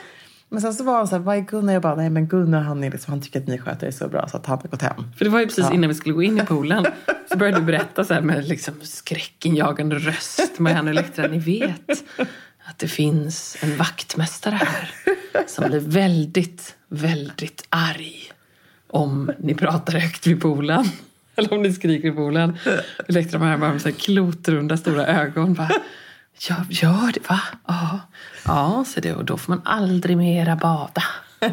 Men 0.48 0.60
sen 0.60 0.74
så 0.74 0.84
var 0.84 0.98
hon 0.98 1.08
så 1.08 1.16
här, 1.16 1.22
vad 1.22 1.36
är 1.36 1.40
Gunnar? 1.40 1.72
Jag 1.72 1.82
bara, 1.82 1.94
nej 1.94 2.10
men 2.10 2.26
Gunnar 2.26 2.60
han, 2.62 2.84
är 2.84 2.90
liksom, 2.90 3.12
han 3.12 3.22
tycker 3.22 3.40
att 3.40 3.46
ni 3.46 3.58
sköter 3.58 3.86
er 3.86 3.90
så 3.90 4.08
bra 4.08 4.28
så 4.28 4.36
att 4.36 4.46
han 4.46 4.58
har 4.62 4.68
gått 4.68 4.82
hem. 4.82 5.04
För 5.18 5.24
det 5.24 5.30
var 5.30 5.40
ju 5.40 5.46
precis 5.46 5.64
Ja. 5.64 5.74
innan 5.74 5.88
vi 5.88 5.94
skulle 5.94 6.14
gå 6.14 6.22
in 6.22 6.38
i 6.38 6.44
poolen. 6.44 6.86
Så 7.32 7.36
började 7.38 7.58
du 7.58 7.64
berätta 7.64 8.04
så 8.04 8.14
här 8.14 8.20
med 8.20 8.48
liksom 8.48 8.74
skräckinjagande 8.82 9.96
röst. 9.98 10.58
Marianne 10.58 10.90
Elektra, 10.90 11.26
ni 11.28 11.38
vet 11.38 12.04
att 12.64 12.78
det 12.78 12.88
finns 12.88 13.56
en 13.60 13.76
vaktmästare 13.76 14.54
här. 14.54 14.90
Som 15.46 15.68
blir 15.68 15.80
väldigt, 15.80 16.74
väldigt 16.88 17.66
arg. 17.68 18.32
Om 18.90 19.30
ni 19.38 19.54
pratar 19.54 19.92
högt 19.98 20.26
vid 20.26 20.40
poolen. 20.42 20.84
Eller 21.36 21.52
om 21.52 21.62
ni 21.62 21.72
skriker 21.72 22.08
i 22.08 22.12
poolen. 22.12 22.58
Elektra 23.08 23.38
bara 23.38 23.56
med 23.56 23.82
så 23.82 23.88
här 23.88 23.96
klotrunda 23.96 24.76
stora 24.76 25.06
ögon. 25.06 25.54
Bara, 25.54 25.70
ja, 26.48 26.56
gör 26.70 27.12
det 27.12 27.28
va? 27.28 27.40
Ja, 27.66 28.00
ja 28.44 28.84
så 28.86 29.00
det, 29.00 29.14
och 29.14 29.24
då 29.24 29.36
får 29.36 29.52
man 29.52 29.62
aldrig 29.64 30.16
mera 30.16 30.56
bada. 30.56 31.02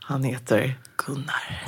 Han 0.00 0.24
heter 0.24 0.74
Gunnar. 1.06 1.62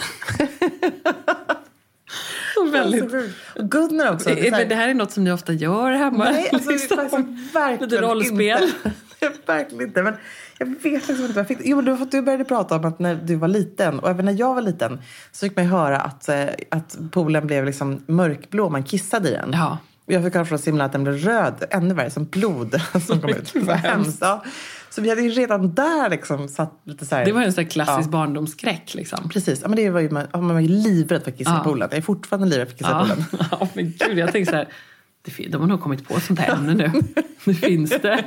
Väldigt 2.72 3.12
Gunnar 3.56 4.12
också. 4.14 4.24
Så 4.28 4.34
här- 4.34 4.60
är- 4.60 4.66
Det 4.66 4.74
här 4.74 4.88
är 4.88 4.94
något 4.94 5.10
som 5.12 5.24
ni 5.24 5.32
ofta 5.32 5.52
gör 5.52 5.92
hemma? 5.92 6.24
Nej, 6.24 6.48
alltså, 6.52 6.68
det 6.68 6.74
är 6.74 6.78
Liksom. 6.78 6.96
faktiskt 7.10 7.54
verkligen 7.54 7.88
Lite 7.90 8.02
rollspel. 8.02 8.62
Inte. 8.62 9.38
verkligen 9.46 9.86
inte. 9.86 10.02
Men 10.02 10.14
jag 10.58 10.66
vet 10.66 10.82
liksom 10.82 11.14
inte 11.16 11.26
vad 11.26 11.36
jag 11.36 11.48
fick. 11.48 11.58
Jo, 11.64 11.76
men 11.76 11.84
du, 11.84 12.04
du 12.10 12.22
började 12.22 12.44
prata 12.44 12.76
om 12.76 12.84
att 12.84 12.98
när 12.98 13.14
du 13.14 13.34
var 13.36 13.48
liten 13.48 13.98
och 13.98 14.10
även 14.10 14.24
när 14.24 14.32
jag 14.38 14.54
var 14.54 14.62
liten 14.62 15.02
så 15.32 15.46
fick 15.46 15.56
man 15.56 15.66
höra 15.66 16.00
att, 16.00 16.28
eh, 16.28 16.46
att 16.70 16.96
poolen 17.10 17.46
blev 17.46 17.64
liksom 17.64 18.02
mörkblå 18.06 18.68
man 18.70 18.82
kissade 18.84 19.28
i 19.28 19.32
den. 19.32 19.50
Ja. 19.52 19.78
Jag 20.10 20.24
fick 20.24 20.34
höra 20.34 20.44
från 20.44 20.58
Simla 20.58 20.84
att 20.84 20.92
den 20.92 21.02
blev 21.04 21.16
röd, 21.16 21.64
ännu 21.70 21.94
värre, 21.94 22.10
som 22.10 22.24
blod 22.24 22.80
som 23.06 23.20
kom 23.20 23.30
ut. 23.30 23.54
Vad 23.54 23.76
hemskt. 23.76 24.18
Ja. 24.20 24.44
Så 24.90 25.02
vi 25.02 25.08
hade 25.08 25.22
ju 25.22 25.30
redan 25.30 25.74
där 25.74 26.10
liksom 26.10 26.48
satt 26.48 26.80
lite 26.84 27.06
så 27.06 27.14
här... 27.16 27.24
Det 27.24 27.32
var 27.32 27.40
ju 27.40 27.46
en 27.46 27.52
sån 27.52 27.66
klassisk 27.66 28.06
Ja. 28.08 28.10
barndomsskräck. 28.10 28.94
Liksom. 28.94 29.28
Precis, 29.28 29.60
ja, 29.62 29.68
men 29.68 29.76
det 29.76 29.90
var 29.90 30.00
ju, 30.00 30.10
man, 30.10 30.26
man 30.32 30.48
var 30.48 30.60
ju 30.60 30.68
livrädd 30.68 31.22
för 31.22 31.30
att 31.30 31.38
kissa 31.38 31.62
Ja. 31.64 31.76
Jag 31.80 31.94
är 31.94 32.02
fortfarande 32.02 32.48
livrädd 32.48 32.68
för 32.68 32.84
att 32.84 33.08
i 33.08 33.24
Ja. 33.38 33.46
ja, 33.60 33.68
men 33.74 33.92
gud, 33.98 34.18
jag 34.18 34.32
tänkte 34.32 34.50
så 34.52 34.56
här. 34.56 34.68
det 35.22 35.48
De 35.48 35.60
har 35.60 35.68
nog 35.68 35.80
kommit 35.82 36.08
på 36.08 36.20
sånt 36.20 36.38
här 36.38 36.54
ämne 36.54 36.74
nu. 36.74 36.92
Nu 37.44 37.54
finns 37.54 37.90
det. 37.90 38.24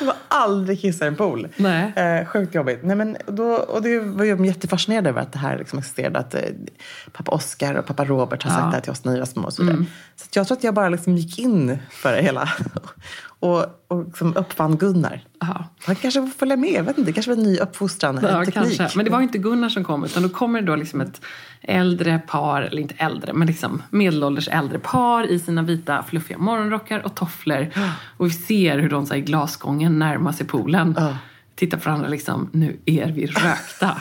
Jag 0.00 0.06
var 0.06 0.14
aldrig 0.28 0.80
kissa 0.80 1.04
i 1.04 1.08
en 1.08 1.16
pool. 1.16 1.48
Nej. 1.56 1.92
Eh, 1.96 2.26
sjukt 2.26 2.54
jobbigt. 2.54 2.80
Nej, 2.82 2.96
men 2.96 3.16
då, 3.26 3.44
och 3.54 3.82
det 3.82 4.00
var 4.00 4.24
jag 4.24 4.46
jättefascinerad 4.46 5.06
över 5.06 5.20
att 5.22 5.32
det 5.32 5.38
här 5.38 5.58
liksom 5.58 5.78
existerade. 5.78 6.18
Att 6.18 6.34
eh, 6.34 6.40
pappa 7.12 7.32
Oscar 7.32 7.74
och 7.74 7.86
pappa 7.86 8.04
Robert 8.04 8.42
har 8.42 8.50
sagt 8.50 8.56
Ja. 8.56 8.60
Mm. 8.60 8.70
det 8.70 8.76
här 8.76 8.80
till 8.82 8.92
oss 8.92 9.04
när 9.04 9.12
vi 9.12 9.18
var 9.18 9.26
små. 9.26 9.42
Och 9.42 9.52
så 9.52 9.62
vidare. 9.62 9.84
så 10.16 10.26
jag 10.34 10.46
tror 10.46 10.56
att 10.56 10.64
jag 10.64 10.74
bara 10.74 10.88
liksom 10.88 11.16
gick 11.16 11.38
in 11.38 11.78
för 11.90 12.12
det 12.12 12.22
hela. 12.22 12.48
Och 13.46 13.86
och 13.88 14.04
liksom 14.04 14.36
uppfann 14.36 14.76
Gunnar. 14.76 15.20
Ja. 15.40 15.64
Han 15.86 15.96
kanske 15.96 16.20
får 16.20 16.38
följa 16.38 16.56
med. 16.56 16.72
Jag 16.72 16.82
vet 16.82 16.98
inte, 16.98 17.10
det 17.10 17.12
kanske 17.12 17.30
var 17.30 17.38
en 17.38 17.44
ny 17.44 17.58
uppfostran. 17.58 18.18
Ja, 18.22 18.28
en 18.28 18.44
teknik. 18.44 18.76
kanske. 18.76 18.98
Men 18.98 19.04
det 19.04 19.10
var 19.10 19.20
inte 19.20 19.38
Gunnar 19.38 19.68
som 19.68 19.84
kom 19.84 20.04
utan 20.04 20.22
då 20.22 20.28
kommer 20.28 20.60
det 20.60 20.66
då 20.66 20.76
liksom 20.76 21.00
ett 21.00 21.20
äldre 21.62 22.18
par, 22.18 22.62
eller 22.62 22.82
inte 22.82 22.94
äldre, 22.98 23.32
men 23.32 23.46
liksom 23.46 23.82
medelålders 23.90 24.48
äldre 24.48 24.78
par 24.78 25.30
i 25.30 25.38
sina 25.38 25.62
vita 25.62 26.02
fluffiga 26.02 26.38
morgonrockar 26.38 27.00
och 27.06 27.14
tofflor. 27.14 27.68
Och 28.16 28.26
vi 28.26 28.30
ser 28.30 28.78
hur 28.78 28.88
de 28.88 29.06
så 29.06 29.14
här, 29.14 29.20
i 29.20 29.22
glasgången 29.22 29.98
närmar 29.98 30.32
sig 30.32 30.46
poolen. 30.46 30.94
Ja. 30.98 31.16
Tittar 31.54 31.78
på 31.78 31.84
varandra 31.84 32.08
liksom, 32.08 32.48
nu 32.52 32.76
är 32.86 33.06
vi 33.12 33.26
rökta. 33.26 33.96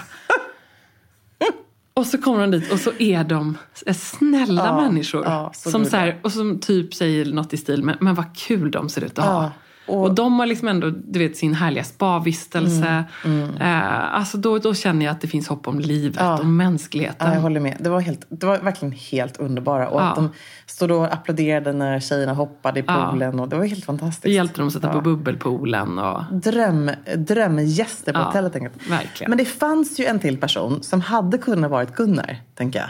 Och 2.00 2.08
så 2.08 2.18
kommer 2.18 2.42
de 2.42 2.52
dit 2.52 2.72
och 2.72 2.80
så 2.80 2.92
är 3.00 3.24
de 3.24 3.58
snälla 3.96 4.66
Ja, 4.66 4.82
människor. 4.82 5.24
ja, 5.26 5.52
så 5.56 5.72
som 5.72 5.86
så 5.86 5.98
här, 5.98 6.20
och 6.24 6.32
som 6.32 6.60
typ 6.60 6.94
säger 6.94 7.26
något 7.26 7.54
i 7.54 7.58
stil 7.58 7.84
med, 7.84 7.98
men 8.00 8.16
vad 8.16 8.36
kul 8.38 8.72
de 8.72 8.90
ser 8.90 9.04
ut 9.04 9.20
att 9.20 9.26
ha. 9.26 9.52
Ja, 9.88 9.94
Och, 9.94 10.02
och- 10.04 10.16
de 10.16 10.40
har 10.40 10.46
liksom 10.46 10.68
ändå 10.68 10.90
du 10.90 11.20
vet, 11.20 11.38
sin 11.38 11.54
härliga 11.54 11.84
spavistelse. 11.84 13.04
Mm, 13.26 13.58
Eh, 13.58 14.16
alltså 14.16 14.38
då, 14.38 14.58
då 14.58 14.74
känner 14.74 15.06
jag 15.06 15.12
att 15.12 15.22
det 15.22 15.28
finns 15.28 15.48
hopp 15.48 15.68
om 15.68 15.80
livet, 15.80 16.18
Ja. 16.20 16.40
om 16.40 16.58
mänskligheten. 16.58 17.28
Ja, 17.28 17.34
jag 17.34 17.42
håller 17.42 17.60
med. 17.60 17.78
Det 17.80 17.90
var, 17.90 18.00
helt, 18.00 18.26
det 18.30 18.46
var 18.46 18.58
verkligen 18.60 18.92
helt 18.92 19.38
underbara. 19.38 19.90
Och 19.90 20.02
Ja. 20.02 20.06
att 20.06 20.16
de 20.16 20.30
stod 20.66 20.92
och 20.92 21.14
applåderade 21.14 21.74
när 21.74 22.00
tjejerna 22.00 22.34
hoppade 22.34 22.80
i 22.80 22.84
Ja. 22.88 23.08
poolen. 23.12 23.40
Och 23.40 23.50
det 23.50 23.56
var 23.56 23.66
helt 23.66 23.86
fantastiskt. 23.86 24.24
Det 24.24 24.32
hjälpte 24.32 24.62
dem 24.62 24.68
att 24.68 24.74
sätta 24.74 24.88
Ja. 24.88 24.94
på 24.94 25.02
bubbelpoolen. 25.02 26.00
Och, 26.00 26.24
dröm, 26.32 26.92
drömgäster 27.16 28.14
på 28.14 28.20
Ja, 28.20 28.24
hotellet. 28.24 28.54
jag. 28.56 28.70
verkligen. 28.90 29.30
Men 29.30 29.38
det 29.38 29.46
fanns 29.46 30.00
ju 30.00 30.06
en 30.06 30.20
till 30.20 30.38
person 30.38 30.84
som 30.84 31.02
hade 31.02 31.38
kunnat 31.38 31.72
varit 31.72 31.96
Gunnar, 31.96 32.38
tänker 32.56 32.80
jag. 32.80 32.90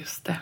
just 0.00 0.24
det. 0.24 0.36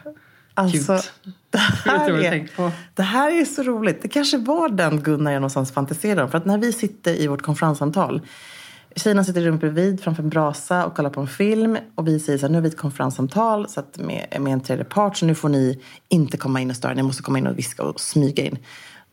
Alltså, 0.55 0.97
Cute. 0.97 1.09
det 1.51 1.59
här, 1.59 2.11
är, 2.11 2.49
det 2.95 3.03
här 3.03 3.41
är 3.41 3.45
så 3.45 3.63
roligt. 3.63 4.03
Det 4.03 4.09
kanske 4.09 4.39
var 4.39 4.69
den 4.69 5.01
Gunnar 5.03 5.33
jag 5.33 5.41
någonstans 5.41 5.73
fantiserade 5.73 6.23
om. 6.23 6.31
För 6.31 6.39
att 6.39 6.47
när 6.47 6.59
vi 6.59 6.73
sitter 6.73 7.21
i 7.21 7.27
vårt 7.27 7.43
konferenssamtal 7.43 8.21
Tjejerna 8.97 9.25
sitter 9.25 9.41
rummet 9.41 9.61
bredvid 9.61 10.01
framför 10.01 10.23
en 10.23 10.29
brasa 10.29 10.87
och 10.87 10.97
kollar 10.97 11.11
på 11.11 11.21
en 11.21 11.27
film. 11.27 11.79
Och 11.95 12.09
vi 12.09 12.21
säger 12.21 12.39
så 12.39 12.47
här, 12.47 12.51
nu 12.51 12.57
har 12.57 12.63
vi 12.63 12.69
ett 12.69 12.77
konferenssamtal 12.77 13.69
så 13.69 13.81
att 13.81 13.99
med, 13.99 14.37
med 14.41 14.53
en 14.53 14.61
tredje 14.61 14.85
part. 14.85 15.17
Så 15.17 15.27
nu 15.27 15.35
får 15.35 15.49
ni 15.49 15.83
inte 16.09 16.37
komma 16.37 16.61
in 16.61 16.71
och 16.71 16.77
störa. 16.77 16.95
Ni 16.95 17.03
måste 17.03 17.23
komma 17.23 17.39
in 17.39 17.47
och 17.47 17.59
viska 17.59 17.83
och 17.83 18.01
smyga 18.01 18.45
in. 18.45 18.59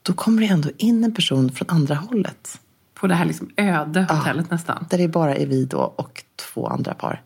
Då 0.02 0.13
kommer 0.13 0.41
det 0.41 0.47
ändå 0.47 0.69
in 0.78 1.04
en 1.04 1.13
person 1.13 1.52
från 1.52 1.69
andra 1.69 1.95
hållet. 1.95 2.60
På 2.93 3.08
det 3.08 3.15
här 3.15 3.25
liksom 3.25 3.49
öde 3.58 4.08
hotellet 4.10 4.52
nästan. 4.52 4.86
Där 4.89 4.97
det 4.97 5.08
bara 5.08 5.36
är 5.36 5.45
vi 5.45 5.65
då 5.65 5.80
och 5.80 6.23
två 6.36 6.67
andra 6.67 6.93
par. 6.93 7.21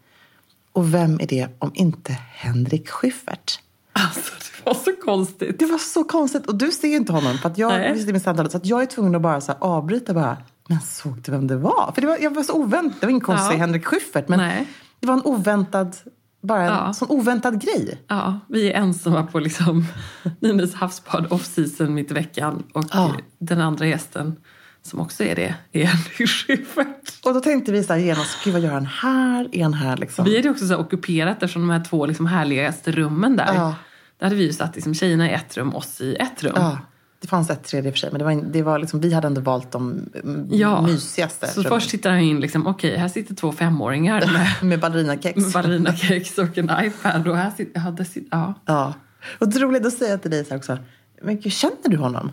Och 0.71 0.93
vem 0.93 1.19
är 1.19 1.27
det 1.27 1.47
om 1.59 1.71
inte 1.73 2.13
Henrik 2.31 2.89
Schyffert? 2.89 3.59
Alltså 3.93 4.31
det 4.57 4.65
var 4.65 4.73
så 4.73 4.91
konstigt. 5.05 5.59
Det 5.59 5.65
var 5.65 5.77
så 5.77 6.03
konstigt. 6.03 6.47
Och 6.47 6.55
du 6.55 6.71
ser 6.71 6.87
ju 6.87 6.95
inte 6.95 7.11
honom. 7.13 7.37
För 7.37 7.49
att 7.49 7.57
jag 7.57 7.69
Nej. 7.69 7.93
vi 7.93 7.99
sitter 7.99 8.13
med 8.13 8.21
samtalet. 8.21 8.51
Så 8.51 8.57
att 8.57 8.65
jag 8.65 8.81
är 8.81 8.85
tvungen 8.85 9.15
att 9.15 9.21
bara 9.21 9.41
så 9.41 9.51
avbryta 9.59 10.13
bara. 10.13 10.37
Men 10.67 10.79
såg 10.81 11.21
du 11.21 11.31
vem 11.31 11.47
det 11.47 11.55
var? 11.57 11.91
För 11.95 12.01
det 12.01 12.07
var, 12.07 12.17
jag 12.21 12.35
var 12.35 12.43
så 12.43 12.53
oväntad. 12.53 12.93
Det 12.99 13.05
var 13.05 13.09
ingen 13.11 13.21
konstig 13.21 13.53
Ja. 13.55 13.59
Henrik 13.59 13.85
Schyffert. 13.85 14.27
Men 14.27 14.39
Nej. 14.39 14.67
det 14.99 15.07
var 15.07 15.13
en 15.13 15.21
oväntad, 15.25 15.95
bara 16.41 16.61
en 16.61 16.67
Ja. 16.73 16.93
sån 16.93 17.07
oväntad 17.11 17.61
grej. 17.61 18.01
Ja, 18.07 18.39
vi 18.47 18.71
är 18.71 18.73
ensamma 18.81 19.23
på 19.23 19.39
liksom 19.39 19.85
Nynäs 20.39 20.73
havsbad 20.73 21.27
off-season 21.31 21.87
mitt 21.93 22.11
i 22.11 22.13
veckan. 22.13 22.63
Och 22.73 22.85
Ja. 22.91 23.11
den 23.39 23.61
andra 23.61 23.85
gästen, 23.87 24.35
som 24.83 24.99
också 24.99 25.23
är 25.23 25.35
det, 25.35 25.55
är 25.71 25.85
Henrik 25.85 26.29
Schyffert. 26.29 27.25
Och 27.25 27.33
då 27.33 27.39
tänkte 27.39 27.71
vi 27.71 27.83
så 27.83 27.93
här 27.93 27.99
genast, 27.99 28.43
gud 28.43 28.53
vad 28.53 28.61
gör 28.61 28.71
han 28.71 28.85
här? 28.85 29.49
Är 29.51 29.63
han 29.63 29.73
här 29.73 29.97
liksom? 29.97 30.25
Vi 30.25 30.35
hade 30.35 30.49
också 30.49 30.67
så 30.67 30.73
här 30.73 30.79
ockuperat 30.79 31.43
eftersom 31.43 31.61
de 31.61 31.69
här 31.69 31.83
två 31.89 32.05
liksom 32.05 32.25
härligaste 32.25 32.91
rummen 32.91 33.35
där. 33.35 33.53
Ja. 33.53 33.75
Där 34.19 34.25
hade 34.25 34.35
vi 34.35 34.43
ju 34.43 34.53
satt 34.53 34.75
liksom 34.75 34.93
tjejerna 34.93 35.29
i 35.31 35.33
ett 35.33 35.57
rum, 35.57 35.75
oss 35.75 36.01
i 36.01 36.15
ett 36.15 36.43
rum. 36.43 36.53
Ja, 36.55 36.77
det 37.21 37.27
fanns 37.27 37.49
ett 37.49 37.63
tredje 37.63 37.89
i 37.89 37.91
för 37.91 37.99
sig. 37.99 38.09
Men 38.11 38.19
det 38.19 38.25
var, 38.25 38.43
det 38.53 38.61
var 38.61 38.79
liksom, 38.79 38.99
vi 39.01 39.13
hade 39.13 39.27
ändå 39.27 39.41
valt 39.41 39.71
de 39.71 39.91
mm, 40.23 40.47
Ja. 40.51 40.81
mysigaste. 40.81 41.47
Så 41.47 41.59
rummen. 41.61 41.69
först 41.79 41.89
tittar 41.89 42.09
han 42.09 42.19
in, 42.19 42.39
liksom, 42.39 42.67
okej, 42.67 42.97
här 42.97 43.07
sitter 43.07 43.35
två 43.35 43.51
femåringar 43.51 44.19
med, 44.33 44.69
Med 44.69 44.79
ballerinakex. 44.79 45.37
med 45.37 45.51
ballerinakex 45.51 46.37
och 46.37 46.57
en 46.57 46.71
iPad. 46.85 47.27
Och 47.27 47.37
här 47.37 47.51
sitter, 47.57 47.81
ja, 47.85 47.91
där 47.91 48.03
sitter, 48.03 48.37
ja. 48.37 48.53
Ja. 48.65 48.93
Och 49.39 49.47
det 49.49 49.59
roliga, 49.59 49.83
då 49.83 49.91
säger 49.91 50.11
jag 50.11 50.21
till 50.21 50.31
dig 50.31 50.43
så 50.45 50.49
här 50.49 50.57
också. 50.57 50.77
Men 51.21 51.39
gud, 51.39 51.53
känner 51.53 51.89
du 51.89 51.97
honom? 51.97 52.31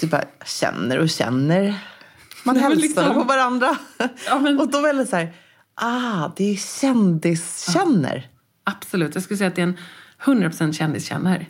Du 0.00 0.06
bara, 0.06 0.24
känner 0.44 0.98
och 0.98 1.08
känner. 1.10 1.74
Man 2.44 2.54
Nej, 2.54 2.64
hälsar 2.64 2.80
liksom- 2.82 3.14
på 3.14 3.22
varandra. 3.24 3.76
Ja, 4.26 4.38
men- 4.38 4.60
Och 4.60 4.70
då 4.70 4.86
är 4.86 4.94
det 4.94 5.06
så 5.06 5.16
här, 5.16 5.32
ah, 5.74 6.30
det 6.36 6.44
är 6.52 6.56
kändiskänner. 6.80 8.28
Absolut, 8.64 9.14
jag 9.14 9.24
skulle 9.24 9.38
säga 9.38 9.48
att 9.48 9.54
det 9.56 9.62
är 9.62 9.66
en 9.66 9.76
100% 10.24 10.72
kändiskänner. 10.72 11.46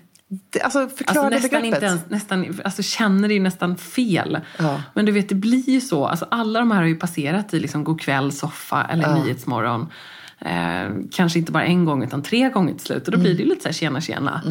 Det, 0.50 0.60
alltså 0.60 0.88
förklara 0.88 1.26
Alltså 1.26 1.28
nästan 1.42 1.60
begreppet. 1.62 1.74
inte 1.82 1.86
ens, 1.86 2.10
nästan, 2.10 2.60
alltså 2.64 2.82
känner 2.82 3.28
är 3.28 3.32
ju 3.34 3.40
nästan 3.40 3.76
fel. 3.76 4.38
Ja. 4.58 4.82
Men 4.94 5.06
du 5.06 5.12
vet, 5.12 5.28
det 5.28 5.34
blir 5.34 5.68
ju 5.70 5.80
så. 5.80 6.06
Alltså 6.06 6.26
alla 6.30 6.58
de 6.58 6.70
här 6.70 6.78
har 6.80 6.88
ju 6.88 6.96
passerat 6.96 7.54
i 7.54 7.60
liksom 7.60 7.98
kväll, 7.98 8.32
soffa 8.32 8.84
eller 8.84 9.02
Ja. 9.02 9.14
Nyhetsmorgon. 9.24 9.88
Eh, 10.38 10.88
kanske 11.12 11.38
inte 11.38 11.52
bara 11.52 11.64
en 11.64 11.84
gång 11.84 12.10
ung 12.12 12.22
tre 12.22 12.48
gånger 12.50 12.72
till 12.74 12.86
slut. 12.86 13.06
Och 13.08 13.12
då 13.12 13.18
blir 13.18 13.34
det 13.34 13.42
ju 13.42 13.48
lite 13.48 13.62
så 13.62 13.68
här 13.68 13.72
tjena 13.72 14.00
tjena. 14.00 14.42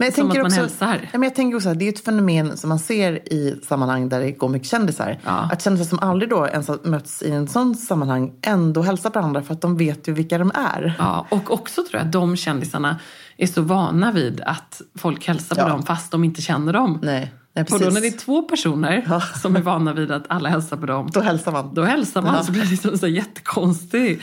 Men 0.00 0.06
jag 0.06 0.14
Som 0.14 0.24
tänker 0.30 0.40
att 0.40 0.42
man 0.42 0.64
också, 0.64 0.84
hälsar. 0.84 1.00
Ja, 1.12 1.18
men 1.18 1.22
jag 1.22 1.34
tänker 1.34 1.56
också 1.56 1.74
det 1.74 1.84
är 1.84 1.88
ett 1.92 2.04
fenomen 2.04 2.56
som 2.56 2.68
man 2.68 2.78
ser 2.78 3.32
i 3.32 3.60
sammanhang 3.68 4.08
där 4.08 4.20
det 4.20 4.32
går 4.32 4.48
mycket 4.48 4.68
kändisar. 4.68 5.18
Ja. 5.24 5.48
Att 5.52 5.62
kändisar 5.62 5.88
som 5.88 5.98
aldrig 5.98 6.30
då 6.30 6.46
ens 6.46 6.68
har 6.68 6.78
mötts 6.82 7.22
i 7.22 7.30
en 7.30 7.48
sån 7.48 7.74
sammanhang 7.74 8.32
ändå 8.42 8.82
hälsar 8.82 9.10
på 9.10 9.18
varandra 9.18 9.42
för 9.42 9.54
att 9.54 9.60
de 9.60 9.76
vet 9.76 10.08
ju 10.08 10.12
vilka 10.12 10.38
de 10.38 10.50
är. 10.54 10.94
Ja, 10.98 11.26
och 11.30 11.50
också 11.52 11.82
tror 11.82 11.94
jag 12.00 12.06
att 12.06 12.12
de 12.12 12.36
kändisarna 12.36 12.96
är 13.36 13.46
så 13.46 13.62
vana 13.62 14.12
vid 14.12 14.40
att 14.40 14.80
folk 14.98 15.26
hälsar 15.28 15.56
på 15.56 15.60
Ja. 15.62 15.68
dem 15.68 15.82
fast 15.82 16.10
de 16.10 16.24
inte 16.24 16.42
känner 16.42 16.72
dem. 16.72 16.98
Nej, 17.02 17.34
Nej, 17.54 17.66
Och 17.72 17.80
då 17.80 17.90
när 17.90 18.00
det 18.00 18.06
är 18.06 18.18
två 18.18 18.42
personer 18.42 19.22
som 19.42 19.56
är 19.56 19.60
vana 19.60 19.92
vid 19.92 20.10
att 20.10 20.24
alla 20.28 20.48
hälsar 20.48 20.76
på 20.76 20.86
dem. 20.86 21.10
Då 21.12 21.20
hälsar 21.20 21.52
man. 21.52 21.74
Då 21.74 21.82
hälsar 21.82 22.22
man 22.22 22.34
Ja. 22.34 22.42
så 22.42 22.52
blir 22.52 22.62
det 22.62 22.70
liksom 22.70 22.98
så 22.98 23.06
här 23.06 23.12
jättekonstig. 23.12 24.22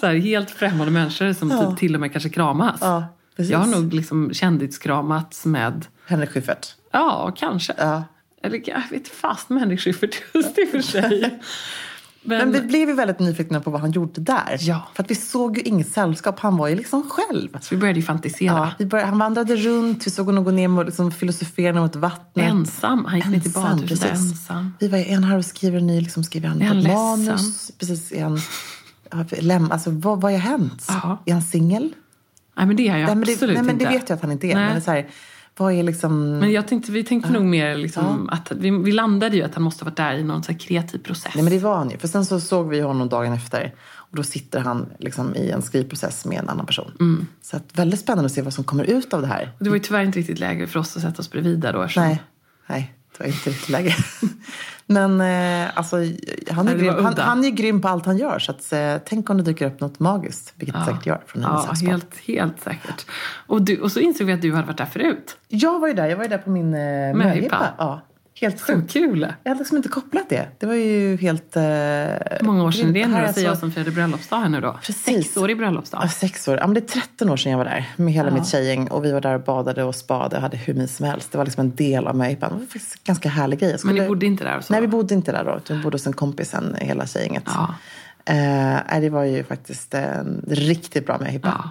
Så 0.00 0.06
här 0.06 0.14
helt 0.14 0.50
främmande 0.50 0.92
människor 0.92 1.32
som 1.32 1.50
Ja. 1.50 1.70
typ 1.70 1.78
till 1.78 1.94
och 1.94 2.00
med 2.00 2.12
kanske 2.12 2.28
kramas. 2.28 2.78
Ja, 2.80 3.04
precis. 3.36 3.52
Jag 3.52 3.58
har 3.58 3.66
nog 3.66 3.94
liksom 3.94 4.34
kändiskramats 4.34 5.44
med, 5.44 5.86
Henrik 6.06 6.30
Schyffert. 6.30 6.74
ja 6.92 7.34
kanske. 7.36 7.74
Ja. 7.78 8.04
Eller 8.42 8.62
jag 8.64 8.82
vet 8.90 9.08
fast 9.08 9.48
med 9.48 9.60
Henrik 9.60 9.80
Schyffert 9.80 10.22
just 10.34 10.58
i 10.58 10.64
och 10.64 10.68
för 10.68 10.80
sig. 10.80 11.40
Men, 12.26 12.38
Men 12.38 12.52
vi 12.52 12.68
blev 12.68 12.88
ju 12.88 12.94
väldigt 12.94 13.18
nyfikna 13.18 13.60
på 13.60 13.70
vad 13.70 13.80
han 13.80 13.90
gjorde 13.90 14.20
där. 14.20 14.56
Ja. 14.60 14.88
För 14.94 15.02
att 15.02 15.10
vi 15.10 15.14
såg 15.14 15.56
ju 15.56 15.62
inget 15.62 15.88
sällskap. 15.88 16.40
Han 16.40 16.56
var 16.56 16.68
ju 16.68 16.74
liksom 16.74 17.10
själv. 17.10 17.48
så 17.60 17.74
vi 17.74 17.80
började 17.80 17.98
ju 18.00 18.06
fantisera. 18.06 18.56
Ja, 18.56 18.70
vi 18.78 18.86
började, 18.86 19.08
han 19.08 19.18
vandrade 19.18 19.56
runt, 19.56 20.06
vi 20.06 20.10
såg 20.10 20.26
honom 20.26 20.44
gå 20.44 20.50
ner 20.50 20.78
och 20.78 20.84
liksom 20.84 21.12
filosofera 21.12 21.80
mot 21.80 21.96
vattnet. 21.96 22.50
Ensam. 22.50 23.04
Han 23.04 23.16
gick 23.16 23.26
ner 23.28 23.40
till 23.40 23.52
badhuset 23.52 24.10
ensam. 24.10 24.74
Vi 24.80 24.88
var, 24.88 24.98
är 24.98 25.14
han 25.14 25.24
här 25.24 25.38
och 25.38 25.44
skriver 25.44 25.78
en 25.78 25.86
ny, 25.86 26.00
liksom, 26.00 26.24
skriver 26.24 26.48
han 26.48 26.62
han 26.62 26.82
manus? 26.82 27.70
Precis, 27.78 28.12
ja, 28.12 28.38
läm, 29.38 29.72
alltså, 29.72 29.90
vad, 29.90 30.20
vad 30.20 30.32
har 30.32 30.38
hänt? 30.38 30.84
Ja. 30.88 31.22
Är 31.26 31.32
han 31.32 31.42
singel? 31.42 31.94
Nej 32.56 32.66
men 32.66 32.76
det 32.76 32.88
är 32.88 32.96
jag 32.98 33.06
Nej, 33.06 33.14
men 33.16 33.24
det, 33.24 33.32
absolut 33.32 33.54
nej, 33.54 33.62
men 33.64 33.74
inte. 33.74 33.84
det 33.84 33.90
vet 33.90 34.08
jag 34.08 34.16
att 34.16 34.22
han 34.22 34.32
inte 34.32 34.46
är. 34.46 34.54
Nej. 34.54 34.66
Men 34.68 34.76
är 34.76 34.80
så 34.80 34.90
här, 34.90 35.06
vad 35.56 35.72
är 35.72 35.82
liksom... 35.82 36.38
Men 36.38 36.52
jag 36.52 36.68
tänkte, 36.68 36.92
vi 36.92 37.04
tänkte 37.04 37.32
nog 37.32 37.44
mer 37.44 37.76
liksom 37.76 38.28
att 38.28 38.52
vi, 38.52 38.70
vi 38.70 38.92
landade 38.92 39.36
ju 39.36 39.42
att 39.42 39.54
han 39.54 39.62
måste 39.62 39.84
ha 39.84 39.90
varit 39.90 39.96
där 39.96 40.14
i 40.14 40.22
någon 40.24 40.42
så 40.42 40.54
kreativ 40.54 40.98
process. 40.98 41.32
Nej 41.34 41.44
men 41.44 41.52
det 41.52 41.58
var 41.58 41.76
han 41.76 41.90
ju. 41.90 41.98
För 41.98 42.08
sen 42.08 42.24
så 42.24 42.40
såg 42.40 42.68
vi 42.68 42.80
honom 42.80 43.08
dagen 43.08 43.32
efter. 43.32 43.74
Och 43.88 44.16
då 44.16 44.22
sitter 44.22 44.60
han 44.60 44.86
liksom 44.98 45.34
i 45.34 45.50
en 45.50 45.62
skrivprocess 45.62 46.24
med 46.24 46.38
en 46.38 46.48
annan 46.48 46.66
person. 46.66 46.92
Mm. 47.00 47.26
Så 47.42 47.56
att, 47.56 47.78
väldigt 47.78 48.00
spännande 48.00 48.26
att 48.26 48.32
se 48.32 48.42
vad 48.42 48.54
som 48.54 48.64
kommer 48.64 48.84
ut 48.84 49.14
av 49.14 49.20
det 49.20 49.26
här. 49.28 49.52
Och 49.58 49.64
det 49.64 49.70
var 49.70 49.76
ju 49.76 49.82
tyvärr 49.82 50.02
inte 50.04 50.18
riktigt 50.18 50.38
läge 50.38 50.66
för 50.66 50.80
oss 50.80 50.96
att 50.96 51.02
sätta 51.02 51.18
oss 51.18 51.30
bredvid 51.30 51.58
där 51.60 51.72
då. 51.72 51.82
eftersom- 51.82 52.02
Nej, 52.02 52.22
nej 52.66 52.94
det 53.12 53.24
var 53.24 53.26
inte 53.26 53.50
riktigt 53.50 53.68
läge. 53.68 53.94
Men 54.86 55.20
eh, 55.20 55.78
alltså, 55.78 55.96
han, 56.50 56.68
är 56.68 56.74
grym. 56.74 57.04
Han, 57.04 57.14
han 57.18 57.44
är 57.44 57.50
grym 57.50 57.80
på 57.80 57.88
allt 57.88 58.06
han 58.06 58.16
gör. 58.16 58.38
Så 58.38 58.50
att, 58.50 58.72
eh, 58.72 58.96
tänk 59.04 59.30
om 59.30 59.36
det 59.36 59.42
dyker 59.42 59.66
upp 59.66 59.80
något 59.80 59.98
magiskt. 59.98 60.52
Vilket 60.56 60.74
det 60.74 60.84
säkert 60.84 61.06
gör 61.06 61.22
från 61.26 61.42
Ja, 61.42 61.74
helt, 61.82 62.18
helt 62.26 62.60
säkert. 62.60 63.06
Och, 63.46 63.62
du, 63.62 63.80
och 63.80 63.92
så 63.92 64.00
insåg 64.00 64.26
vi 64.26 64.32
att 64.32 64.42
du 64.42 64.52
hade 64.52 64.66
varit 64.66 64.78
där 64.78 64.86
förut. 64.86 65.36
Jag 65.48 65.80
var 65.80 65.88
ju 65.88 65.94
där. 65.94 66.06
Jag 66.06 66.16
var 66.16 66.24
ju 66.24 66.30
där 66.30 66.38
på 66.38 66.50
min 66.50 66.74
eh, 66.74 67.14
möhippa. 67.14 67.74
Ja, 67.78 68.00
helt 68.40 68.58
Så 68.58 68.64
sjukt. 68.66 68.92
kul! 68.92 69.32
Jag 69.42 69.50
hade 69.50 69.58
liksom 69.58 69.76
inte 69.76 69.88
kopplat 69.88 70.28
det. 70.28 70.48
Det 70.58 70.66
var 70.66 70.74
ju 70.74 71.16
helt... 71.16 71.56
Eh, 71.56 71.62
Hur 71.62 72.38
många 72.42 72.64
år 72.64 72.70
sedan 72.70 72.88
är 72.88 72.92
det 72.92 72.98
grymt. 73.00 73.12
nu 73.14 73.18
är 73.18 73.32
säger 73.32 73.46
jag 73.46 73.50
alltså- 73.50 73.60
som 73.60 73.72
firade 73.72 73.90
bröllopsdag 73.90 74.36
här 74.36 74.48
nu 74.48 74.60
då? 74.60 74.78
Precis. 74.82 75.04
Sexårig 75.26 75.56
bröllopsdag. 75.58 76.00
Ja, 76.04 76.08
sex 76.08 76.48
år. 76.48 76.56
Ja, 76.58 76.66
men 76.66 76.74
det 76.74 76.80
är 76.80 77.00
13 77.00 77.30
år 77.30 77.36
sedan 77.36 77.52
jag 77.52 77.58
var 77.58 77.64
där 77.64 77.88
med 77.96 78.14
hela 78.14 78.30
mitt 78.30 78.46
tjejgäng. 78.46 78.88
Och 78.88 79.04
vi 79.04 79.12
var 79.12 79.20
där 79.20 79.34
och 79.34 79.40
badade 79.44 79.84
och 79.84 79.94
spade 79.94 80.36
och 80.36 80.42
hade 80.42 80.56
hur 80.56 80.74
mysigt 80.74 80.96
som 80.96 81.06
helst. 81.06 81.32
Det 81.32 81.38
var 81.38 81.44
liksom 81.44 81.60
en 81.60 81.74
del 81.74 82.06
av 82.06 82.16
möhippan. 82.16 82.50
Det 82.52 82.56
var 82.58 82.62
faktiskt 82.66 83.04
ganska 83.04 83.28
härlig 83.28 83.58
grej. 83.58 83.68
Jag 83.70 83.74
Men 83.74 83.78
skulle- 83.78 84.02
ni 84.02 84.08
bodde 84.08 84.26
inte 84.26 84.44
där? 84.44 84.60
Så? 84.60 84.72
Nej, 84.72 84.80
vi 84.82 84.88
bodde 84.88 85.14
inte 85.14 85.32
där 85.32 85.44
då. 85.44 85.74
Vi 85.74 85.82
bodde 85.82 85.94
hos 85.94 86.06
en 86.06 86.12
kompis 86.12 86.50
sen, 86.50 86.76
hela 86.80 87.06
tjejgänget. 87.06 87.44
Ja. 87.46 87.74
Eh, 88.24 89.00
det 89.00 89.10
var 89.10 89.24
ju 89.24 89.44
faktiskt 89.44 89.94
en 89.94 90.44
riktigt 90.48 91.06
bra 91.06 91.18
möhippa. 91.18 91.48
Ja, 91.64 91.70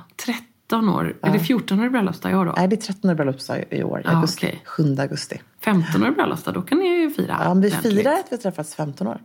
13 0.69 0.89
år. 0.89 1.15
Är 1.21 1.31
det 1.33 1.39
14 1.39 1.79
år 1.79 1.89
bröllopsdag 1.89 2.31
i 2.31 2.35
år 2.35 2.45
då? 2.45 2.53
Nej, 2.57 2.67
det 2.67 2.75
är 2.75 2.81
13 2.81 3.09
år 3.11 3.15
bröllopsdag 3.15 3.63
i 3.71 3.83
år. 3.83 3.99
I 3.99 4.03
Ja, 4.05 4.11
augusti. 4.15 4.45
okej. 4.47 4.61
7 4.65 4.95
augusti. 4.99 5.41
15 5.63 6.03
år 6.03 6.11
bröllopsdag, 6.11 6.53
då 6.53 6.61
kan 6.61 6.77
ni 6.79 6.87
ju 7.01 7.09
fira 7.11 7.37
Ja, 7.43 7.53
men 7.53 7.61
vi 7.61 7.67
ordentligt. 7.69 7.93
firar 7.93 8.13
att 8.13 8.25
vi 8.31 8.37
träffats 8.37 8.75
15 8.75 9.07
år. 9.07 9.21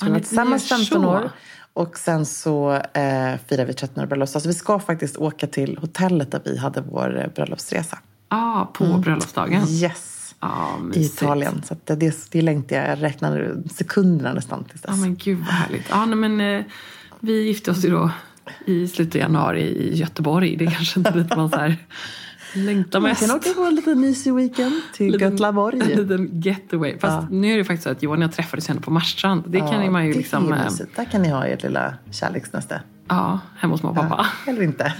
Så 0.00 0.06
Ja, 0.06 0.12
vi 0.12 0.20
tillsammans 0.20 0.68
firar 0.68 0.78
15 0.78 1.02
så. 1.02 1.08
år. 1.08 1.30
Och 1.72 1.98
sen 1.98 2.26
så 2.26 2.72
eh, 2.72 3.34
firar 3.48 3.64
vi 3.64 3.74
13 3.74 4.02
år 4.02 4.06
bröllopsdag. 4.06 4.42
Så 4.42 4.48
vi 4.48 4.54
ska 4.54 4.78
faktiskt 4.78 5.16
åka 5.16 5.46
till 5.46 5.78
hotellet 5.80 6.30
där 6.30 6.40
vi 6.44 6.58
hade 6.58 6.80
vår 6.80 7.20
eh, 7.20 7.26
bröllopsresa. 7.34 7.98
Ja, 8.28 8.70
på 8.74 8.84
bröllopsdagen. 8.84 9.62
Yes! 9.68 10.34
Ja, 10.40 10.68
I. 10.94 11.00
Italien. 11.04 11.62
Så 11.64 11.76
det, 11.84 11.94
det, 11.94 12.16
det 12.30 12.42
längtar 12.42 12.76
jag. 12.76 12.88
Jag 12.88 13.02
räknar 13.02 13.56
sekunderna 13.74 14.32
nästan 14.32 14.64
tills 14.64 14.82
dess. 14.82 14.90
Ja, 14.90 14.96
men 14.96 15.16
gud 15.16 15.38
vad 15.38 15.46
härligt. 15.46 15.86
Ja, 15.90 16.04
nej, 16.06 16.16
men, 16.16 16.40
eh, 16.40 16.64
vi 17.20 17.42
gifte 17.46 17.70
oss 17.70 17.84
ju 17.84 17.90
då 17.90 18.10
i 18.66 18.88
slutet 18.88 19.14
av 19.14 19.20
januari 19.20 19.62
i 19.62 19.94
Göteborg. 19.96 20.56
Det 20.56 20.64
är 20.64 20.70
kanske 20.70 21.00
inte 21.00 21.10
dit 21.10 21.36
man 21.36 21.50
så 21.50 21.56
här 21.56 21.76
längtar 22.54 23.00
Man 23.00 23.08
mest. 23.10 23.20
kan 23.26 23.36
åka 23.36 23.50
på 23.50 23.62
en 23.62 23.74
liten 23.74 24.00
mysig 24.00 24.34
weekend 24.34 24.80
till 24.94 25.12
Liten- 25.12 25.26
En 25.32 25.36
Göteborg. 25.38 25.78
liten 25.96 26.40
getaway. 26.40 26.98
Fast 26.98 27.30
nu 27.30 27.52
är 27.52 27.56
det 27.56 27.64
faktiskt 27.64 27.82
så 27.84 27.90
att 27.90 28.02
Johan 28.02 28.18
och 28.18 28.24
jag 28.24 28.32
träffades 28.32 28.68
henne 28.68 28.80
på 28.80 28.90
Marstrand. 28.90 29.42
Det 29.46 29.58
kan 29.60 29.84
ju 29.84 29.90
man 29.90 30.06
ju 30.06 30.12
det 30.12 30.16
är 30.16 30.18
liksom... 30.18 30.52
eh, 30.52 30.64
mysigt. 30.64 30.96
Där 30.96 31.04
kan 31.04 31.22
ni 31.22 31.28
ha 31.28 31.46
ert 31.46 31.62
lilla 31.62 31.94
kärleksnäste. 32.10 32.80
Ja, 33.08 33.40
hemma 33.56 33.74
hos 33.74 33.82
mamma 33.82 34.00
och 34.00 34.08
pappa. 34.08 34.26
Eller 34.50 34.62
inte. 34.62 34.94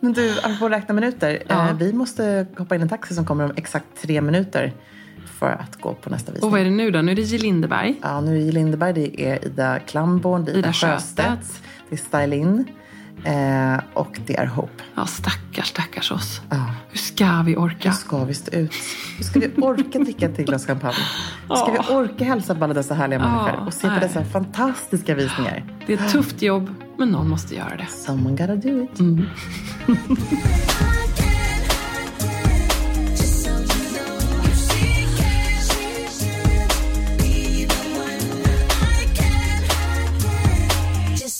Men 0.00 0.12
du, 0.12 0.38
apropå 0.42 0.68
räkna 0.68 0.94
minuter. 0.94 1.42
Ja. 1.48 1.68
Eh, 1.68 1.76
vi 1.76 1.92
måste 1.92 2.46
hoppa 2.58 2.74
in 2.74 2.80
i 2.80 2.82
en 2.82 2.88
taxi 2.88 3.14
som 3.14 3.24
kommer 3.24 3.44
om 3.44 3.52
exakt 3.56 3.86
tre 4.02 4.20
minuter 4.20 4.72
för 5.38 5.50
att 5.50 5.80
gå 5.80 5.94
på 5.94 6.10
nästa 6.10 6.32
visning. 6.32 6.46
Och 6.46 6.52
vad 6.52 6.60
är 6.60 6.64
det 6.64 6.70
nu 6.70 6.90
då? 6.90 7.02
Nu 7.02 7.12
är 7.12 7.16
det 7.16 7.22
J. 7.22 7.38
Lindeberg. 7.38 7.94
Ja, 8.02 8.20
nu 8.20 8.36
i 8.40 8.52
Lindeberg, 8.52 8.92
det 8.92 9.20
är 9.22 9.44
Ida 9.46 9.78
Klamborn, 9.78 10.44
det 10.44 10.50
är 10.50 10.56
Ida 10.56 10.58
Ida 10.68 10.72
Sjöstedt. 10.72 11.28
Sjöstedt, 11.28 11.62
det 11.94 12.00
är 12.00 12.26
Stylin 12.26 12.64
eh, 13.24 13.80
och 13.94 14.20
det 14.26 14.36
är 14.36 14.46
Hope. 14.46 14.82
Ja, 14.94 15.06
stackars, 15.06 15.68
stackars 15.68 16.12
oss. 16.12 16.40
Ja. 16.50 16.74
Hur 16.90 16.98
ska 16.98 17.42
vi 17.46 17.56
orka? 17.56 17.88
Hur 17.88 17.96
ska 17.96 18.24
vi 18.24 18.34
stå 18.34 18.56
ut? 18.56 18.72
Hur 19.16 19.24
ska 19.24 19.40
vi 19.40 19.50
orka 19.56 19.98
dricka 19.98 20.26
ett 20.26 20.36
till 20.36 20.44
glas 20.44 20.66
champagne? 20.66 20.94
Hur 21.48 21.56
ska 21.56 21.72
vi 21.72 21.94
orka 21.94 22.24
hälsa 22.24 22.54
på 22.54 22.64
alla 22.64 22.74
dessa 22.74 22.94
härliga 22.94 23.18
människor 23.18 23.66
och 23.66 23.74
se 23.74 23.90
på 23.90 24.00
dessa 24.00 24.24
fantastiska 24.24 25.14
visningar? 25.14 25.64
Det 25.86 25.92
är 25.92 25.96
ett 26.06 26.12
tufft 26.12 26.42
jobb, 26.42 26.74
men 26.98 27.08
någon 27.08 27.28
måste 27.28 27.54
göra 27.54 27.76
det. 27.76 27.86
Someone 27.86 28.36
gotta 28.36 28.56
do 28.56 28.82
it. 28.82 29.00
Just 29.88 30.94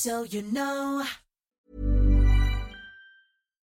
so 0.05 0.23
you 0.25 0.43
know. 0.43 1.03